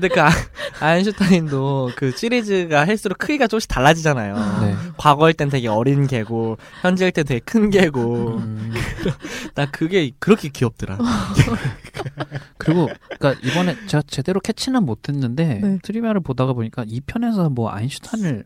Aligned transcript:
근데 0.00 0.08
그 0.08 0.20
아, 0.22 0.30
아인슈타인도 0.80 1.90
그 1.94 2.10
시리즈가 2.16 2.86
할수록 2.86 3.18
크기가 3.18 3.46
조금씩 3.46 3.68
달라지잖아요. 3.68 4.34
네. 4.62 4.74
과거일 4.96 5.34
땐 5.34 5.50
되게 5.50 5.68
어린 5.68 6.06
개고 6.06 6.56
현재일 6.80 7.12
땐 7.12 7.26
되게 7.26 7.40
큰 7.40 7.68
개고 7.68 8.38
음, 8.38 8.72
나 9.54 9.66
그게 9.70 10.10
그렇게 10.18 10.48
귀엽더라. 10.48 10.96
그리고 12.56 12.88
그러니까 13.18 13.46
이번에 13.46 13.76
제가 13.86 14.02
제대로 14.06 14.40
캐치는 14.40 14.84
못했는데 14.84 15.60
네. 15.62 15.78
trivia를 15.82 16.22
보다가 16.22 16.54
보니까 16.54 16.84
이 16.88 17.00
편에서 17.00 17.50
뭐 17.50 17.70
아인슈타인을 17.70 18.44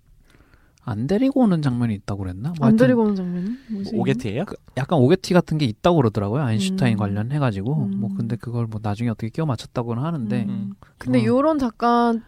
안 0.84 1.06
데리고 1.06 1.40
오는 1.40 1.62
장면이 1.62 1.94
있다고 1.94 2.24
그랬나? 2.24 2.52
뭐안 2.58 2.72
하여튼 2.72 2.76
데리고 2.76 3.02
오는 3.02 3.14
장면이 3.16 3.50
뭐지? 3.70 3.90
옥에 3.94 4.09
티예요? 4.09 4.44
약간 4.76 4.98
옥에 4.98 5.19
티 5.19 5.32
같은 5.34 5.58
게 5.58 5.64
있다고 5.64 5.96
그러더라고요. 5.96 6.42
아인슈타인 6.42 6.94
음. 6.94 6.98
관련해 6.98 7.38
가지고 7.38 7.84
음. 7.84 8.00
뭐 8.00 8.10
근데 8.16 8.36
그걸 8.36 8.66
뭐 8.66 8.80
나중에 8.82 9.10
어떻게 9.10 9.28
끼워 9.30 9.46
맞췄다고는 9.46 10.02
하는데 10.02 10.44
음. 10.48 10.72
근데 10.98 11.20
어. 11.22 11.24
요런 11.24 11.58
잠깐 11.58 12.22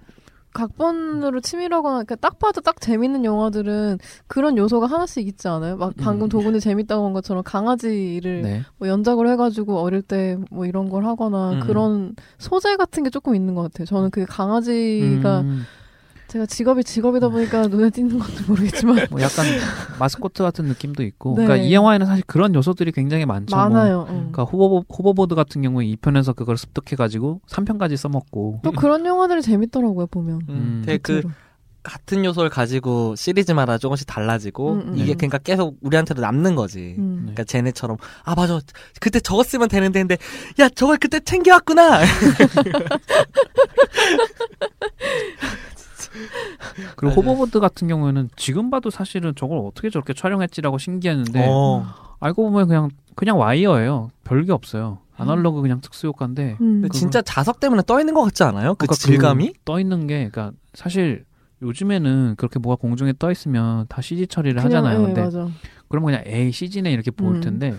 각본으로 0.55 1.41
치밀하거나 1.41 2.05
그러니까 2.05 2.15
딱 2.17 2.39
봐도 2.39 2.63
딱 2.63 2.81
재밌는 2.81 3.27
영화들은 3.27 3.99
그런 4.27 4.57
요소가 4.57 4.87
하나씩 4.87 5.29
있지 5.29 5.49
않아요? 5.49 5.77
막 5.77 5.93
방금 5.99 6.27
음. 6.27 6.29
도군이 6.31 6.61
재밌다고 6.61 7.05
한 7.05 7.13
것처럼 7.13 7.43
강아지를 7.45 8.41
네. 8.41 8.63
뭐 8.79 8.89
연작을 8.89 9.29
해가지고 9.29 9.79
어릴 9.81 10.01
때 10.01 10.39
뭐 10.51 10.65
이런 10.65 10.89
걸 10.89 11.05
하거나 11.05 11.53
음. 11.53 11.61
그런 11.61 12.15
소재 12.39 12.77
같은 12.77 13.03
게 13.03 13.11
조금 13.11 13.35
있는 13.35 13.55
것 13.55 13.63
같아요. 13.65 13.85
저는 13.85 14.11
그 14.11 14.25
강아지가 14.27 15.41
음, 15.43 15.63
제가 16.29 16.47
직업이 16.47 16.83
직업이다 16.83 17.29
보니까 17.29 17.67
눈에 17.69 17.91
띄는 17.91 18.19
건지 18.19 18.43
모르겠지만 18.47 19.07
뭐 19.11 19.21
약간 19.21 19.47
마스코트 19.99 20.43
같은 20.43 20.65
느낌도 20.67 21.03
있고 21.05 21.35
네. 21.37 21.45
그러니까 21.45 21.67
이 21.67 21.73
영화에는 21.73 22.07
사실 22.07 22.25
그런 22.27 22.55
요소들이 22.55 22.93
굉장히 22.93 23.25
많죠. 23.25 23.55
뭐 23.55 23.69
많아요. 23.69 24.07
응. 24.09 24.15
그러니까 24.33 24.45
호버, 24.45 24.85
호버보드 24.93 25.35
같은 25.35 25.63
경우에 25.63 25.87
2편에서 25.87 26.35
그걸 26.35 26.57
습득해 26.57 26.97
가지고 26.97 27.41
3편까지 27.49 27.97
써먹고 27.97 28.61
또 28.65 28.73
그런 28.73 29.07
영화들이 29.07 29.43
재밌더라고요 29.43 30.07
보면. 30.09 30.41
음, 30.49 30.55
음. 30.55 30.83
되게 30.85 30.99
그. 30.99 31.23
같은 31.87 32.25
요소를 32.25 32.51
가지고 32.51 33.15
시리즈마다 33.15 33.79
조금씩 33.79 34.09
달라지고 34.09 34.73
음, 34.73 34.81
음. 34.89 34.95
이게 34.97 35.13
네. 35.13 35.15
그러니까 35.15 35.39
계속 35.39 35.77
우리한테도 35.83 36.21
남는 36.21 36.57
거지. 36.57 36.97
음. 36.99 37.19
그러니까 37.21 37.45
쟤네처럼 37.45 37.97
아 38.25 38.35
맞아 38.35 38.59
그때 39.01 39.21
저거 39.21 39.45
쓰면 39.45 39.69
되는데 39.69 40.01
근데 40.01 40.19
야 40.59 40.69
저걸 40.69 40.97
그때 40.97 41.21
챙겨왔구나. 41.21 42.01
그리고 46.97 47.15
맞아요. 47.23 47.31
호버보드 47.33 47.61
같은 47.61 47.89
경우에는 47.89 48.29
지금 48.37 48.71
봐도 48.71 48.91
사실은 48.91 49.35
저걸 49.35 49.59
어떻게 49.59 49.91
저렇게 49.91 50.13
촬영했지라고 50.13 50.79
신기했는데 50.79 51.47
어. 51.49 51.87
알고 52.21 52.51
보면 52.51 52.69
그냥 52.69 52.91
그냥 53.15 53.39
와이어예요. 53.39 54.11
별게 54.25 54.53
없어요. 54.53 54.99
아날로그 55.17 55.63
그냥 55.63 55.81
특수 55.81 56.07
효과인데 56.09 56.59
음. 56.61 56.83
근데 56.83 56.89
진짜 56.91 57.23
자석 57.23 57.59
때문에 57.61 57.83
떠 57.87 57.99
있는 58.01 58.13
것 58.15 58.23
같지 58.23 58.43
않아요? 58.45 58.75
그 58.75 58.87
그러니까 58.87 58.95
질감이? 58.97 59.53
그 59.53 59.59
떠 59.65 59.81
있는 59.81 60.07
게 60.07 60.29
그러니까 60.29 60.53
사실 60.75 61.25
요즘에는 61.63 62.35
그렇게 62.37 62.59
뭐가 62.59 62.79
공중에 62.81 63.15
떠 63.19 63.31
있으면 63.31 63.87
다 63.89 64.03
CG 64.03 64.27
처리를 64.27 64.61
그냥, 64.63 64.85
하잖아요. 64.85 65.01
예, 65.01 65.07
근데 65.07 65.23
맞아. 65.23 65.49
그러면 65.89 66.07
그냥 66.09 66.23
에이 66.27 66.53
CG네 66.53 66.93
이렇게 66.93 67.11
보일 67.11 67.37
음. 67.37 67.41
텐데 67.41 67.75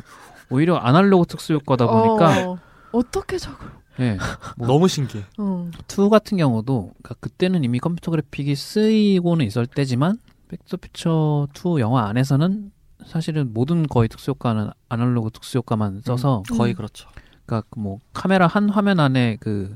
오히려 0.50 0.78
아날로그 0.78 1.28
특수 1.28 1.54
효과다 1.54 1.86
보니까 1.86 2.50
어, 2.50 2.58
어떻게 2.92 3.38
저걸? 3.38 3.70
예. 4.00 4.18
뭐 4.58 4.68
너무 4.68 4.88
신기해. 4.88 5.24
어. 5.38 5.70
2 5.88 6.10
같은 6.10 6.38
경우도 6.38 6.94
그러니까 7.02 7.16
그때는 7.20 7.64
이미 7.64 7.80
컴퓨터 7.80 8.12
그래픽이 8.12 8.56
쓰이고는 8.56 9.46
있을 9.46 9.66
때지만 9.66 10.20
백투피처 10.50 11.48
2 11.54 11.80
영화 11.80 12.08
안에서는 12.08 12.72
사실은 13.06 13.54
모든 13.54 13.88
거의 13.88 14.10
특수 14.10 14.32
효과는 14.32 14.70
아날로그 14.90 15.30
특수 15.32 15.58
효과만 15.60 16.02
써서 16.06 16.44
거의 16.58 16.74
음. 16.74 16.76
그렇죠. 16.76 17.10
그러니까 17.46 17.68
그뭐 17.70 18.00
카메라 18.14 18.48
한 18.48 18.70
화면 18.70 19.00
안에 19.00 19.38
그 19.40 19.76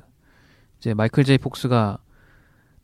이제 0.80 0.94
마이클 0.94 1.24
제이 1.24 1.38
폭스가 1.38 2.00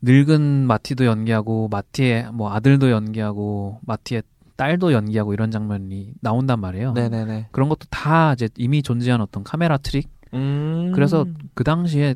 늙은 0.00 0.66
마티도 0.66 1.04
연기하고 1.06 1.68
마티의 1.68 2.32
뭐 2.32 2.52
아들도 2.52 2.90
연기하고 2.90 3.80
마티의 3.82 4.22
딸도 4.56 4.92
연기하고 4.92 5.34
이런 5.34 5.50
장면이 5.50 6.14
나온단 6.20 6.60
말이에요. 6.60 6.92
네네네. 6.92 7.48
그런 7.52 7.68
것도 7.68 7.86
다 7.90 8.32
이제 8.32 8.48
이미 8.56 8.82
존재한 8.82 9.20
어떤 9.20 9.44
카메라 9.44 9.76
트릭. 9.76 10.08
음. 10.34 10.92
그래서 10.94 11.22
음. 11.22 11.36
그 11.54 11.64
당시에 11.64 12.14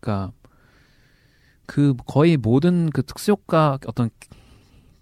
그니까 0.00 0.32
그 1.66 1.94
거의 2.06 2.36
모든 2.36 2.90
그 2.90 3.02
특수 3.02 3.32
효과 3.32 3.78
어떤 3.86 4.10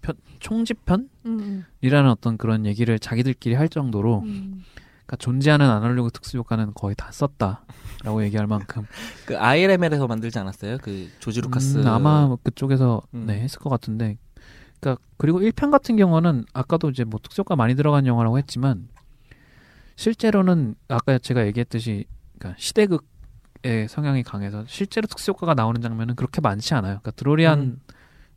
편, 0.01 0.15
총집편이라는 0.39 1.09
음, 1.25 1.63
음. 1.81 2.07
어떤 2.07 2.37
그런 2.37 2.65
얘기를 2.65 2.97
자기들끼리 2.99 3.55
할 3.55 3.69
정도로 3.69 4.19
음. 4.25 4.63
그러니까 5.05 5.17
존재하는 5.17 5.69
아날로그 5.69 6.09
특수 6.11 6.37
효과는 6.37 6.73
거의 6.73 6.95
다 6.95 7.11
썼다라고 7.11 8.23
얘기할 8.23 8.47
만큼 8.47 8.85
그 9.25 9.37
ILML에서 9.37 10.07
만들지 10.07 10.39
않았어요? 10.39 10.79
그 10.81 11.09
조지 11.19 11.41
루카스. 11.41 11.79
음, 11.79 11.87
아마 11.87 12.35
그쪽에서 12.43 13.03
음. 13.13 13.25
네 13.27 13.39
했을 13.39 13.59
것 13.59 13.69
같은데 13.69 14.17
그러니까 14.79 15.01
그리고 15.17 15.39
1편 15.39 15.71
같은 15.71 15.95
경우는 15.95 16.45
아까도 16.53 16.89
이제 16.89 17.03
뭐 17.03 17.19
특수 17.21 17.41
효과 17.41 17.55
많이 17.55 17.75
들어간 17.75 18.07
영화라고 18.07 18.37
했지만 18.39 18.87
실제로는 19.95 20.75
아까 20.87 21.17
제가 21.17 21.45
얘기했듯이 21.47 22.05
그러니까 22.37 22.59
시대극의 22.59 23.87
성향이 23.89 24.23
강해서 24.23 24.63
실제로 24.67 25.07
특수 25.07 25.31
효과가 25.31 25.53
나오는 25.53 25.81
장면은 25.81 26.15
그렇게 26.15 26.41
많지 26.41 26.73
않아요. 26.73 26.99
그러니까 26.99 27.11
드로리안 27.11 27.59
음. 27.59 27.79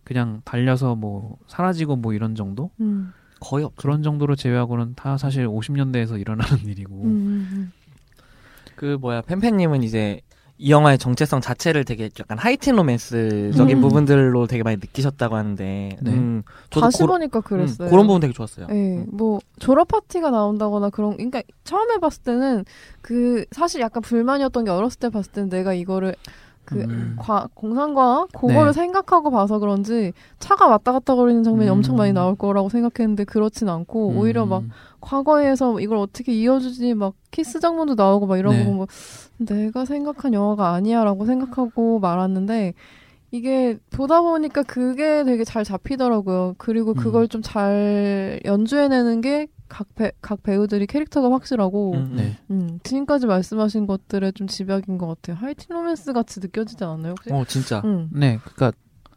그냥 0.05 0.41
달려서 0.45 0.95
뭐 0.95 1.39
사라지고 1.49 1.97
뭐 1.97 2.15
이런 2.15 2.35
정도 2.35 2.71
음. 2.81 3.13
거의 3.41 3.65
없. 3.65 3.77
그런 3.77 4.03
정도로 4.03 4.37
제외하고는 4.37 4.95
다 4.95 5.17
사실 5.19 5.47
50년대에서 5.47 6.21
일어나는 6.21 6.59
일이고 6.67 7.03
음, 7.05 7.49
음, 7.53 7.73
그 8.75 8.97
뭐야 9.01 9.23
팬팬님은 9.23 9.83
이제 9.83 10.23
이 10.61 10.73
영화의 10.73 10.99
정체성 10.99 11.41
자체를 11.41 11.85
되게 11.85 12.11
약간 12.19 12.37
하이틴 12.37 12.75
로맨스적인 12.77 13.77
음. 13.77 13.81
부분들로 13.81 14.47
되게 14.49 14.65
많이 14.65 14.77
느끼셨다고 14.77 15.37
하는데, 15.37 15.97
네. 16.01 16.11
음, 16.11 16.17
음. 16.17 16.43
저도 16.71 16.87
다시 16.87 16.99
고런- 16.99 17.21
보니까 17.21 17.41
그랬어요. 17.41 17.87
음, 17.87 17.91
그런 17.91 18.07
부분 18.09 18.21
되게 18.21 18.33
좋았어요. 18.33 18.67
예, 18.71 19.05
뭐 19.09 19.39
졸업 19.61 19.87
파티가 19.89 20.31
나온다거나 20.31 20.91
그런 20.91 21.13
그러니까 21.17 21.43
처음에 21.63 21.99
봤을 21.99 22.23
때는 22.25 22.65
그 23.01 23.45
사실 23.53 23.81
약간 23.81 24.03
불만이었던 24.03 24.65
게 24.65 24.71
어렸을 24.73 24.99
때 24.99 25.09
봤을 25.11 25.31
때는 25.31 25.49
내가 25.49 25.75
이거를 25.75 26.17
그 26.69 26.81
음. 26.83 27.17
과, 27.19 27.49
공상과학 27.55 28.29
그거를 28.33 28.67
네. 28.67 28.73
생각하고 28.73 29.31
봐서 29.31 29.59
그런지 29.59 30.13
차가 30.39 30.67
왔다 30.67 30.93
갔다 30.93 31.15
거리는 31.15 31.43
장면이 31.43 31.71
음. 31.71 31.77
엄청 31.77 31.97
많이 31.97 32.13
나올 32.13 32.37
거라고 32.37 32.69
생각했는데 32.69 33.25
그렇진 33.25 33.71
않고 33.71 34.09
오히려 34.17 34.45
막 34.45 34.65
음. 34.65 34.71
과거에서 35.01 35.81
이걸 35.81 35.97
어떻게 35.97 36.33
이어주지 36.33 36.93
막 36.93 37.15
키스 37.31 37.59
장면도 37.59 37.95
나오고 37.95 38.27
막 38.27 38.37
이런 38.37 38.53
네. 38.53 38.65
거 38.65 38.71
보면 38.71 38.87
내가 39.39 39.87
생각한 39.87 40.35
영화가 40.35 40.75
아니야라고 40.75 41.25
생각하고 41.25 42.01
말았는데 42.01 42.75
이게 43.31 43.79
보다 43.91 44.21
보니까 44.21 44.63
그게 44.63 45.25
되게 45.25 45.45
잘 45.45 45.65
잡히더라고요. 45.65 46.55
그리고 46.59 46.91
음. 46.93 46.97
그걸 46.97 47.29
좀 47.29 47.41
잘 47.43 48.41
연주해내는 48.45 49.21
게 49.23 49.47
각 49.69 49.95
배, 49.95 50.13
각 50.23 50.43
배우들이 50.43 50.87
캐릭터가 50.87 51.31
확실하고 51.31 51.93
음, 51.95 52.13
네. 52.17 52.37
음, 52.51 52.79
지금까지 52.83 53.27
말씀하신 53.27 53.87
것들의 53.87 54.33
좀 54.33 54.47
집약인 54.47 54.99
것 54.99 55.07
같아요. 55.07 55.37
하이틴 55.37 55.75
로맨스 55.77 56.13
같이 56.13 56.41
느껴지지 56.41 56.83
않나요 56.85 57.13
혹시? 57.13 57.31
어 57.33 57.45
진짜. 57.47 57.83
음. 57.85 58.09
네, 58.13 58.39
그러니까 58.43 58.73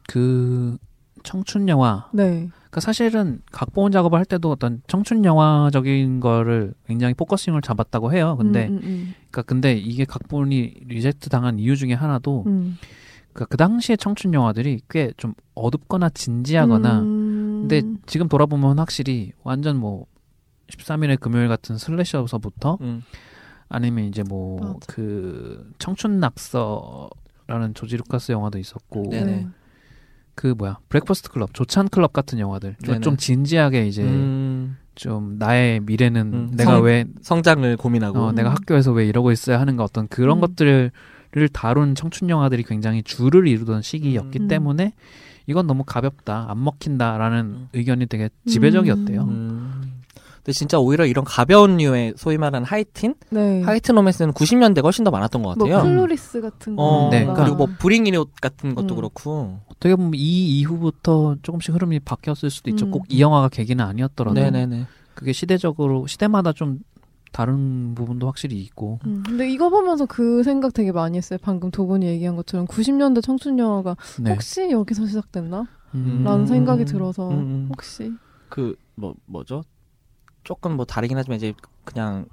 그 0.07 0.77
청춘 1.23 1.69
영화. 1.69 2.09
네. 2.13 2.49
그러니까 2.53 2.79
사실은 2.81 3.41
각본 3.51 3.91
작업을 3.91 4.17
할 4.17 4.25
때도 4.25 4.49
어떤 4.49 4.81
청춘 4.87 5.23
영화적인 5.25 6.19
거를 6.19 6.73
굉장히 6.87 7.13
focusing을 7.13 7.61
잡았다고 7.61 8.13
해요. 8.13 8.35
근데 8.37 8.67
음, 8.67 8.79
음, 8.83 9.13
그러니까 9.29 9.41
근데 9.43 9.73
이게 9.73 10.05
각본이 10.05 10.81
reject 10.87 11.29
당한 11.29 11.59
이유 11.59 11.75
중에 11.75 11.93
하나도 11.93 12.43
음. 12.47 12.51
음. 12.51 12.77
그러니까 13.33 13.45
그 13.49 13.57
당시의 13.57 13.97
청춘 13.97 14.33
영화들이 14.33 14.81
꽤 14.89 15.11
좀 15.17 15.33
어둡거나 15.55 16.09
진지하거나 16.09 16.99
음. 17.01 17.67
근데 17.67 17.83
지금 18.05 18.27
돌아보면 18.27 18.79
확실히 18.79 19.31
완전 19.43 19.77
뭐 19.77 20.05
13일의 20.71 21.19
금요일 21.19 21.47
같은 21.47 21.77
slasher서부터 21.77 22.77
음. 22.81 23.03
아니면 23.69 24.05
이제 24.05 24.23
뭐 24.27 24.59
맞아. 24.59 24.79
그 24.87 25.71
청춘 25.79 26.19
낙서라는 26.19 27.73
조지 27.73 27.97
루카스 27.97 28.31
영화도 28.31 28.57
있었고 28.59 29.09
네네. 29.09 29.47
그 30.35 30.53
뭐야 30.57 30.77
Breakfast 30.89 31.29
Club 31.31 31.53
조찬 31.53 31.89
클럽 31.89 32.13
같은 32.13 32.39
영화들 32.39 32.75
좀, 32.83 32.93
네네. 32.93 33.01
좀 33.01 33.17
진지하게 33.17 33.87
이제 33.87 34.03
음, 34.03 34.77
좀 34.95 35.37
나의 35.37 35.79
미래는 35.81 36.33
음, 36.33 36.51
내가 36.55 36.75
성- 36.75 36.83
왜 36.83 37.05
성장을 37.21 37.77
고민하고. 37.77 38.19
어, 38.19 38.29
음. 38.31 38.35
내가 38.35 38.49
학교에서 38.51 38.91
왜 38.91 39.05
이러고 39.05 39.31
있어야 39.31 39.59
하는 39.59 39.77
가 39.77 39.83
어떤 39.83 40.07
그런 40.07 40.37
음. 40.37 40.41
것들을 40.41 40.91
다룬 41.53 41.95
청춘 41.95 42.29
영화들이 42.29 42.63
굉장히 42.63 43.03
주를 43.03 43.47
이루던 43.47 43.81
시기였기 43.81 44.39
음. 44.39 44.47
때문에 44.47 44.93
이건 45.47 45.67
너무 45.67 45.83
가볍다 45.85 46.47
안 46.49 46.63
먹힌다라는 46.63 47.39
음. 47.39 47.69
의견이 47.73 48.05
되게 48.07 48.29
지배적이었대요. 48.45 49.21
음. 49.23 49.50
근데 50.43 50.53
진짜 50.53 50.79
오히려 50.79 51.05
이런 51.05 51.23
가벼운 51.23 51.77
류의 51.77 52.15
소위 52.17 52.37
말하는 52.37 52.65
하이틴? 52.65 53.13
네. 53.29 53.61
하이틴 53.61 53.93
로맨스는 53.95 54.33
90년대가 54.33 54.83
훨씬 54.83 55.03
더 55.03 55.11
많았던 55.11 55.43
것뭐 55.43 55.55
같아요. 55.55 55.83
클로리스 55.83 56.41
같은 56.41 56.75
거. 56.75 56.83
어, 56.83 57.09
네, 57.11 57.25
그리고 57.25 57.55
뭐 57.55 57.67
브링인 57.77 58.15
옷 58.15 58.31
같은 58.41 58.73
것도 58.73 58.93
음. 58.93 58.95
그렇고. 58.95 59.59
어떻게 59.67 59.95
보면 59.95 60.13
이 60.15 60.59
이후부터 60.59 61.35
조금씩 61.43 61.75
흐름이 61.75 61.99
바뀌었을 61.99 62.49
수도 62.49 62.71
있죠. 62.71 62.87
음. 62.87 62.91
꼭이 62.91 63.19
영화가 63.21 63.49
계기는 63.49 63.83
아니었더라도 63.85 64.39
네네네. 64.39 64.87
그게 65.13 65.31
시대적으로 65.31 66.07
시대마다 66.07 66.53
좀 66.53 66.79
다른 67.31 67.93
부분도 67.93 68.25
확실히 68.27 68.57
있고. 68.61 68.99
음, 69.05 69.23
근데 69.25 69.47
이거 69.49 69.69
보면서 69.69 70.05
그 70.07 70.41
생각 70.43 70.73
되게 70.73 70.91
많이 70.91 71.17
했어요. 71.17 71.37
방금 71.41 71.69
두 71.69 71.85
분이 71.85 72.05
얘기한 72.05 72.35
것처럼 72.35 72.65
90년대 72.65 73.21
청춘 73.23 73.59
영화가 73.59 73.95
네. 74.21 74.31
혹시 74.31 74.69
여기서 74.71 75.05
시작됐나? 75.05 75.67
음. 75.93 76.23
라는 76.25 76.47
생각이 76.47 76.81
음, 76.83 76.85
들어서 76.85 77.29
음, 77.29 77.33
음. 77.35 77.69
혹시 77.71 78.11
그 78.49 78.75
뭐 78.95 79.15
뭐죠? 79.25 79.63
조금 80.43 80.75
뭐 80.75 80.85
다르긴 80.85 81.17
하지만 81.17 81.37
이제 81.37 81.53
그냥 81.83 82.25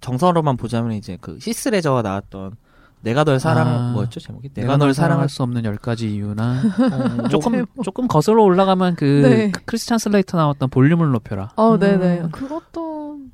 정서로만 0.00 0.56
보자면 0.56 0.92
이제 0.92 1.18
그 1.20 1.38
히스레저가 1.40 2.02
나왔던 2.02 2.56
내가 3.02 3.24
널 3.24 3.40
사랑 3.40 3.68
아. 3.68 3.92
뭐였죠 3.92 4.20
제목이 4.20 4.50
내가 4.50 4.76
널 4.76 4.92
사랑할 4.92 5.28
수 5.28 5.42
없는 5.42 5.64
열 5.64 5.76
가지 5.76 6.14
이유나 6.14 6.60
어, 7.24 7.28
조금 7.28 7.52
제목. 7.52 7.82
조금 7.82 8.08
거슬러 8.08 8.42
올라가면 8.42 8.96
그 8.96 9.04
네. 9.04 9.52
크리스찬 9.64 9.98
슬레이터 9.98 10.36
나왔던 10.36 10.68
볼륨을 10.70 11.10
높여라. 11.10 11.50
어, 11.56 11.74
음. 11.74 11.78
네네. 11.78 12.28
그것도 12.30 12.89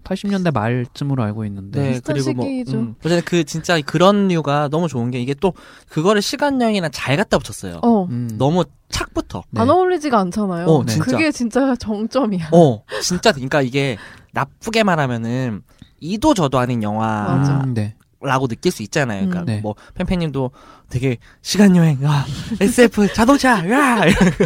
80년대 0.06 0.52
말쯤으로 0.52 1.22
알고 1.22 1.44
있는데. 1.46 1.80
네, 1.80 2.00
그리고 2.04 2.32
뭐, 2.32 2.46
시기죠. 2.46 2.78
음, 2.78 2.94
어쨌든 3.00 3.22
그 3.24 3.44
진짜 3.44 3.80
그런 3.80 4.28
류가 4.28 4.68
너무 4.68 4.88
좋은 4.88 5.10
게 5.10 5.20
이게 5.20 5.34
또 5.34 5.52
그거를 5.88 6.22
시간 6.22 6.60
여행이랑 6.60 6.90
잘 6.92 7.16
갖다 7.16 7.38
붙였어요. 7.38 7.80
어, 7.82 8.04
음. 8.04 8.30
너무 8.38 8.64
착부터. 8.88 9.42
네. 9.50 9.60
안 9.60 9.68
어울리지가 9.68 10.18
않잖아요. 10.18 10.66
어, 10.66 10.84
네. 10.84 10.92
진짜. 10.92 11.04
그게 11.04 11.32
진짜 11.32 11.74
정점이야. 11.76 12.50
어, 12.52 12.82
진짜 13.02 13.32
그러니까 13.32 13.62
이게 13.62 13.96
나쁘게 14.32 14.84
말하면은 14.84 15.62
이도 16.00 16.34
저도 16.34 16.58
아닌 16.58 16.82
영화 16.82 17.24
맞아. 17.24 17.60
음, 17.64 17.74
네. 17.74 17.94
라고 18.20 18.48
느낄 18.48 18.72
수 18.72 18.82
있잖아요. 18.82 19.26
그러니까 19.28 19.40
음. 19.40 19.46
네. 19.46 19.60
뭐 19.60 19.74
팬팬님도 19.94 20.50
되게 20.88 21.18
시간 21.42 21.76
여행, 21.76 21.98
아, 22.04 22.24
SF 22.60 23.12
자동차, 23.12 23.68
야 23.70 24.00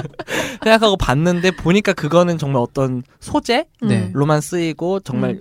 생각하고 0.65 0.97
봤는데 0.97 1.53
보니까 1.53 1.93
그거는 1.93 2.37
정말 2.37 2.63
어떤 2.63 3.03
소재 3.21 3.67
로만 4.13 4.41
네. 4.41 4.47
쓰이고 4.47 5.01
정말 5.01 5.41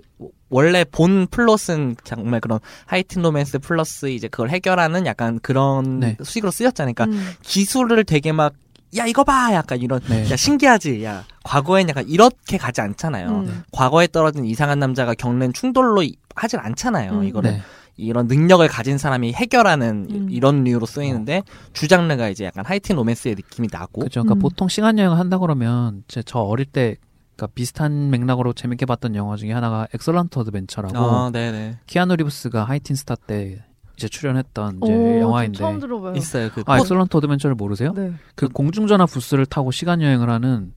원래 0.50 0.84
본 0.84 1.26
플롯은 1.28 1.96
정말 2.04 2.40
그런 2.40 2.58
하이틴 2.86 3.22
로맨스 3.22 3.60
플러스 3.60 4.10
이제 4.10 4.28
그걸 4.28 4.50
해결하는 4.50 5.06
약간 5.06 5.38
그런 5.40 6.00
네. 6.00 6.16
식으로 6.22 6.50
쓰였잖아요. 6.50 6.92
그러니까 6.94 7.16
음. 7.16 7.32
기술을 7.42 8.04
되게 8.04 8.32
막 8.32 8.52
야 8.96 9.06
이거 9.06 9.22
봐 9.22 9.54
약간 9.54 9.80
이런 9.80 10.00
네. 10.08 10.28
야 10.32 10.34
신기하지 10.34 11.04
야 11.04 11.24
과거엔 11.44 11.88
약간 11.88 12.08
이렇게 12.08 12.58
가지 12.58 12.80
않잖아요. 12.80 13.28
음. 13.28 13.62
과거에 13.70 14.08
떨어진 14.08 14.44
이상한 14.44 14.80
남자가 14.80 15.14
겪는 15.14 15.52
충돌로 15.52 16.02
이- 16.02 16.16
하질 16.34 16.58
않잖아요. 16.58 17.12
음. 17.12 17.22
이거를 17.24 17.52
네. 17.52 17.62
이런 17.96 18.26
능력을 18.26 18.66
가진 18.66 18.98
사람이 18.98 19.32
해결하는 19.34 20.06
이- 20.10 20.14
음. 20.14 20.28
이런 20.28 20.64
류로 20.64 20.86
쓰이는데 20.86 21.42
주장르가 21.72 22.30
이제 22.30 22.46
약간 22.46 22.64
하이틴 22.66 22.96
로맨스의 22.96 23.36
느낌이 23.36 23.68
나고 23.70 24.00
그죠. 24.02 24.22
그러니까 24.24 24.34
음. 24.34 24.38
보통 24.40 24.66
시간 24.68 24.98
여행을 24.98 25.16
한다 25.20 25.38
그러면 25.38 26.02
제저 26.08 26.40
어릴 26.40 26.66
때 26.66 26.96
그러니까 27.40 27.46
비슷한 27.54 28.10
맥락으로 28.10 28.52
재밌게 28.52 28.84
봤던 28.86 29.14
영화 29.14 29.36
중에 29.36 29.52
하나가 29.52 29.86
Excellent 29.94 30.38
Adventure라고 30.38 30.98
아, 30.98 31.30
네네 31.32 31.78
키아누 31.86 32.16
리브스가 32.16 32.64
하이틴 32.64 32.96
스타 32.96 33.14
때 33.14 33.64
이제 33.96 34.08
출연했던 34.08 34.80
이제 34.82 34.92
오, 34.92 35.20
영화인데 35.20 35.58
저 35.58 35.64
처음 35.64 35.80
들어봐요. 35.80 36.14
있어요. 36.16 36.50
그아 36.50 36.64
포- 36.64 36.76
Excellent 36.76 37.16
Adventure를 37.16 37.54
모르세요? 37.54 37.92
네. 37.94 38.12
그 38.34 38.48
공중전화 38.48 39.06
부스를 39.06 39.46
타고 39.46 39.70
시간 39.70 40.02
여행을 40.02 40.28
하는 40.28 40.72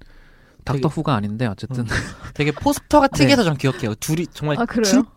닥터 0.66 0.78
되게- 0.78 0.88
후가 0.88 1.16
아닌데 1.16 1.46
어쨌든 1.46 1.86
되게 2.34 2.52
포스터가 2.52 3.08
특이해서 3.36 3.44
전 3.44 3.58
기억해요. 3.58 3.96
둘이 3.96 4.26
정말 4.28 4.58
아? 4.60 4.66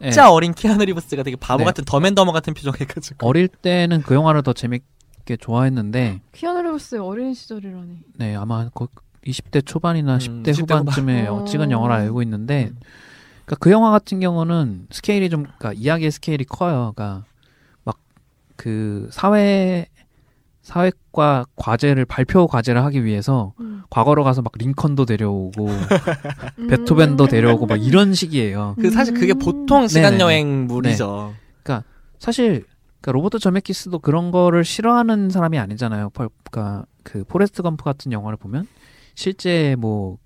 진짜 0.03 0.31
어린 0.31 0.53
키아누 0.53 0.85
리브스가 0.85 1.23
되게 1.23 1.37
바보 1.37 1.59
네. 1.59 1.65
같은 1.67 1.85
Dumb 1.85 1.99
and 1.99 2.10
Dumber 2.10 2.33
같은 2.33 2.55
표정 2.55 2.73
해가지고 2.81 3.25
어릴 3.27 3.47
때는 3.49 4.03
그 4.03 4.15
영화를 4.15 4.43
더 4.43 4.53
재밌게 4.53 5.37
좋아했는데 5.41 6.23
키아누 6.33 6.63
리브스의 6.63 7.01
어린 7.01 7.35
시절이라니. 7.35 7.99
네 8.17 8.35
아마 8.35 8.69
거 8.71 8.89
20대 9.27 9.65
초반이나 9.67 10.15
음, 10.15 10.19
10대 10.19 10.51
10대 10.53 10.61
후반쯤에 10.63 11.27
후반. 11.27 11.47
찍은 11.47 11.71
영화를 11.71 11.95
알고 11.97 12.23
있는데 12.23 12.71
음. 12.73 12.77
그러니까 13.45 13.57
그 13.61 13.71
영화 13.71 13.91
같은 13.91 14.21
경우는 14.21 14.87
스케일이 14.91 15.29
좀 15.31 15.43
그러니까 15.45 15.73
이야기의 15.75 16.11
스케일이 16.11 16.45
커요. 16.45 16.93
그러니까 16.95 17.25
막 17.85 17.97
그 18.57 19.09
사회 19.13 19.87
사회과 20.63 21.45
과제를 21.55 22.07
발표 22.07 22.47
과제를 22.49 22.83
하기 22.87 23.05
위해서 23.05 23.53
음. 23.61 23.83
과거로 23.91 24.25
가서 24.25 24.43
막 24.43 24.53
링컨도 24.59 25.05
데려오고 25.05 25.69
베토벤도 26.69 27.27
데려오고 27.29 27.67
막 27.67 27.77
이런 27.77 28.15
식이에요. 28.15 28.75
그 28.81 28.91
사실 28.91 29.15
그게 29.15 29.33
음. 29.35 29.39
보통 29.39 29.87
시간. 29.89 30.19
여행물이죠. 30.21 31.35
사실 32.19 32.65
그러니까 33.03 33.13
로버트 33.13 33.39
저메키스도 33.39 33.99
그런 33.99 34.31
거를 34.31 34.65
싫어하는 34.65 35.29
사람이 35.31 35.59
아니잖아요. 35.59 36.11
펄- 36.11 36.31
그러니까 36.51 36.87
그 37.03 37.25
포레스트 37.25 37.63
검프 37.63 37.85
같은 37.85 38.11
영화를 38.11 38.37
보면 38.39 38.67
실제 39.17 39.75
뭐 39.79 40.19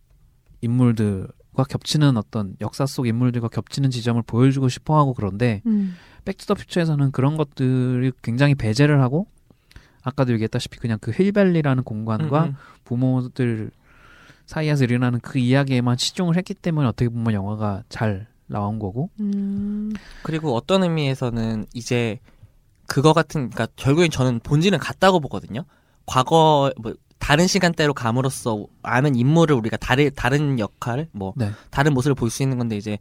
인물들과 0.60 1.64
겹치는 1.66 2.18
어떤 2.18 2.56
역사 2.60 2.84
속 2.84 3.06
인물들과 3.06 3.48
겹치는 3.48 3.90
지점을 3.90 4.20
보여주고 4.22 4.68
싶어 4.68 4.98
하고 4.98 5.14
그런데 5.14 5.62
음. 5.64 5.94
Back 6.26 6.38
to 6.38 6.45
the 6.45 6.54
Future에서는 6.54 7.12
그런 7.12 7.38
것들이 7.38 8.12
굉장히 8.20 8.54
배제를 8.54 9.00
하고 9.00 9.26
아까도 10.02 10.32
얘기했다시피 10.32 10.78
그냥 10.78 10.98
그 11.00 11.12
힐밸리라는 11.12 11.84
공간과 11.84 12.44
음, 12.44 12.48
음. 12.48 12.54
부모들 12.84 13.70
사이에서 14.44 14.84
일어나는 14.84 15.20
그 15.20 15.38
이야기에만 15.38 15.96
치중을 15.96 16.36
했기 16.36 16.52
때문에 16.52 16.88
어떻게 16.88 17.08
보면 17.08 17.32
영화가 17.32 17.84
잘 17.88 18.26
나온 18.46 18.80
거고 18.80 19.10
음. 19.20 19.92
그리고 20.24 20.56
어떤 20.56 20.82
의미에서는 20.82 21.66
이제 21.74 22.18
그거 22.88 23.12
같은 23.12 23.50
그러니까 23.50 23.68
결국엔 23.76 24.10
저는 24.10 24.40
본질은 24.40 24.80
같다고 24.80 25.20
보거든요. 25.20 25.64
과거 26.06 26.72
뭐 26.82 26.94
다른 27.20 27.46
시간대로 27.46 27.94
감으로써 27.94 28.66
아는 28.82 29.14
인물을 29.14 29.54
우리가 29.54 29.76
다른 29.76 30.10
다른 30.16 30.58
역할 30.58 31.06
뭐 31.12 31.32
네. 31.36 31.52
다른 31.70 31.94
모습을 31.94 32.16
볼 32.16 32.30
수 32.30 32.42
있는 32.42 32.58
건데 32.58 32.76
이제 32.76 32.98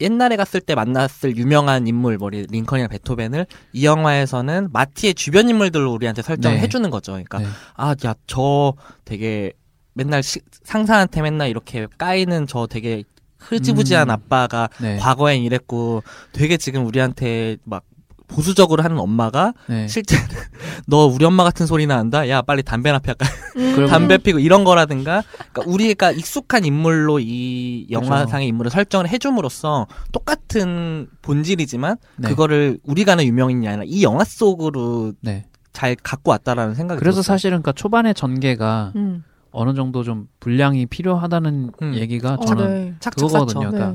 옛날에 0.00 0.36
갔을 0.36 0.60
때 0.60 0.74
만났을 0.74 1.36
유명한 1.36 1.86
인물 1.86 2.18
뭐 2.18 2.30
링컨이나 2.30 2.88
베토벤을 2.88 3.46
이 3.72 3.84
영화에서는 3.84 4.68
마티의 4.72 5.14
주변 5.14 5.48
인물들로 5.48 5.92
우리한테 5.92 6.22
설정을 6.22 6.56
네. 6.58 6.62
해주는 6.62 6.88
거죠. 6.90 7.12
그러니까 7.12 7.38
네. 7.38 7.46
아야 7.74 7.94
저 8.26 8.74
되게 9.04 9.52
맨날 9.94 10.22
시- 10.22 10.40
상사한테 10.64 11.22
맨날 11.22 11.48
이렇게 11.48 11.86
까이는 11.98 12.46
저 12.46 12.66
되게 12.66 13.04
흐지부지한 13.38 14.08
음. 14.08 14.10
아빠가 14.12 14.68
네. 14.80 14.96
과거엔 14.98 15.42
이랬고 15.42 16.02
되게 16.32 16.56
지금 16.56 16.86
우리한테 16.86 17.56
막 17.64 17.84
보수적으로 18.28 18.82
하는 18.82 18.98
엄마가 18.98 19.54
네. 19.68 19.88
실제는 19.88 20.22
너 20.86 21.06
우리 21.06 21.24
엄마 21.24 21.42
같은 21.44 21.66
소리나 21.66 21.96
한다. 21.98 22.28
야 22.28 22.42
빨리 22.42 22.62
담배나 22.62 22.98
피할까? 23.00 23.26
그리고- 23.54 23.86
담배 23.86 24.18
피고 24.18 24.38
이런 24.38 24.64
거라든가 24.64 25.22
그러니까 25.52 25.62
우리가 25.66 26.12
익숙한 26.12 26.64
인물로 26.64 27.18
이 27.20 27.86
영화상의 27.90 28.46
인물을 28.48 28.70
설정을 28.70 29.08
해줌으로써 29.08 29.86
똑같은 30.12 31.08
본질이지만 31.22 31.96
네. 32.16 32.28
그거를 32.28 32.78
우리가 32.84 33.12
아는 33.12 33.24
유명인이 33.24 33.66
아니라 33.66 33.84
이 33.86 34.02
영화 34.02 34.24
속으로 34.24 35.12
네. 35.20 35.46
잘 35.72 35.96
갖고 35.96 36.30
왔다라는 36.30 36.74
생각이 36.74 36.98
그래서 36.98 37.16
들었어요. 37.16 37.34
사실은 37.34 37.56
그러니까 37.62 37.72
초반의 37.72 38.14
전개가 38.14 38.92
음. 38.96 39.24
어느 39.50 39.74
정도 39.74 40.04
좀 40.04 40.28
분량이 40.40 40.86
필요하다는 40.86 41.70
음. 41.82 41.94
얘기가 41.94 42.34
어, 42.34 42.44
저는 42.44 42.66
네. 42.68 42.94
착착사쳐. 43.00 43.26
그거거든요. 43.26 43.70
네. 43.70 43.76
그러니까 43.76 43.86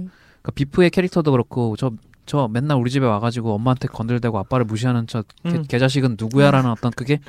그러니까 0.42 0.52
비프의 0.56 0.90
캐릭터도 0.90 1.32
그렇고 1.32 1.76
저 1.78 1.92
저 2.26 2.48
맨날 2.48 2.78
우리 2.78 2.90
집에 2.90 3.06
와가지고 3.06 3.54
엄마한테 3.54 3.88
건들대고 3.90 4.38
아빠를 4.40 4.66
무시하는 4.66 5.08
저 5.08 5.24
개, 5.44 5.50
음. 5.50 5.64
개 5.68 5.78
자식은 5.80 6.16
누구야라는 6.20 6.70
어떤 6.70 6.92
그게 6.92 7.20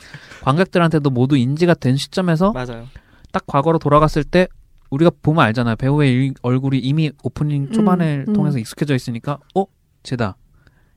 관객들한테도 0.42 1.10
모두 1.10 1.36
인지가 1.36 1.74
된 1.74 1.96
시점에서 1.96 2.52
맞아요. 2.52 2.86
딱 3.32 3.44
과거로 3.46 3.78
돌아갔을 3.78 4.22
때 4.24 4.46
우리가 4.90 5.10
보면 5.22 5.44
알잖아요. 5.46 5.76
배우의 5.76 6.12
일- 6.12 6.34
얼굴이 6.42 6.78
이미 6.78 7.10
오프닝 7.24 7.72
초반에 7.72 8.24
음. 8.28 8.32
통해서 8.32 8.58
익숙해져 8.58 8.94
있으니까 8.94 9.38
어 9.54 9.64
쟤다. 10.04 10.36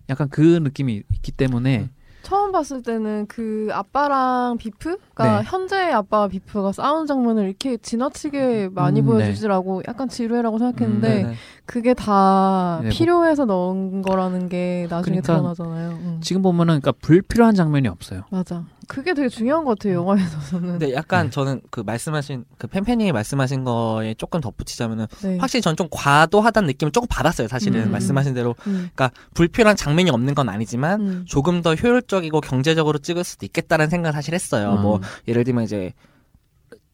약간 0.09 0.29
그 0.29 0.59
느낌이 0.61 1.01
있기 1.15 1.31
때문에 1.31 1.79
음. 1.79 1.89
처음 2.23 2.51
봤을 2.51 2.81
때는 2.81 3.25
그 3.27 3.69
아빠랑 3.71 4.57
비프가 4.57 5.37
네. 5.39 5.43
현재의 5.45 5.93
아빠와 5.93 6.27
비프가 6.27 6.71
싸우는 6.73 7.05
장면을 7.07 7.45
이렇게 7.45 7.77
지나치게 7.77 8.69
많이 8.73 8.99
음, 9.01 9.05
보여주지라고 9.05 9.83
약간 9.87 10.09
지루해라고 10.09 10.57
생각했는데 10.57 11.07
음, 11.07 11.23
네네. 11.23 11.35
그게 11.65 11.93
다 11.93 12.79
네, 12.81 12.89
뭐- 12.89 12.97
필요해서 12.97 13.45
넣은 13.45 14.01
거라는 14.01 14.49
게 14.49 14.87
나중에 14.89 15.21
그러니까 15.21 15.33
드러나잖아요. 15.55 15.89
음. 15.91 16.19
지금 16.21 16.41
보면은 16.41 16.81
그러니까 16.81 16.91
불필요한 17.01 17.55
장면이 17.55 17.87
없어요. 17.87 18.23
맞아. 18.29 18.65
그게 18.87 19.13
되게 19.13 19.29
중요한 19.29 19.63
것 19.65 19.77
같아요. 19.77 19.95
영화에 19.99 20.19
서는. 20.49 20.79
근데 20.79 20.93
약간 20.93 21.25
네. 21.27 21.29
저는 21.31 21.61
그 21.69 21.81
말씀하신 21.81 22.45
그 22.57 22.67
팬팬님이 22.67 23.11
말씀하신 23.11 23.63
거에 23.63 24.13
조금 24.15 24.41
덧붙이자면은 24.41 25.07
네. 25.21 25.37
확실히 25.37 25.61
전 25.61 25.75
좀 25.77 25.87
과도하다는 25.91 26.65
느낌을 26.67 26.91
조금 26.91 27.07
받았어요. 27.07 27.47
사실은 27.47 27.83
음. 27.83 27.91
말씀하신 27.91 28.33
대로 28.33 28.55
음. 28.65 28.89
그러니까 28.95 29.11
불필요한 29.35 29.75
장면이 29.75 30.09
없는 30.09 30.33
건 30.33 30.49
아니지만 30.49 31.01
음. 31.01 31.25
조금 31.27 31.61
더 31.61 31.75
효율적이고 31.75 32.41
경제적으로 32.41 32.97
찍을 32.97 33.23
수도 33.23 33.45
있겠다는 33.45 33.89
생각을 33.89 34.13
사실 34.13 34.33
했어요. 34.33 34.73
음. 34.77 34.81
뭐 34.81 35.01
예를 35.27 35.43
들면 35.43 35.65
이제 35.65 35.93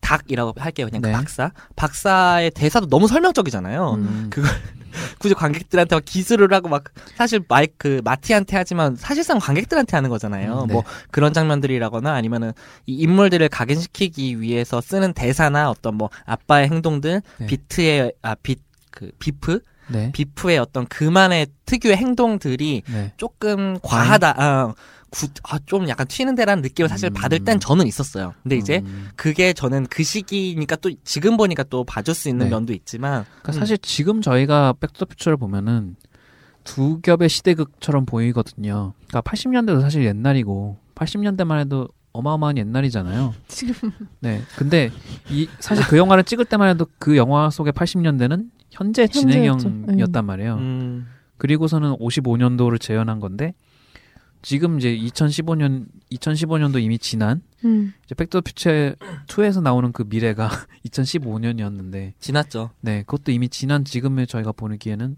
닭이라고 0.04 0.54
할게요. 0.58 0.88
그냥 0.88 1.02
네. 1.02 1.12
그 1.12 1.18
박사. 1.18 1.52
박사의 1.76 2.52
대사도 2.52 2.88
너무 2.88 3.08
설명적이잖아요. 3.08 3.94
음. 3.94 4.28
그걸 4.30 4.52
굳이 5.18 5.34
관객들한테 5.34 5.96
막 5.96 6.06
기술을 6.06 6.54
하고 6.54 6.68
막 6.68 6.84
사실 7.16 7.42
마이크 7.48 8.02
마티한테 8.04 8.58
하지만 8.58 8.96
사실상 8.96 9.40
관객들한테 9.40 9.98
하는 9.98 10.10
거잖아요. 10.10 10.64
음, 10.64 10.68
네. 10.68 10.74
뭐 10.74 10.84
그런 11.10 11.34
장면들이라거나 11.34 12.14
아니면은 12.14 12.52
이 12.86 12.96
인물들을 12.98 13.48
각인시키기 13.50 14.42
위해서 14.42 14.82
쓰는 14.82 15.14
대사나 15.14 15.70
어떤 15.70 15.96
뭐 15.96 16.10
아빠의 16.26 16.68
행동들, 16.70 17.22
네. 17.40 17.46
비트의 17.46 18.14
아비그 18.22 19.12
비프 19.18 19.62
네. 19.88 20.12
비프의 20.14 20.60
어떤 20.60 20.86
그만의 20.88 21.48
특유의 21.66 21.98
행동들이 21.98 22.84
네. 22.88 23.14
조금 23.18 23.80
과하다. 23.82 24.32
어, 24.38 24.76
구, 25.14 25.28
아, 25.44 25.60
좀 25.68 25.88
약간 25.90 26.08
튀는 26.08 26.34
데라는 26.34 26.64
느낌을 26.64 26.90
사실 26.90 27.10
음. 27.12 27.14
받을 27.14 27.44
땐 27.44 27.60
저는 27.60 27.86
있었어요. 27.86 28.34
근데 28.42 28.58
이제 28.58 28.82
음. 28.84 29.10
그게 29.16 29.54
저는 29.54 29.86
그 29.86 30.04
시기니까 30.04 30.76
또 30.78 30.90
지금 31.04 31.38
보니까 31.38 31.62
또 31.64 31.84
봐줄 31.84 32.16
수 32.16 32.30
있는 32.30 32.48
네. 32.48 32.50
면도 32.50 32.74
있지만 32.74 33.24
그러니까 33.42 33.52
음. 33.52 33.54
사실 33.54 33.78
지금 33.78 34.22
저희가 34.22 34.74
백투더퓨처를 34.80 35.38
보면은 35.38 35.96
두 36.64 37.00
겹의 37.02 37.30
시대극처럼 37.30 38.08
보이거든요. 38.08 38.94
그러니까 39.08 39.22
80년대도 39.22 39.82
사실 39.82 40.04
옛날이고 40.04 40.78
80년대만 40.96 41.60
해도 41.60 41.90
어마어마한 42.14 42.58
옛날이잖아요. 42.58 43.36
지금 43.48 43.92
네. 44.20 44.42
근데 44.58 44.90
이 45.30 45.48
사실 45.60 45.86
그 45.86 45.98
영화를 45.98 46.24
찍을 46.24 46.46
때만 46.46 46.70
해도 46.70 46.88
그 46.98 47.18
영화 47.18 47.52
속의 47.52 47.74
80년대는 47.74 48.50
현재 48.72 49.04
현재였죠. 49.04 49.20
진행형이었단 49.20 50.26
말이에요. 50.26 50.56
음, 50.56 51.08
그리고서는 51.38 51.98
55년도를 51.98 52.82
재현한 52.82 53.20
건데 53.20 53.54
지금 54.44 54.78
이제 54.78 54.96
2015년 54.96 55.88
2015년도 56.12 56.84
이미 56.84 57.00
지난 57.00 57.42
음. 57.64 57.94
이제 58.06 58.14
백투더퓨처 58.14 58.96
2에서 59.28 59.64
나오는 59.64 59.92
그 59.94 60.04
미래가 60.08 60.50
2015년이었는데 60.86 62.14
지났죠. 62.20 62.70
네, 62.82 63.04
그것도 63.04 63.32
이미 63.32 63.48
지난 63.50 63.86
지금의 63.86 64.28
저희가 64.28 64.52
보기에는 64.52 65.16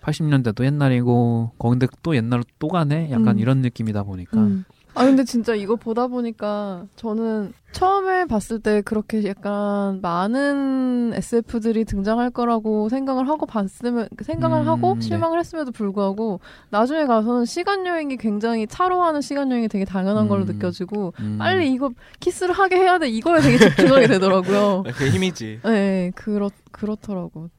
80년대도 0.00 0.64
옛날이고 0.64 1.52
거긴데 1.58 1.88
또 2.02 2.16
옛날로 2.16 2.42
또 2.58 2.68
가네 2.68 3.10
약간 3.10 3.36
음. 3.36 3.38
이런 3.38 3.58
느낌이다 3.58 4.02
보니까 4.04 4.38
음. 4.38 4.64
아 4.94 5.04
근데 5.04 5.24
진짜 5.24 5.54
이거 5.54 5.76
보다 5.76 6.06
보니까 6.06 6.86
저는 6.96 7.52
처음에 7.72 8.24
봤을 8.24 8.58
때 8.58 8.82
그렇게 8.82 9.24
약간 9.24 10.00
많은 10.00 11.12
SF들이 11.14 11.84
등장할 11.84 12.30
거라고 12.30 12.88
생각을 12.88 13.28
하고 13.28 13.46
봤으면 13.46 14.08
생각을 14.22 14.62
음, 14.62 14.68
하고 14.68 14.94
네. 14.96 15.00
실망을 15.00 15.38
했음에도 15.38 15.70
불구하고 15.70 16.40
나중에 16.70 17.06
가서는 17.06 17.44
시간 17.44 17.86
여행이 17.86 18.16
굉장히 18.16 18.66
차로 18.66 19.02
하는 19.02 19.20
시간 19.20 19.50
여행이 19.50 19.68
되게 19.68 19.84
당연한 19.84 20.28
걸로 20.28 20.42
음. 20.42 20.46
느껴지고 20.46 21.14
음, 21.20 21.36
빨리 21.38 21.72
이거 21.72 21.90
키스를 22.18 22.52
하게 22.54 22.76
해야 22.76 22.98
돼 22.98 23.08
이거에 23.08 23.40
되게 23.40 23.58
집중하게 23.58 24.08
되더라고요. 24.08 24.82
그 24.96 25.08
힘이지. 25.08 25.60
네, 25.64 26.10
그렇 26.16 26.50
그렇더라고. 26.72 27.50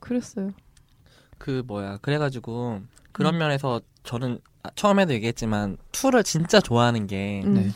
그랬어요. 0.00 0.50
그 1.38 1.62
뭐야. 1.66 1.98
그래가지고 2.02 2.80
그런 3.12 3.34
음. 3.34 3.38
면에서 3.38 3.80
저는 4.02 4.34
아, 4.34 4.49
처음에도 4.74 5.12
얘기했지만 5.14 5.76
2를 5.92 6.24
진짜 6.24 6.60
좋아하는 6.60 7.06
게 7.06 7.42
음. 7.44 7.54
네. 7.54 7.70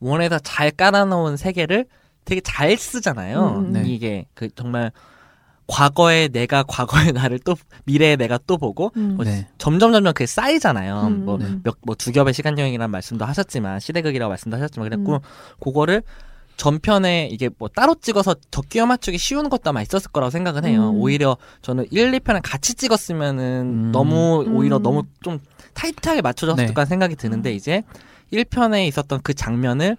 원에서 0.00 0.38
잘 0.38 0.70
깔아놓은 0.70 1.36
세계를 1.36 1.86
되게 2.24 2.40
잘 2.40 2.76
쓰잖아요. 2.76 3.56
음, 3.56 3.64
음, 3.66 3.72
네. 3.72 3.82
이게 3.86 4.26
그 4.34 4.48
정말 4.54 4.92
과거의 5.66 6.28
내가 6.28 6.62
과거의 6.62 7.12
나를 7.12 7.38
또 7.38 7.54
미래의 7.84 8.16
내가 8.16 8.38
또 8.46 8.58
보고 8.58 8.92
음. 8.96 9.16
뭐 9.16 9.24
네. 9.24 9.48
점점 9.58 9.92
점점 9.92 10.12
그게 10.12 10.26
쌓이잖아요. 10.26 11.06
음, 11.06 11.24
뭐 11.24 11.38
네. 11.38 11.46
몇뭐두 11.62 12.12
겹의 12.12 12.34
시간 12.34 12.58
여행이라는 12.58 12.90
말씀도 12.90 13.24
하셨지만 13.24 13.80
시대극이라고 13.80 14.28
말씀도 14.28 14.56
하셨지만 14.56 14.88
그랬고 14.88 15.14
음. 15.14 15.18
그거를 15.60 16.02
전편에 16.56 17.28
이게 17.32 17.50
뭐 17.58 17.68
따로 17.68 17.96
찍어서 18.00 18.36
적기어 18.50 18.86
맞추기 18.86 19.18
쉬운 19.18 19.48
것도 19.48 19.70
아마 19.70 19.82
있었을 19.82 20.10
거라고 20.12 20.30
생각은 20.30 20.64
해요. 20.64 20.90
음. 20.90 21.00
오히려 21.00 21.36
저는 21.62 21.86
1, 21.90 22.12
2편을 22.12 22.40
같이 22.44 22.74
찍었으면은 22.74 23.88
음. 23.88 23.92
너무 23.92 24.44
오히려 24.48 24.76
음. 24.76 24.82
너무 24.82 25.02
좀 25.22 25.40
타이트하게 25.74 26.22
맞춰졌을 26.22 26.72
네. 26.74 26.84
생각이 26.84 27.16
드는데 27.16 27.52
이제 27.54 27.82
1편에 28.32 28.86
있었던 28.88 29.20
그 29.22 29.34
장면을 29.34 29.96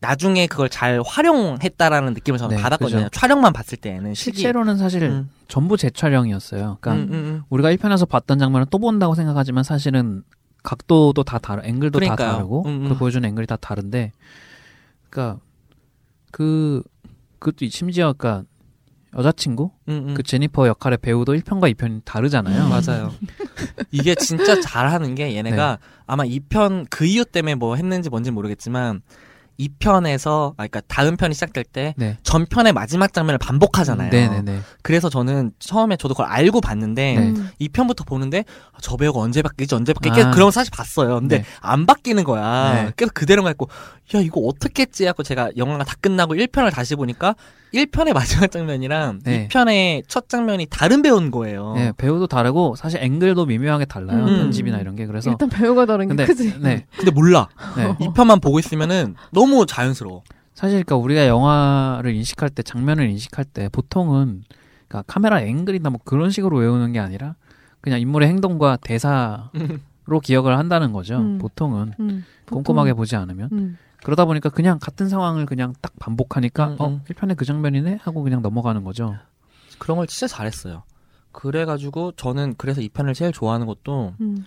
나중에 0.00 0.46
그걸 0.46 0.68
잘 0.68 1.02
활용했다라는 1.04 2.14
느낌을 2.14 2.38
저는 2.38 2.56
네, 2.56 2.62
받았거든요. 2.62 3.04
그죠. 3.04 3.08
촬영만 3.10 3.52
봤을 3.52 3.78
때는 3.78 4.14
시기. 4.14 4.38
실제로는 4.38 4.76
사실 4.76 5.02
음. 5.02 5.30
전부 5.48 5.76
재촬영이었어요. 5.76 6.78
그러니까 6.80 6.92
음, 6.92 7.12
음, 7.12 7.14
음. 7.14 7.42
우리가 7.48 7.72
1편에서 7.72 8.08
봤던 8.08 8.38
장면을 8.38 8.66
또 8.70 8.78
본다고 8.78 9.14
생각하지만 9.14 9.64
사실은 9.64 10.22
각도도 10.62 11.22
다 11.22 11.38
다르, 11.38 11.62
앵글도 11.64 11.98
다 12.00 12.04
그러니까요. 12.04 12.32
다르고 12.32 12.62
음, 12.66 12.84
음. 12.84 12.88
그 12.88 12.96
보여주는 12.98 13.26
앵글이 13.26 13.46
다 13.46 13.56
다른데, 13.56 14.12
그러니까 15.08 15.40
그 16.32 16.82
그것도 17.38 17.68
심지어 17.70 18.12
그러니까 18.12 18.44
여자친구 19.16 19.70
음, 19.88 20.04
음. 20.08 20.14
그 20.14 20.22
제니퍼 20.22 20.66
역할의 20.68 20.98
배우도 20.98 21.34
1편과 21.34 21.72
2편이 21.74 22.02
다르잖아요. 22.04 22.68
맞아요. 22.68 23.12
이게 23.90 24.14
진짜 24.14 24.60
잘하는 24.60 25.14
게 25.14 25.34
얘네가 25.36 25.78
네. 25.80 25.88
아마 26.06 26.24
2편 26.24 26.86
그 26.90 27.06
이유 27.06 27.24
때문에 27.24 27.54
뭐 27.54 27.76
했는지 27.76 28.10
뭔지 28.10 28.30
모르겠지만 28.30 29.02
2편에서 29.58 30.50
아 30.50 30.54
그러니까 30.56 30.82
다음 30.86 31.16
편이 31.16 31.34
시작될 31.34 31.64
때 31.64 31.94
네. 31.96 32.18
전편의 32.22 32.72
마지막 32.72 33.12
장면을 33.12 33.38
반복하잖아요. 33.38 34.10
네네네. 34.10 34.60
그래서 34.82 35.08
저는 35.08 35.52
처음에 35.58 35.96
저도 35.96 36.14
그걸 36.14 36.26
알고 36.26 36.60
봤는데 36.60 37.14
네. 37.14 37.28
음. 37.28 37.50
2편부터 37.60 38.06
보는데 38.06 38.44
아, 38.72 38.78
저 38.82 38.96
배우가 38.96 39.20
언제 39.20 39.42
바뀌지 39.42 39.74
언제 39.74 39.92
바뀌지 39.92 40.20
아. 40.20 40.30
그런 40.30 40.48
거 40.48 40.50
사실 40.50 40.70
봤어요. 40.72 41.20
근데 41.20 41.38
네. 41.38 41.44
안 41.60 41.86
바뀌는 41.86 42.24
거야. 42.24 42.84
네. 42.84 42.92
그래서 42.96 43.12
그대로가 43.14 43.50
있고 43.52 43.68
야 44.14 44.20
이거 44.20 44.40
어떻게 44.42 44.82
했지 44.82 45.06
하고 45.06 45.22
제가 45.22 45.50
영화가 45.56 45.84
다 45.84 45.94
끝나고 46.00 46.34
1편을 46.34 46.70
다시 46.72 46.94
보니까 46.94 47.34
1편의 47.76 48.12
마지막 48.14 48.50
장면이랑 48.50 49.20
네. 49.24 49.48
2편의 49.48 50.02
첫 50.08 50.28
장면이 50.28 50.66
다른 50.70 51.02
배우인 51.02 51.30
거예요. 51.30 51.74
네, 51.74 51.92
배우도 51.96 52.26
다르고 52.26 52.74
사실 52.76 53.02
앵글도 53.02 53.46
미묘하게 53.46 53.84
달라요. 53.84 54.24
음. 54.24 54.36
편집이나 54.38 54.78
이런 54.78 54.96
게 54.96 55.06
그래서 55.06 55.30
일단 55.30 55.48
배우가 55.48 55.86
다른 55.86 56.06
게 56.06 56.08
근데 56.08 56.26
크지. 56.26 56.60
네, 56.60 56.86
근데 56.96 57.10
몰라. 57.10 57.48
네. 57.76 57.92
2편만 58.06 58.40
보고 58.42 58.58
있으면은 58.58 59.14
너무 59.32 59.66
자연스러워. 59.66 60.22
사실 60.54 60.82
그러니까 60.84 60.96
우리가 60.96 61.26
영화를 61.26 62.14
인식할 62.14 62.48
때 62.50 62.62
장면을 62.62 63.08
인식할 63.10 63.44
때 63.44 63.68
보통은 63.68 64.42
그러니까 64.88 65.04
카메라 65.06 65.40
앵글이나 65.42 65.90
뭐 65.90 66.00
그런 66.04 66.30
식으로 66.30 66.56
외우는 66.58 66.92
게 66.92 66.98
아니라 66.98 67.34
그냥 67.82 68.00
인물의 68.00 68.28
행동과 68.28 68.78
대사로 68.80 69.50
기억을 70.22 70.56
한다는 70.56 70.92
거죠. 70.92 71.18
음. 71.18 71.38
보통은 71.38 71.92
음, 72.00 72.24
꼼꼼하게 72.48 72.92
보통- 72.92 73.02
보지 73.02 73.16
않으면 73.16 73.48
음. 73.52 73.78
그러다 74.06 74.24
보니까 74.24 74.50
그냥 74.50 74.78
같은 74.80 75.08
상황을 75.08 75.46
그냥 75.46 75.74
딱 75.82 75.92
반복하니까 75.98 76.68
음, 76.68 76.76
어 76.78 76.88
음. 76.90 77.02
1편에 77.08 77.36
그 77.36 77.44
장면이네 77.44 77.98
하고 78.00 78.22
그냥 78.22 78.40
넘어가는 78.40 78.84
거죠. 78.84 79.16
그런 79.80 79.96
걸 79.96 80.06
진짜 80.06 80.28
잘했어요. 80.28 80.84
그래가지고 81.32 82.12
저는 82.12 82.54
그래서 82.56 82.80
2편을 82.80 83.16
제일 83.16 83.32
좋아하는 83.32 83.66
것도 83.66 84.14
음. 84.20 84.46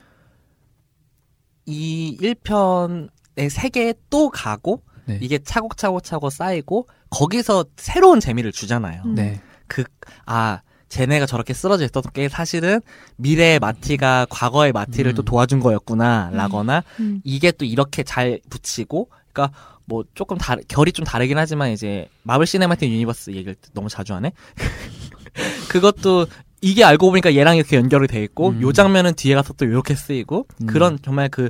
이 1.66 2.18
1편의 2.22 3.50
세계에 3.50 3.96
또 4.10 4.30
가고 4.30 4.82
네. 5.04 5.20
이게 5.22 5.40
차곡차곡차곡 5.40 6.32
쌓이고 6.32 6.88
거기서 7.10 7.66
새로운 7.76 8.22
재미를 8.22 8.54
주잖아요. 8.54 9.02
음. 9.08 9.16
네. 9.16 9.42
그, 9.68 9.84
아, 10.26 10.62
쟤네가 10.88 11.26
저렇게 11.26 11.54
쓰러져 11.54 11.84
있었던 11.84 12.14
게 12.14 12.30
사실은 12.30 12.80
미래의 13.18 13.60
마티가 13.60 14.28
과거의 14.30 14.72
마티를 14.72 15.12
음. 15.12 15.16
또 15.16 15.24
도와준 15.24 15.60
거였구나, 15.60 16.30
라거나, 16.32 16.84
음. 17.02 17.20
이게 17.26 17.52
또 17.52 17.66
이렇게 17.66 18.04
잘 18.04 18.40
붙이고, 18.50 19.10
그러니까 19.32 19.58
뭐 19.86 20.04
조금 20.14 20.38
다르, 20.38 20.62
결이 20.68 20.92
좀 20.92 21.06
다르긴 21.06 21.38
하지만 21.38 21.72
이제 21.72 22.08
마블 22.24 22.46
시네마틱 22.46 22.90
유니버스 22.92 23.32
얘기를 23.32 23.56
너무 23.74 23.90
자주 23.90 24.14
하네? 24.14 24.32
그것도 25.70 26.28
이게 26.62 26.84
알고 26.84 27.10
보니까 27.10 27.36
얘랑 27.36 27.58
이렇게 27.58 27.78
연결이 27.78 28.08
돼 28.08 28.22
있고, 28.24 28.50
음. 28.50 28.62
요 28.62 28.74
장면은 28.74 29.14
뒤에 29.14 29.36
가서 29.36 29.54
또 29.54 29.66
이렇게 29.66 29.96
쓰이고, 29.96 30.46
음. 30.62 30.68
그런 30.68 31.00
정말 31.02 31.30
그, 31.30 31.50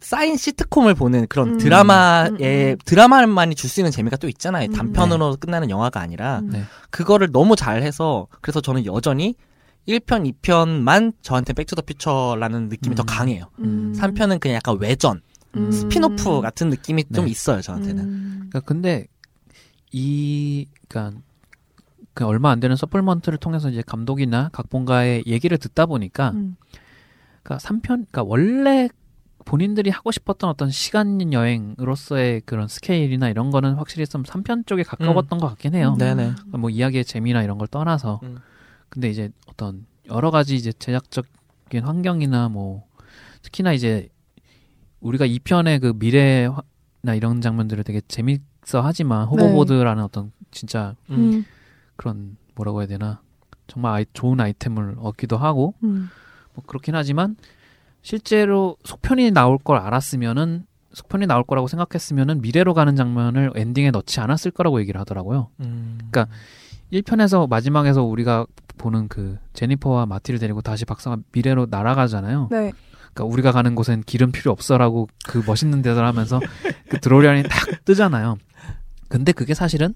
쌓인 0.00 0.36
시트콤을 0.36 0.94
보는 0.94 1.26
그런 1.28 1.54
음. 1.54 1.58
드라마의 1.58 2.30
음, 2.30 2.72
음. 2.72 2.76
드라마만이 2.84 3.54
줄 3.54 3.70
수 3.70 3.80
있는 3.80 3.90
재미가 3.90 4.18
또 4.18 4.28
있잖아요. 4.28 4.68
음. 4.68 4.72
단편으로 4.72 5.36
끝나는 5.40 5.70
영화가 5.70 5.98
아니라 5.98 6.40
음. 6.40 6.50
네. 6.50 6.64
그거를 6.90 7.32
너무 7.32 7.56
잘 7.56 7.82
해서 7.82 8.26
그래서 8.42 8.60
저는 8.60 8.84
여전히 8.84 9.34
1편, 9.88 10.30
2편만 10.42 11.14
저한테 11.22 11.54
백투더 11.54 11.82
퓨처라는 11.82 12.68
느낌이 12.68 12.94
더 12.94 13.02
음. 13.02 13.06
강해요. 13.06 13.46
음. 13.60 13.94
3편은 13.96 14.40
그냥 14.40 14.56
약간 14.56 14.76
외전, 14.78 15.22
음. 15.56 15.70
스피노프 15.72 16.40
같은 16.40 16.70
느낌이 16.70 17.04
좀 17.14 17.24
네. 17.26 17.30
있어요, 17.30 17.60
저한테는. 17.60 18.04
음. 18.04 18.32
그러니까 18.48 18.60
근데 18.60 19.06
이 19.92 20.66
그러니까 20.88 21.20
그 22.14 22.24
얼마 22.24 22.50
안 22.50 22.60
되는 22.60 22.76
supplement를 22.76 23.38
통해서 23.38 23.68
이제 23.70 23.82
감독이나 23.84 24.50
각본가의 24.52 25.24
얘기를 25.26 25.58
듣다 25.58 25.86
보니까 25.86 26.30
음. 26.30 26.56
그러니까 27.42 27.68
3편 27.68 27.82
그러니까 27.82 28.22
원래 28.22 28.88
본인들이 29.44 29.90
하고 29.90 30.10
싶었던 30.10 30.48
어떤 30.48 30.70
시간 30.70 31.32
여행으로서의 31.32 32.42
그런 32.46 32.66
스케일이나 32.66 33.28
이런 33.28 33.50
거는 33.50 33.74
확실히 33.74 34.06
좀 34.06 34.22
3편 34.22 34.66
쪽에 34.66 34.82
가까웠던 34.82 35.38
것 35.38 35.48
같긴 35.48 35.74
해요. 35.74 35.92
음. 35.94 35.98
네네. 35.98 36.32
그러니까 36.34 36.58
뭐 36.58 36.70
이야기의 36.70 37.04
재미나 37.04 37.42
이런 37.42 37.58
걸 37.58 37.68
떠나서 37.68 38.20
음. 38.22 38.38
근데 38.88 39.10
이제 39.10 39.30
어떤 39.46 39.86
여러 40.06 40.30
가지 40.30 40.54
이제 40.56 40.72
제작적인 40.72 41.82
환경이나 41.82 42.48
뭐 42.48 42.84
특히나 43.42 43.72
이제 43.72 44.08
우리가 45.04 45.26
2편의 45.26 45.80
그 45.80 45.92
미래나 45.96 47.14
이런 47.14 47.40
장면들을 47.40 47.84
되게 47.84 48.00
재밌어 48.08 48.80
하지만 48.82 49.26
호버보드라는 49.26 50.02
어떤 50.02 50.32
진짜 50.50 50.96
음. 51.10 51.16
음. 51.16 51.44
그런 51.96 52.36
뭐라고 52.54 52.80
해야 52.80 52.88
되나 52.88 53.20
정말 53.66 53.94
아이, 53.94 54.06
좋은 54.12 54.40
아이템을 54.40 54.96
얻기도 54.98 55.36
하고 55.36 55.74
음. 55.84 56.08
뭐 56.54 56.64
그렇긴 56.66 56.94
하지만 56.94 57.36
실제로 58.02 58.76
속편이 58.84 59.30
나올 59.30 59.58
걸 59.58 59.78
알았으면은 59.78 60.66
속편이 60.92 61.26
나올 61.26 61.44
거라고 61.44 61.66
생각했으면은 61.66 62.40
미래로 62.40 62.72
가는 62.72 62.96
장면을 62.96 63.52
엔딩에 63.56 63.90
넣지 63.90 64.20
않았을 64.20 64.52
거라고 64.52 64.80
얘기를 64.80 65.00
하더라고요. 65.00 65.48
음. 65.60 65.98
그러니까 66.10 66.32
1편에서 66.92 67.48
마지막에서 67.48 68.04
우리가 68.04 68.46
보는 68.78 69.08
그 69.08 69.38
제니퍼와 69.54 70.06
마티를 70.06 70.38
데리고 70.38 70.62
다시 70.62 70.84
박사가 70.84 71.18
미래로 71.32 71.66
날아가잖아요. 71.70 72.48
네. 72.50 72.72
그러니까 73.14 73.24
우리가 73.32 73.52
가는 73.52 73.74
곳엔 73.74 74.02
기름 74.04 74.32
필요 74.32 74.50
없어라고 74.50 75.08
그 75.26 75.42
멋있는 75.46 75.82
대사를 75.82 76.06
하면서 76.06 76.40
그 76.88 76.98
드로리안이 77.00 77.44
딱 77.44 77.84
뜨잖아요. 77.84 78.36
근데 79.08 79.32
그게 79.32 79.54
사실은 79.54 79.94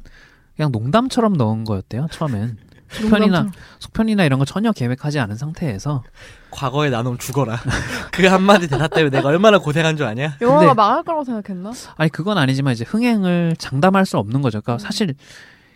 그냥 0.56 0.70
농담처럼 0.72 1.34
넣은 1.34 1.64
거였대요. 1.64 2.06
처음엔 2.12 2.56
속편이나. 2.90 3.50
속편이나 3.80 4.24
이런 4.24 4.38
거 4.38 4.44
전혀 4.44 4.72
계획하지 4.72 5.18
않은 5.18 5.36
상태에서 5.36 6.02
과거에 6.50 6.88
나놈 6.90 7.18
죽어라. 7.18 7.58
그 8.12 8.26
한마디 8.26 8.66
대사 8.68 8.88
때문에 8.88 9.16
내가 9.18 9.28
얼마나 9.28 9.58
고생한 9.58 9.96
줄 9.96 10.06
아냐? 10.06 10.36
영화가 10.40 10.60
근데- 10.60 10.74
망할 10.74 11.02
거라고 11.02 11.24
생각했나? 11.24 11.72
아니 11.96 12.10
그건 12.10 12.38
아니지만 12.38 12.72
이제 12.72 12.84
흥행을 12.88 13.56
장담할 13.58 14.06
수 14.06 14.16
없는 14.16 14.40
거죠. 14.40 14.60
그러니까 14.62 14.74
음. 14.74 14.78
사실 14.78 15.14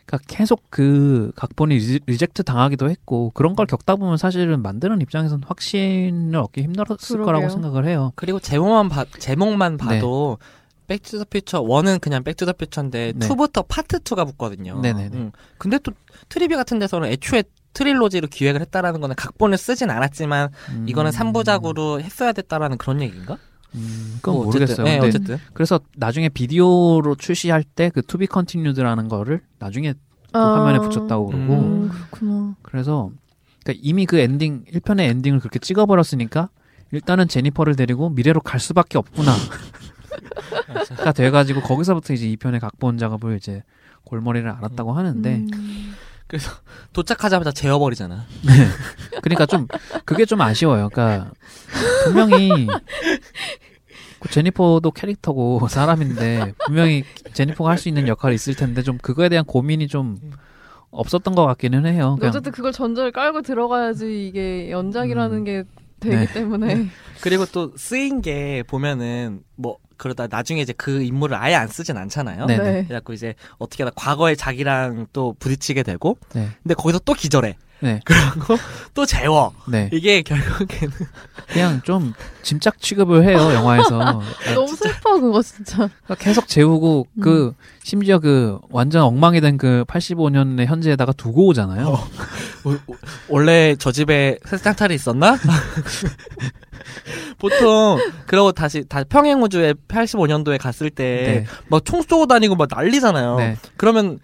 그러니까 0.06 0.18
계속 0.26 0.62
그 0.70 1.32
각본이 1.36 1.78
reject 2.06 2.42
당하기도 2.42 2.90
했고 2.90 3.30
그런 3.34 3.54
걸 3.54 3.66
겪다 3.66 3.96
보면 3.96 4.16
사실은 4.16 4.62
만드는 4.62 5.00
입장에서는 5.00 5.44
확신을 5.46 6.38
얻기 6.38 6.62
힘들었을 6.62 6.98
그러게요. 7.16 7.24
거라고 7.24 7.48
생각을 7.48 7.86
해요. 7.86 8.12
그리고 8.14 8.40
제목만 8.40 8.88
봐, 8.88 9.04
제목만 9.18 9.76
봐도 9.76 10.38
백투더 10.88 11.24
퓨처 11.30 11.62
1은 11.62 12.00
그냥 12.00 12.22
백투더 12.24 12.52
퓨처인데 12.52 13.12
네. 13.16 13.28
2부터 13.28 13.64
파트 13.66 14.00
2가 14.00 14.26
붙거든요. 14.26 14.80
네네네. 14.80 15.16
음. 15.16 15.32
근데 15.58 15.78
또 15.78 15.92
trivia 16.28 16.54
같은 16.56 16.78
데서는 16.78 17.08
애초에 17.08 17.44
trilogy로 17.72 18.28
기획을 18.28 18.60
했다라는 18.60 19.00
거는 19.00 19.16
각본을 19.16 19.56
쓰진 19.56 19.88
않았지만 19.90 20.50
음. 20.70 20.84
이거는 20.86 21.10
3부작으로 21.10 22.00
했어야 22.02 22.32
됐다라는 22.32 22.76
그런 22.76 23.00
얘기인가? 23.00 23.38
음, 23.74 24.14
그건 24.16 24.34
뭐 24.34 24.44
모르겠어요. 24.44 24.84
네, 24.84 24.98
어쨌든. 24.98 25.38
그래서 25.54 25.80
나중에 25.96 26.28
비디오로 26.28 27.14
출시할 27.16 27.64
때 27.64 27.90
그 27.90 28.02
to 28.02 28.14
be 28.14 28.26
continued라는 28.26 29.08
거를 29.08 29.40
나중에 29.58 29.94
또 30.32 30.38
화면에 30.38 30.78
붙였다고 30.78 31.26
그러고 31.26 31.52
음, 31.54 31.88
그렇구나. 31.90 32.56
그래서 32.62 33.10
그러니까 33.64 33.80
이미 33.84 34.06
그 34.06 34.18
엔딩 34.18 34.64
1편의 34.64 35.00
엔딩을 35.02 35.40
그렇게 35.40 35.58
찍어버렸으니까 35.58 36.48
일단은 36.90 37.28
제니퍼를 37.28 37.76
데리고 37.76 38.10
미래로 38.10 38.40
갈 38.40 38.60
수밖에 38.60 38.98
없구나. 38.98 39.32
가 40.98 41.12
돼가지고 41.12 41.60
거기서부터 41.62 42.12
이제 42.12 42.26
2편의 42.28 42.60
각본 42.60 42.98
작업을 42.98 43.36
이제 43.36 43.62
골머리를 44.04 44.48
앓았다고 44.48 44.92
하는데 44.92 45.34
음. 45.36 45.94
도착하자마자 46.94 47.52
재워버리잖아. 47.52 48.24
그러니까 49.22 49.44
좀 49.46 49.66
그게 50.06 50.24
좀 50.24 50.40
아쉬워요. 50.40 50.88
그러니까 50.92 51.30
분명히 52.04 52.66
그 54.22 54.30
제니퍼도 54.30 54.90
캐릭터고 54.92 55.66
사람인데 55.68 56.54
분명히 56.66 57.04
제니퍼가 57.32 57.70
할 57.70 57.78
수 57.78 57.88
있는 57.88 58.06
역할이 58.06 58.34
있을 58.36 58.54
텐데 58.54 58.82
좀 58.82 58.96
그거에 58.98 59.28
대한 59.28 59.44
고민이 59.44 59.88
좀 59.88 60.18
없었던 60.90 61.34
것 61.34 61.44
같기는 61.46 61.84
해요. 61.86 62.16
그냥 62.18 62.30
어쨌든 62.30 62.52
그걸 62.52 62.70
전제를 62.72 63.10
깔고 63.12 63.42
들어가야지 63.42 64.28
이게 64.28 64.70
연작이라는 64.70 65.36
음. 65.38 65.44
게 65.44 65.64
되기 66.00 66.16
네. 66.16 66.26
때문에 66.32 66.88
그리고 67.22 67.46
또 67.46 67.72
쓰인 67.76 68.20
게 68.22 68.62
보면은 68.66 69.42
뭐 69.56 69.78
그러다 69.96 70.26
나중에 70.28 70.60
이제 70.60 70.72
그 70.76 71.02
인물을 71.02 71.36
아예 71.36 71.54
안 71.54 71.68
쓰진 71.68 71.96
않잖아요. 71.96 72.46
네. 72.46 72.58
네. 72.58 72.84
그래갖고 72.84 73.12
이제 73.12 73.34
어떻게 73.58 73.84
하다 73.84 73.94
과거에 73.96 74.34
자기랑 74.34 75.06
또 75.12 75.34
부딪히게 75.38 75.82
되고 75.84 76.18
네, 76.34 76.48
근데 76.62 76.74
거기서 76.74 77.00
또 77.04 77.14
기절해. 77.14 77.56
네, 77.82 78.00
그리고 78.06 78.56
또 78.94 79.04
재워. 79.04 79.52
네. 79.66 79.90
이게 79.92 80.22
결국에는 80.22 80.94
그냥 81.48 81.80
좀 81.84 82.14
짐작 82.42 82.80
취급을 82.80 83.24
해요 83.24 83.52
영화에서. 83.52 84.22
너무 84.54 84.68
슬퍼 84.76 85.18
그거 85.20 85.42
진짜. 85.42 85.76
그러니까 86.04 86.14
계속 86.14 86.46
재우고 86.48 87.06
음. 87.16 87.20
그 87.22 87.52
심지어 87.82 88.18
그 88.20 88.58
완전 88.70 89.02
엉망이 89.02 89.40
된 89.40 89.56
그 89.58 89.84
85년의 89.88 90.66
현재에다가 90.66 91.12
두고 91.12 91.46
오잖아요. 91.48 91.88
어. 91.88 92.08
오- 92.64 92.92
오- 92.92 92.96
원래 93.28 93.74
저 93.78 93.90
집에 93.92 94.38
세상탈이 94.46 94.94
있었나? 94.94 95.36
보통 97.38 97.98
그러고 98.26 98.52
다시 98.52 98.84
다 98.88 99.02
평행 99.04 99.42
우주에 99.42 99.74
85년도에 99.88 100.60
갔을 100.60 100.90
때막총 100.90 102.00
네. 102.00 102.06
쏘고 102.08 102.26
다니고 102.26 102.56
막 102.56 102.68
난리잖아요. 102.70 103.36
네. 103.36 103.56
그러면 103.76 104.18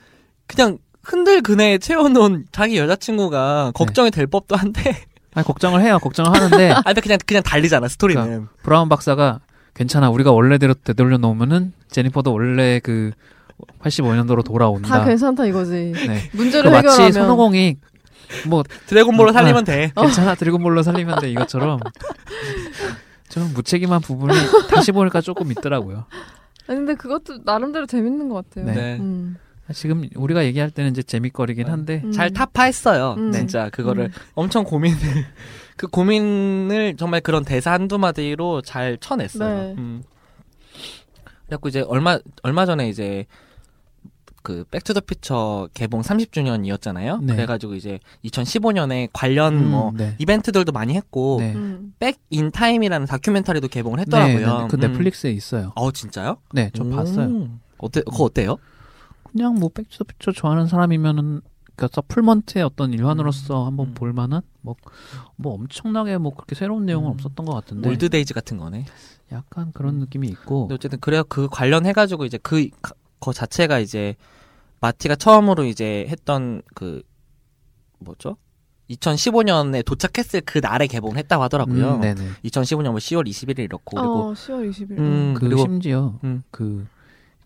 그냥 0.46 0.78
흔들 1.08 1.40
그네 1.40 1.78
채워놓은 1.78 2.46
자기 2.52 2.76
여자친구가 2.76 3.72
걱정이 3.74 4.10
될 4.10 4.26
법도 4.26 4.56
한데 4.56 4.82
아니 5.34 5.44
걱정을 5.44 5.80
해요. 5.80 5.98
걱정을 6.00 6.30
하는데 6.30 6.70
아 6.76 6.82
근데 6.82 7.00
그냥 7.00 7.18
그냥 7.24 7.42
달리잖아 7.42 7.88
스토리는. 7.88 8.22
그러니까. 8.22 8.52
브라운 8.62 8.88
박사가 8.90 9.40
괜찮아. 9.72 10.10
우리가 10.10 10.32
원래대로 10.32 10.74
되돌려 10.74 11.16
놓으면은 11.16 11.72
제니퍼도 11.88 12.32
원래 12.32 12.80
그 12.80 13.12
85년도로 13.80 14.44
돌아온다. 14.44 14.88
다 14.88 15.04
괜찮다 15.04 15.46
이거지. 15.46 15.92
네. 15.94 16.28
그 16.30 16.36
문제를 16.36 16.70
마치 16.70 16.88
해결하면 16.88 17.12
손오공이 17.12 17.76
뭐 18.46 18.62
드래곤볼로 18.86 19.30
어, 19.30 19.32
살리면 19.32 19.64
돼. 19.64 19.92
괜찮아 19.96 20.34
드래곤볼로 20.34 20.82
살리면 20.82 21.20
돼 21.20 21.30
이것처럼 21.30 21.80
좀 23.30 23.50
무책임한 23.54 24.02
부분이 24.02 24.34
다시 24.68 24.92
보니까 24.92 25.22
조금 25.22 25.50
있더라고요. 25.52 26.04
아니, 26.66 26.80
근데 26.80 26.94
그것도 26.94 27.38
나름대로 27.44 27.86
재밌는 27.86 28.28
것 28.28 28.46
같아요. 28.50 28.66
네. 28.66 28.74
네. 28.74 28.96
음. 29.00 29.38
지금 29.72 30.08
우리가 30.14 30.44
얘기할 30.44 30.70
때는 30.70 30.90
이제 30.90 31.02
재밌거리긴 31.02 31.68
한데 31.68 32.02
음. 32.04 32.12
잘 32.12 32.32
타파했어요. 32.32 33.14
음. 33.18 33.32
진짜 33.32 33.68
그거를 33.70 34.04
음. 34.04 34.10
엄청 34.34 34.64
고민을 34.64 34.98
그 35.76 35.86
고민을 35.86 36.96
정말 36.96 37.20
그런 37.20 37.44
대사 37.44 37.72
한두 37.72 37.98
마디로 37.98 38.62
잘 38.62 38.98
쳐냈어요. 38.98 39.58
네. 39.58 39.74
음. 39.78 40.02
그래갖고 41.46 41.68
이제 41.68 41.80
얼마 41.80 42.18
얼마 42.42 42.66
전에 42.66 42.88
이제 42.88 43.26
그 44.42 44.64
백투더퓨처 44.70 45.68
개봉 45.74 46.00
30주년이었잖아요. 46.02 47.22
네. 47.22 47.34
그래가지고 47.34 47.74
이제 47.74 47.98
2015년에 48.24 49.08
관련 49.12 49.54
음, 49.56 49.70
뭐 49.70 49.92
네. 49.94 50.14
이벤트들도 50.18 50.72
많이 50.72 50.94
했고 50.94 51.36
네. 51.40 51.54
음. 51.54 51.92
Back 51.98 52.33
in 52.33 52.50
Time이라는 52.50 53.06
다큐멘터리도 53.06 53.68
개봉을 53.68 54.00
했더라고요. 54.00 54.38
네, 54.38 54.62
네, 54.62 54.68
그 54.70 54.76
음. 54.76 54.80
넷플릭스에 54.80 55.30
있어요. 55.32 55.72
어 55.74 55.90
진짜요? 55.92 56.38
네, 56.52 56.70
저 56.74 56.82
오. 56.82 56.90
봤어요. 56.90 57.48
어때? 57.78 58.00
그거 58.02 58.24
어때요? 58.24 58.56
그냥 59.32 59.54
뭐 59.54 59.68
백투더퓨처 59.68 60.32
좋아하는 60.32 60.66
사람이면은 60.66 61.40
그러니까 61.76 61.88
supplement의 61.94 62.64
어떤 62.64 62.92
일환으로서 62.92 63.64
한번 63.66 63.88
음. 63.88 63.94
볼 63.94 64.12
만한 64.12 64.42
뭐, 64.62 64.74
뭐 65.36 65.54
엄청나게 65.54 66.18
뭐 66.18 66.34
그렇게 66.34 66.54
새로운 66.54 66.86
내용은 66.86 67.10
음. 67.10 67.12
없었던 67.14 67.46
것 67.46 67.54
같은데 67.54 67.88
올드데이즈 67.88 68.34
같은 68.34 68.58
거네. 68.58 68.84
약간 69.30 69.70
그런 69.72 69.98
느낌이 69.98 70.26
있고 70.28 70.62
근데 70.62 70.74
어쨌든 70.74 70.98
그래요. 71.00 71.22
그 71.24 71.48
관련해 71.48 71.92
가지고 71.92 72.24
이제 72.24 72.38
그, 72.42 72.68
가- 72.82 72.94
거 73.20 73.32
자체가 73.32 73.78
이제 73.78 74.16
마티가 74.80 75.16
처음으로 75.16 75.64
이제 75.64 76.06
했던 76.08 76.62
그 76.74 77.02
뭐죠? 77.98 78.36
2015년에 78.90 79.84
도착했을 79.84 80.40
그 80.42 80.58
날에 80.58 80.86
개봉했다고 80.86 81.42
하더라고요. 81.44 81.96
음, 81.96 82.00
네네. 82.00 82.22
2015년 82.44 82.84
뭐 82.90 82.96
10월 82.96 83.28
21일 83.28 83.60
이렇고 83.60 83.96
그리고 83.96 84.12
어, 84.30 84.32
10월 84.32 84.70
20일. 84.70 84.98
음, 84.98 85.34
그 85.34 85.40
그리고 85.44 85.62
심지어 85.62 86.18
음. 86.24 86.42
그 86.50 86.86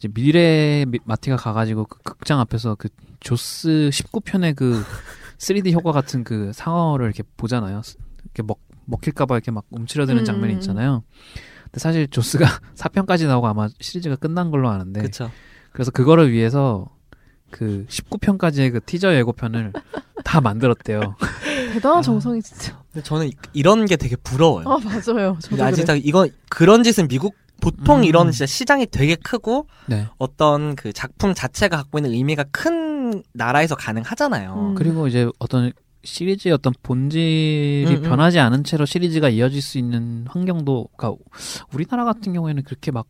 이제 0.03 0.09
미래 0.13 0.85
미- 0.89 0.99
마티가 1.05 1.37
가가지고 1.37 1.85
그 1.85 1.99
극장 2.03 2.41
앞에서 2.41 2.75
그 2.75 2.89
조스 3.21 3.89
19편의 3.93 4.57
그 4.57 4.83
3D 5.39 5.73
효과 5.73 5.93
같은 5.93 6.25
그 6.25 6.51
상어를 6.53 7.07
이렇게 7.07 7.23
보잖아요. 7.37 7.83
이렇게 8.25 8.43
먹 8.43 8.59
먹힐까봐 8.87 9.37
이렇게 9.37 9.53
막 9.53 9.65
움츠러드는 9.71 10.23
음. 10.23 10.25
장면이 10.25 10.55
있잖아요. 10.55 11.05
근데 11.65 11.79
사실 11.79 12.09
조스가 12.09 12.45
4편까지 12.75 13.29
나오고 13.29 13.47
아마 13.47 13.69
시리즈가 13.81 14.17
끝난 14.17 14.51
걸로 14.51 14.69
아는데 14.71 15.03
그쵸. 15.03 15.31
그래서 15.73 15.93
그거를 15.93 16.33
위해서 16.33 16.89
그 17.53 17.87
19편까지의 17.89 18.73
그 18.73 18.81
티저 18.85 19.15
예고편을 19.15 19.73
다 20.25 20.41
만들었대요. 20.41 21.15
대단한 21.75 22.03
정성이 22.03 22.43
진짜. 22.43 22.83
근데 22.93 23.05
저는 23.05 23.29
이- 23.29 23.33
이런 23.53 23.87
게 23.87 23.95
되게 23.97 24.17
부러워요. 24.17 24.65
아 24.69 24.79
맞아요. 24.79 25.39
그래. 25.49 25.85
다 25.85 25.95
이거 25.95 26.27
그런 26.51 26.83
짓은 26.83 27.07
미국 27.07 27.35
보통 27.63 28.01
음. 28.01 28.05
이런 28.05 28.33
진짜 28.33 28.45
시장이 28.45 28.87
되게 28.87 29.15
크고 29.15 29.69
네. 29.87 30.09
어떤 30.19 30.75
그 30.75 30.93
작품 30.93 31.33
자체가 31.33 31.77
갖고 31.77 31.99
있는 31.99 32.11
의미가 32.11 32.45
큰 32.51 33.23
나라에서 33.33 33.77
가능하잖아요. 33.77 34.55
음. 34.55 34.75
그리고 34.75 35.07
이제 35.07 35.31
어떤 35.39 35.73
시리즈의 36.03 36.53
어떤 36.53 36.73
본질이 36.83 37.87
음, 37.87 37.95
음. 37.95 38.03
변하지 38.03 38.41
않은 38.41 38.65
채로 38.65 38.85
시리즈가 38.85 39.29
이어질 39.29 39.63
수 39.63 39.79
있는 39.79 40.27
환경도, 40.29 40.89
그러니까 40.97 41.23
우리나라 41.73 42.05
같은 42.05 42.33
경우에는 42.33 42.65
그렇게 42.65 42.91
막 42.91 43.07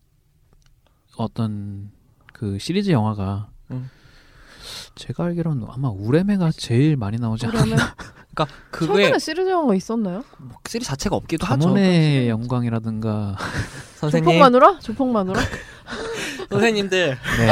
어떤 1.16 1.90
그 2.34 2.58
시리즈 2.58 2.90
영화가 2.90 3.48
음. 3.70 3.88
제가 4.94 5.24
알기로는 5.24 5.66
아마 5.70 5.88
우레메가 5.88 6.50
제일 6.52 6.96
많이 6.98 7.16
나오지 7.16 7.46
않았나. 7.46 7.76
그러니까 8.34 8.56
그게 8.70 8.94
최근에 9.04 9.18
시리즈 9.18 9.48
영화가 9.50 9.74
있었나요? 9.74 10.24
뭐 10.38 10.56
시리 10.66 10.84
자체가 10.84 11.16
없기도 11.16 11.46
하죠. 11.46 11.60
가문의 11.66 12.28
영광이라든가. 12.28 13.36
선생님, 13.96 14.24
조폭마누라? 14.30 14.78
조폭마누라? 14.80 15.40
선생님들. 16.50 17.18
네. 17.38 17.50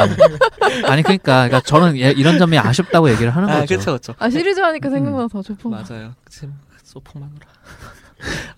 아니 0.85 1.03
그러니까, 1.03 1.47
그러니까 1.47 1.61
저는 1.61 1.97
예- 1.97 2.11
이런 2.11 2.37
점이 2.37 2.57
아쉽다고 2.57 3.09
얘기를 3.09 3.29
하는 3.35 3.49
아, 3.49 3.61
거죠. 3.61 3.75
그렇죠, 3.75 3.85
그렇죠. 3.91 4.13
아 4.19 4.29
시리즈 4.29 4.59
하니까 4.59 4.89
생각나서 4.89 5.41
조폭. 5.41 5.71
맞아요. 5.71 6.13
지금 6.29 6.53
소풍마누라. 6.83 7.47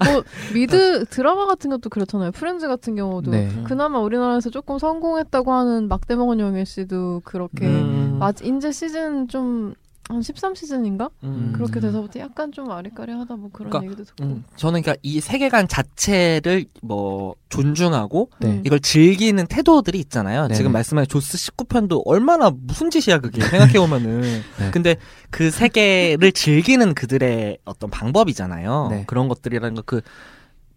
뭐 0.06 0.24
미드 0.54 1.06
드라마 1.06 1.46
같은 1.46 1.70
것도 1.70 1.90
그렇잖아요. 1.90 2.32
프렌즈 2.32 2.68
같은 2.68 2.96
경우도 2.96 3.32
네. 3.32 3.50
그나마 3.64 4.00
우리나라에서 4.00 4.50
조금 4.50 4.78
성공했다고 4.78 5.54
하는 5.54 5.88
막대먹은 5.88 6.40
영애 6.40 6.66
씨도 6.66 7.22
그렇게 7.24 7.66
음. 7.66 8.18
맞 8.20 8.42
이제 8.42 8.72
시즌 8.72 9.28
좀 9.30 9.74
한 10.10 10.20
13시즌인가? 10.20 11.12
음. 11.24 11.54
그렇게 11.56 11.80
음. 11.80 11.82
돼서부터 11.82 12.20
약간 12.20 12.52
좀 12.52 12.70
아리까리하다 12.70 13.36
뭐 13.38 13.50
그런 13.54 13.70
그러니까, 13.70 13.86
얘기도 13.86 14.04
듣고. 14.04 14.24
음, 14.26 14.44
저는 14.58 14.82
그러니까 14.82 15.00
이 15.02 15.22
세계관 15.22 15.68
자체를 15.68 16.66
뭐 16.82 17.36
존중하고 17.48 18.30
네. 18.40 18.48
음. 18.48 18.64
이걸 18.66 18.80
즐기는 18.82 19.46
태도들이 19.48 20.00
있잖아요. 20.00 20.44
네네. 20.44 20.56
지금 20.56 20.74
말씀하신 20.74 21.08
조스 21.08 21.38
19편도 21.38 22.02
얼마나 22.06 22.52
무슨 22.52 22.90
짓이야 22.90 23.20
그게 23.20 23.42
생각해 23.42 23.74
보면은. 23.74 24.22
네. 24.60 24.72
근데 24.72 24.98
그 25.30 25.52
세계를 25.52 26.34
즐기는 26.34 26.94
그들의 26.94 27.60
어떤 27.64 27.90
방법이잖아요. 27.90 28.88
네. 28.90 29.04
그런 29.08 29.30
것들이라는 29.30 29.76
거 29.76 29.84
그 29.86 30.02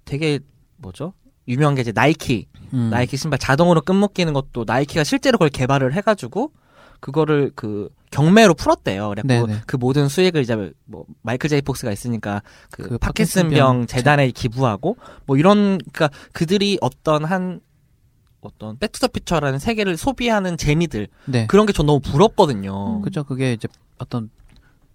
되게 0.06 0.38
뭐죠? 0.76 1.12
유명한 1.48 1.74
게 1.74 1.82
이제 1.82 1.92
나이키, 1.92 2.48
음. 2.72 2.88
나이키 2.90 3.16
신발 3.16 3.38
자동으로 3.38 3.82
끈 3.82 3.96
묶이는 3.96 4.32
것도 4.32 4.64
나이키가 4.66 5.04
실제로 5.04 5.38
그걸 5.38 5.50
개발을 5.50 5.92
해가지고 5.92 6.52
그거를 7.00 7.52
그 7.54 7.88
경매로 8.10 8.54
풀었대요. 8.54 9.14
네네. 9.24 9.62
그 9.66 9.76
모든 9.76 10.08
수익을 10.08 10.42
이제 10.42 10.72
뭐 10.84 11.04
마이클 11.22 11.48
제이 11.48 11.60
폭스가 11.62 11.92
있으니까 11.92 12.42
그, 12.70 12.82
그 12.88 12.98
파킨슨병 12.98 13.50
파킨슨병 13.50 13.86
재단에 13.86 14.30
기부하고 14.30 14.96
뭐 15.26 15.36
이런 15.36 15.78
그러니까 15.92 16.10
그들이 16.32 16.78
어떤 16.80 17.24
한 17.24 17.60
어떤 18.40 18.78
백투더퓨처라는 18.78 19.58
세계를 19.58 19.96
소비하는 19.96 20.56
재미들 20.56 21.08
네. 21.26 21.46
그런 21.46 21.66
게 21.66 21.72
전 21.72 21.86
너무 21.86 22.00
부럽거든요. 22.00 22.98
음. 22.98 23.02
그죠. 23.02 23.24
그게 23.24 23.52
이제 23.52 23.66
어떤 23.98 24.30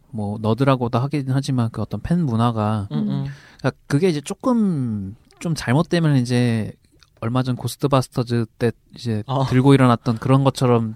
뭐 0.09 0.37
nerd라고도 0.41 0.99
하긴 0.99 1.25
하지만 1.29 1.69
그 1.71 1.81
어떤 1.81 2.01
팬 2.01 2.23
문화가 2.25 2.87
음, 2.91 2.97
음. 2.97 3.25
그러니까 3.59 3.71
그게 3.87 4.09
이제 4.09 4.21
조금 4.21 5.15
좀 5.39 5.53
잘못되면 5.55 6.17
이제 6.17 6.73
얼마 7.19 7.43
전 7.43 7.55
고스트바스터즈 7.55 8.45
때 8.57 8.71
이제 8.95 9.23
어. 9.27 9.45
들고 9.45 9.73
일어났던 9.73 10.17
그런 10.17 10.43
것처럼 10.43 10.95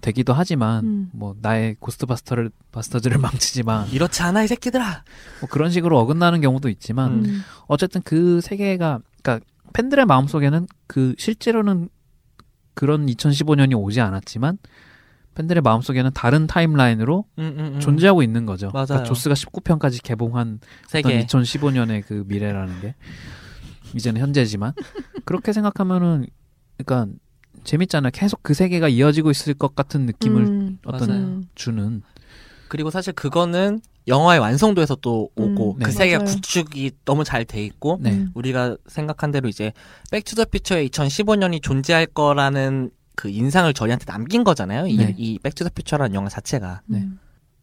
되기도 0.00 0.32
하지만 0.32 0.84
음. 0.84 1.10
뭐 1.12 1.34
나의 1.40 1.76
고스트바스터를 1.80 2.50
바스터즈를 2.72 3.18
망치지 3.18 3.62
마. 3.64 3.86
이렇지 3.92 4.22
않아 4.22 4.42
이 4.42 4.48
새끼들아. 4.48 5.04
뭐 5.40 5.48
그런 5.48 5.70
식으로 5.70 5.98
어긋나는 5.98 6.40
경우도 6.40 6.68
있지만 6.68 7.24
음. 7.24 7.42
어쨌든 7.66 8.00
그 8.02 8.40
세계가 8.40 9.00
그러니까 9.22 9.44
팬들의 9.72 10.06
마음속에는 10.06 10.66
그 10.86 11.14
실제로는 11.18 11.88
그런 12.74 13.06
2015년이 13.06 13.76
오지 13.76 14.00
않았지만 14.00 14.58
팬들의 15.34 15.62
마음속에는 15.62 16.10
다른 16.14 16.46
타임라인으로 16.46 17.24
음, 17.38 17.54
음, 17.58 17.74
음. 17.74 17.80
존재하고 17.80 18.22
있는 18.22 18.44
거죠. 18.46 18.70
맞아요. 18.72 18.86
그러니까 18.86 19.08
조스가 19.08 19.34
19편까지 19.34 20.02
개봉한 20.02 20.60
세계. 20.88 21.18
어떤 21.20 21.42
2015년의 21.42 22.04
그 22.06 22.24
미래라는 22.26 22.80
게 22.80 22.94
이제는 23.94 24.20
현재지만 24.20 24.72
그렇게 25.24 25.52
생각하면은 25.52 26.26
그러니까 26.76 27.12
재밌잖아요. 27.68 28.10
계속 28.14 28.42
그 28.42 28.54
세계가 28.54 28.88
이어지고 28.88 29.30
있을 29.30 29.52
것 29.54 29.74
같은 29.74 30.06
느낌을 30.06 30.42
음. 30.42 30.78
어떤 30.86 31.08
맞아요. 31.08 31.22
음. 31.22 31.44
주는 31.54 32.02
그리고 32.68 32.90
사실 32.90 33.12
그거는 33.12 33.80
영화의 34.06 34.40
완성도에서 34.40 34.96
또 34.96 35.28
오고 35.36 35.74
음, 35.74 35.78
그 35.78 35.84
네. 35.84 35.90
세계가 35.92 36.24
맞아요. 36.24 36.34
구축이 36.34 36.92
너무 37.04 37.24
잘 37.24 37.44
돼 37.44 37.62
있고 37.64 37.98
네. 38.00 38.12
음. 38.12 38.30
우리가 38.34 38.76
생각한 38.86 39.30
대로 39.32 39.48
이제 39.48 39.72
백투더퓨처의 40.10 40.88
2015년이 40.88 41.62
존재할 41.62 42.06
거라는 42.06 42.90
그 43.14 43.28
인상을 43.28 43.72
저희한테 43.74 44.06
남긴 44.06 44.44
거잖아요. 44.44 44.86
이, 44.86 44.96
네. 44.96 45.14
이 45.18 45.38
백투더퓨처라는 45.40 46.14
영화 46.14 46.30
자체가 46.30 46.80
네. 46.86 47.00
음. 47.00 47.18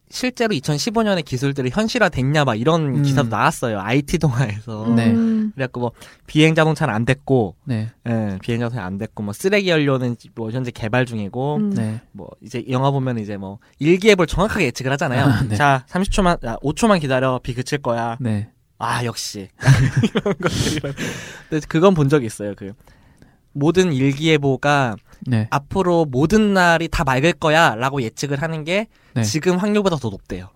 실제로 0.08 0.54
2015년의 0.54 1.24
기술들이 1.24 1.70
현실화됐냐 1.72 2.44
막 2.44 2.54
이런 2.54 2.96
음. 2.96 3.02
기사도 3.02 3.28
나왔어요. 3.28 3.80
IT 3.80 4.18
동아에서. 4.18 4.94
네. 4.94 5.10
음. 5.10 5.52
그래갖고 5.54 5.80
뭐 5.80 5.92
비행 6.26 6.54
자동차는 6.54 6.94
안 6.94 7.04
됐고, 7.04 7.56
네. 7.64 7.90
예, 8.08 8.38
비행 8.40 8.60
자동차 8.60 8.84
안 8.84 8.98
됐고 8.98 9.22
뭐 9.22 9.32
쓰레기 9.32 9.70
연료는 9.70 10.16
뭐 10.34 10.50
현재 10.50 10.70
개발 10.70 11.06
중이고, 11.06 11.56
음. 11.56 11.70
네. 11.70 12.00
뭐 12.12 12.28
이제 12.40 12.64
영화 12.70 12.90
보면 12.90 13.18
이제 13.18 13.36
뭐 13.36 13.58
일기예보를 13.78 14.26
정확하게 14.26 14.66
예측을 14.66 14.92
하잖아요. 14.92 15.24
아, 15.24 15.42
네. 15.42 15.56
자, 15.56 15.84
30초만, 15.88 16.44
아, 16.46 16.56
5초만 16.58 17.00
기다려 17.00 17.40
비 17.42 17.54
그칠 17.54 17.78
거야. 17.78 18.16
네. 18.20 18.50
아 18.78 19.04
역시 19.04 19.48
이런 20.14 20.34
것들 20.38 20.94
근데 21.48 21.66
그건 21.66 21.94
본 21.94 22.08
적이 22.08 22.26
있어요. 22.26 22.54
그 22.54 22.72
모든 23.52 23.92
일기예보가 23.92 24.96
네. 25.26 25.48
앞으로 25.50 26.04
모든 26.04 26.54
날이 26.54 26.88
다 26.88 27.04
맑을 27.04 27.32
거야라고 27.34 28.02
예측을 28.02 28.42
하는 28.42 28.64
게 28.64 28.86
네. 29.14 29.22
지금 29.22 29.56
확률보다 29.56 29.96
더 29.96 30.08
높대요. 30.08 30.48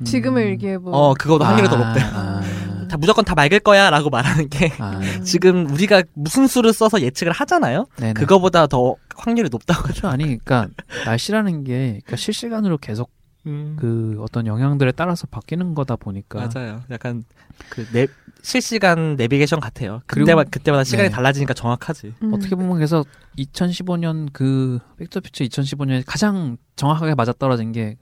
음. 0.00 0.06
일기예보. 0.38 0.90
어 0.90 1.14
그거도 1.14 1.44
확률이 1.44 1.68
더 1.68 1.76
아, 1.76 1.86
높대요. 1.86 2.10
아. 2.12 2.40
다 2.90 2.96
무조건 2.96 3.24
다 3.24 3.34
맑을 3.36 3.60
거야라고 3.60 4.10
말하는 4.10 4.48
게 4.48 4.72
아. 4.78 4.98
지금 5.22 5.70
우리가 5.70 6.02
무슨 6.14 6.46
수를 6.46 6.72
써서 6.72 7.00
예측을 7.00 7.32
하잖아요. 7.32 7.86
네네. 7.96 8.14
그거보다 8.14 8.66
더 8.66 8.96
확률이 9.16 9.48
높다고. 9.50 9.82
그렇죠. 9.82 10.08
아니, 10.08 10.24
그러니까 10.24 10.68
날씨라는 11.04 11.64
게 11.64 12.00
그러니까 12.04 12.16
실시간으로 12.16 12.78
계속 12.78 13.10
음, 13.46 13.76
그 13.80 14.16
어떤 14.20 14.46
영향들에 14.46 14.92
따라서 14.92 15.26
바뀌는 15.26 15.74
거다 15.74 15.96
보니까 15.96 16.46
맞아요. 16.54 16.82
약간 16.90 17.24
그 17.70 17.86
내, 17.92 18.06
실시간 18.42 19.16
내비게이션 19.16 19.60
같아요. 19.60 20.02
그리고- 20.06 20.24
그때마다 20.26 20.50
그때마다 20.50 20.84
시간이 20.84 21.08
네. 21.08 21.14
달라지니까 21.14 21.54
정확하지. 21.54 22.14
음. 22.22 22.34
어떻게 22.34 22.54
보면 22.54 22.74
그래서 22.74 23.04
2015년 23.38 24.28
그 24.32 24.78
백투피처 24.98 25.44
2015년에 25.44 26.02
가장 26.06 26.56
정확하게 26.76 27.14
맞아떨어진 27.14 27.72
게 27.72 27.96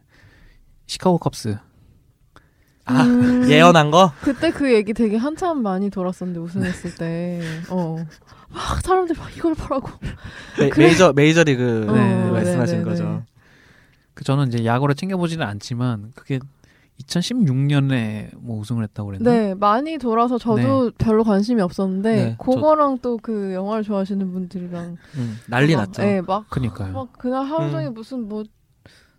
시카고 0.87 1.19
컵스. 1.19 1.57
아 2.87 3.03
음. 3.03 3.47
예언한 3.51 3.91
거. 3.91 4.13
그때 4.23 4.51
그 4.51 4.73
얘기 4.73 4.93
되게 4.95 5.17
한참 5.17 5.63
많이 5.63 5.91
돌았었는데 5.91 6.41
우승했을 6.41 6.95
때. 6.97 7.41
어. 7.71 7.97
막 8.51 8.81
사람들이 8.81 9.19
막 9.19 9.37
이걸 9.37 9.55
보라고. 9.55 9.91
메, 10.59 10.69
그래. 10.71 10.91
이저 10.91 11.13
메이저리그 11.13 11.63
네, 11.93 12.25
그 12.25 12.33
말씀하신 12.33 12.79
네, 12.79 12.85
네, 12.85 12.91
거죠. 12.91 13.23
네. 14.19 14.21
그 14.21 14.25
저는 14.25 14.49
이제 14.49 14.65
야구를 14.65 14.97
챙겨보지는 14.97 15.47
않지만 15.47 16.11
그게 16.17 16.41
2016년에 17.05 18.31
뭐 18.37 18.59
우승을 18.59 18.83
했다고 18.83 19.07
그랬나? 19.11 19.31
네, 19.31 19.55
많이 19.55 19.99
돌아서 19.99 20.37
저도 20.39 20.91
별로 20.99 21.23
관심이 21.23 21.63
없었는데 21.63 22.15
네, 22.17 22.37
그거랑 22.39 22.99
또 22.99 23.19
그 23.23 23.53
영화를 23.55 23.85
좋아하시는 23.85 24.33
분들이랑 24.33 24.97
음, 25.17 25.39
난리 25.47 25.75
막, 25.77 25.83
났죠. 25.87 26.03
네, 26.03 26.21
막, 26.21 26.49
그니까요. 26.51 26.93
막 26.93 27.13
그날 27.13 27.45
하루 27.45 27.67
음. 27.67 27.71
종일 27.71 27.91
무슨 27.91 28.29
뭐 28.29 28.43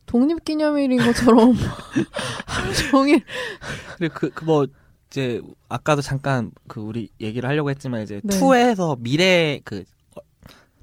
독립기념일인 0.05 0.97
것처럼 0.99 1.53
하루 2.45 2.73
종일 2.73 3.21
그리고 3.97 4.13
그, 4.17 4.29
그 4.31 4.43
뭐, 4.43 4.67
이제, 5.09 5.41
아까도 5.69 6.01
잠깐 6.01 6.51
그 6.67 6.81
우리 6.81 7.09
얘기를 7.21 7.47
하려고 7.47 7.69
했지만 7.69 8.01
이제 8.03 8.19
네. 8.23 8.39
2에서 8.39 8.97
미래 8.99 9.61
그, 9.63 9.77
어, 9.79 9.83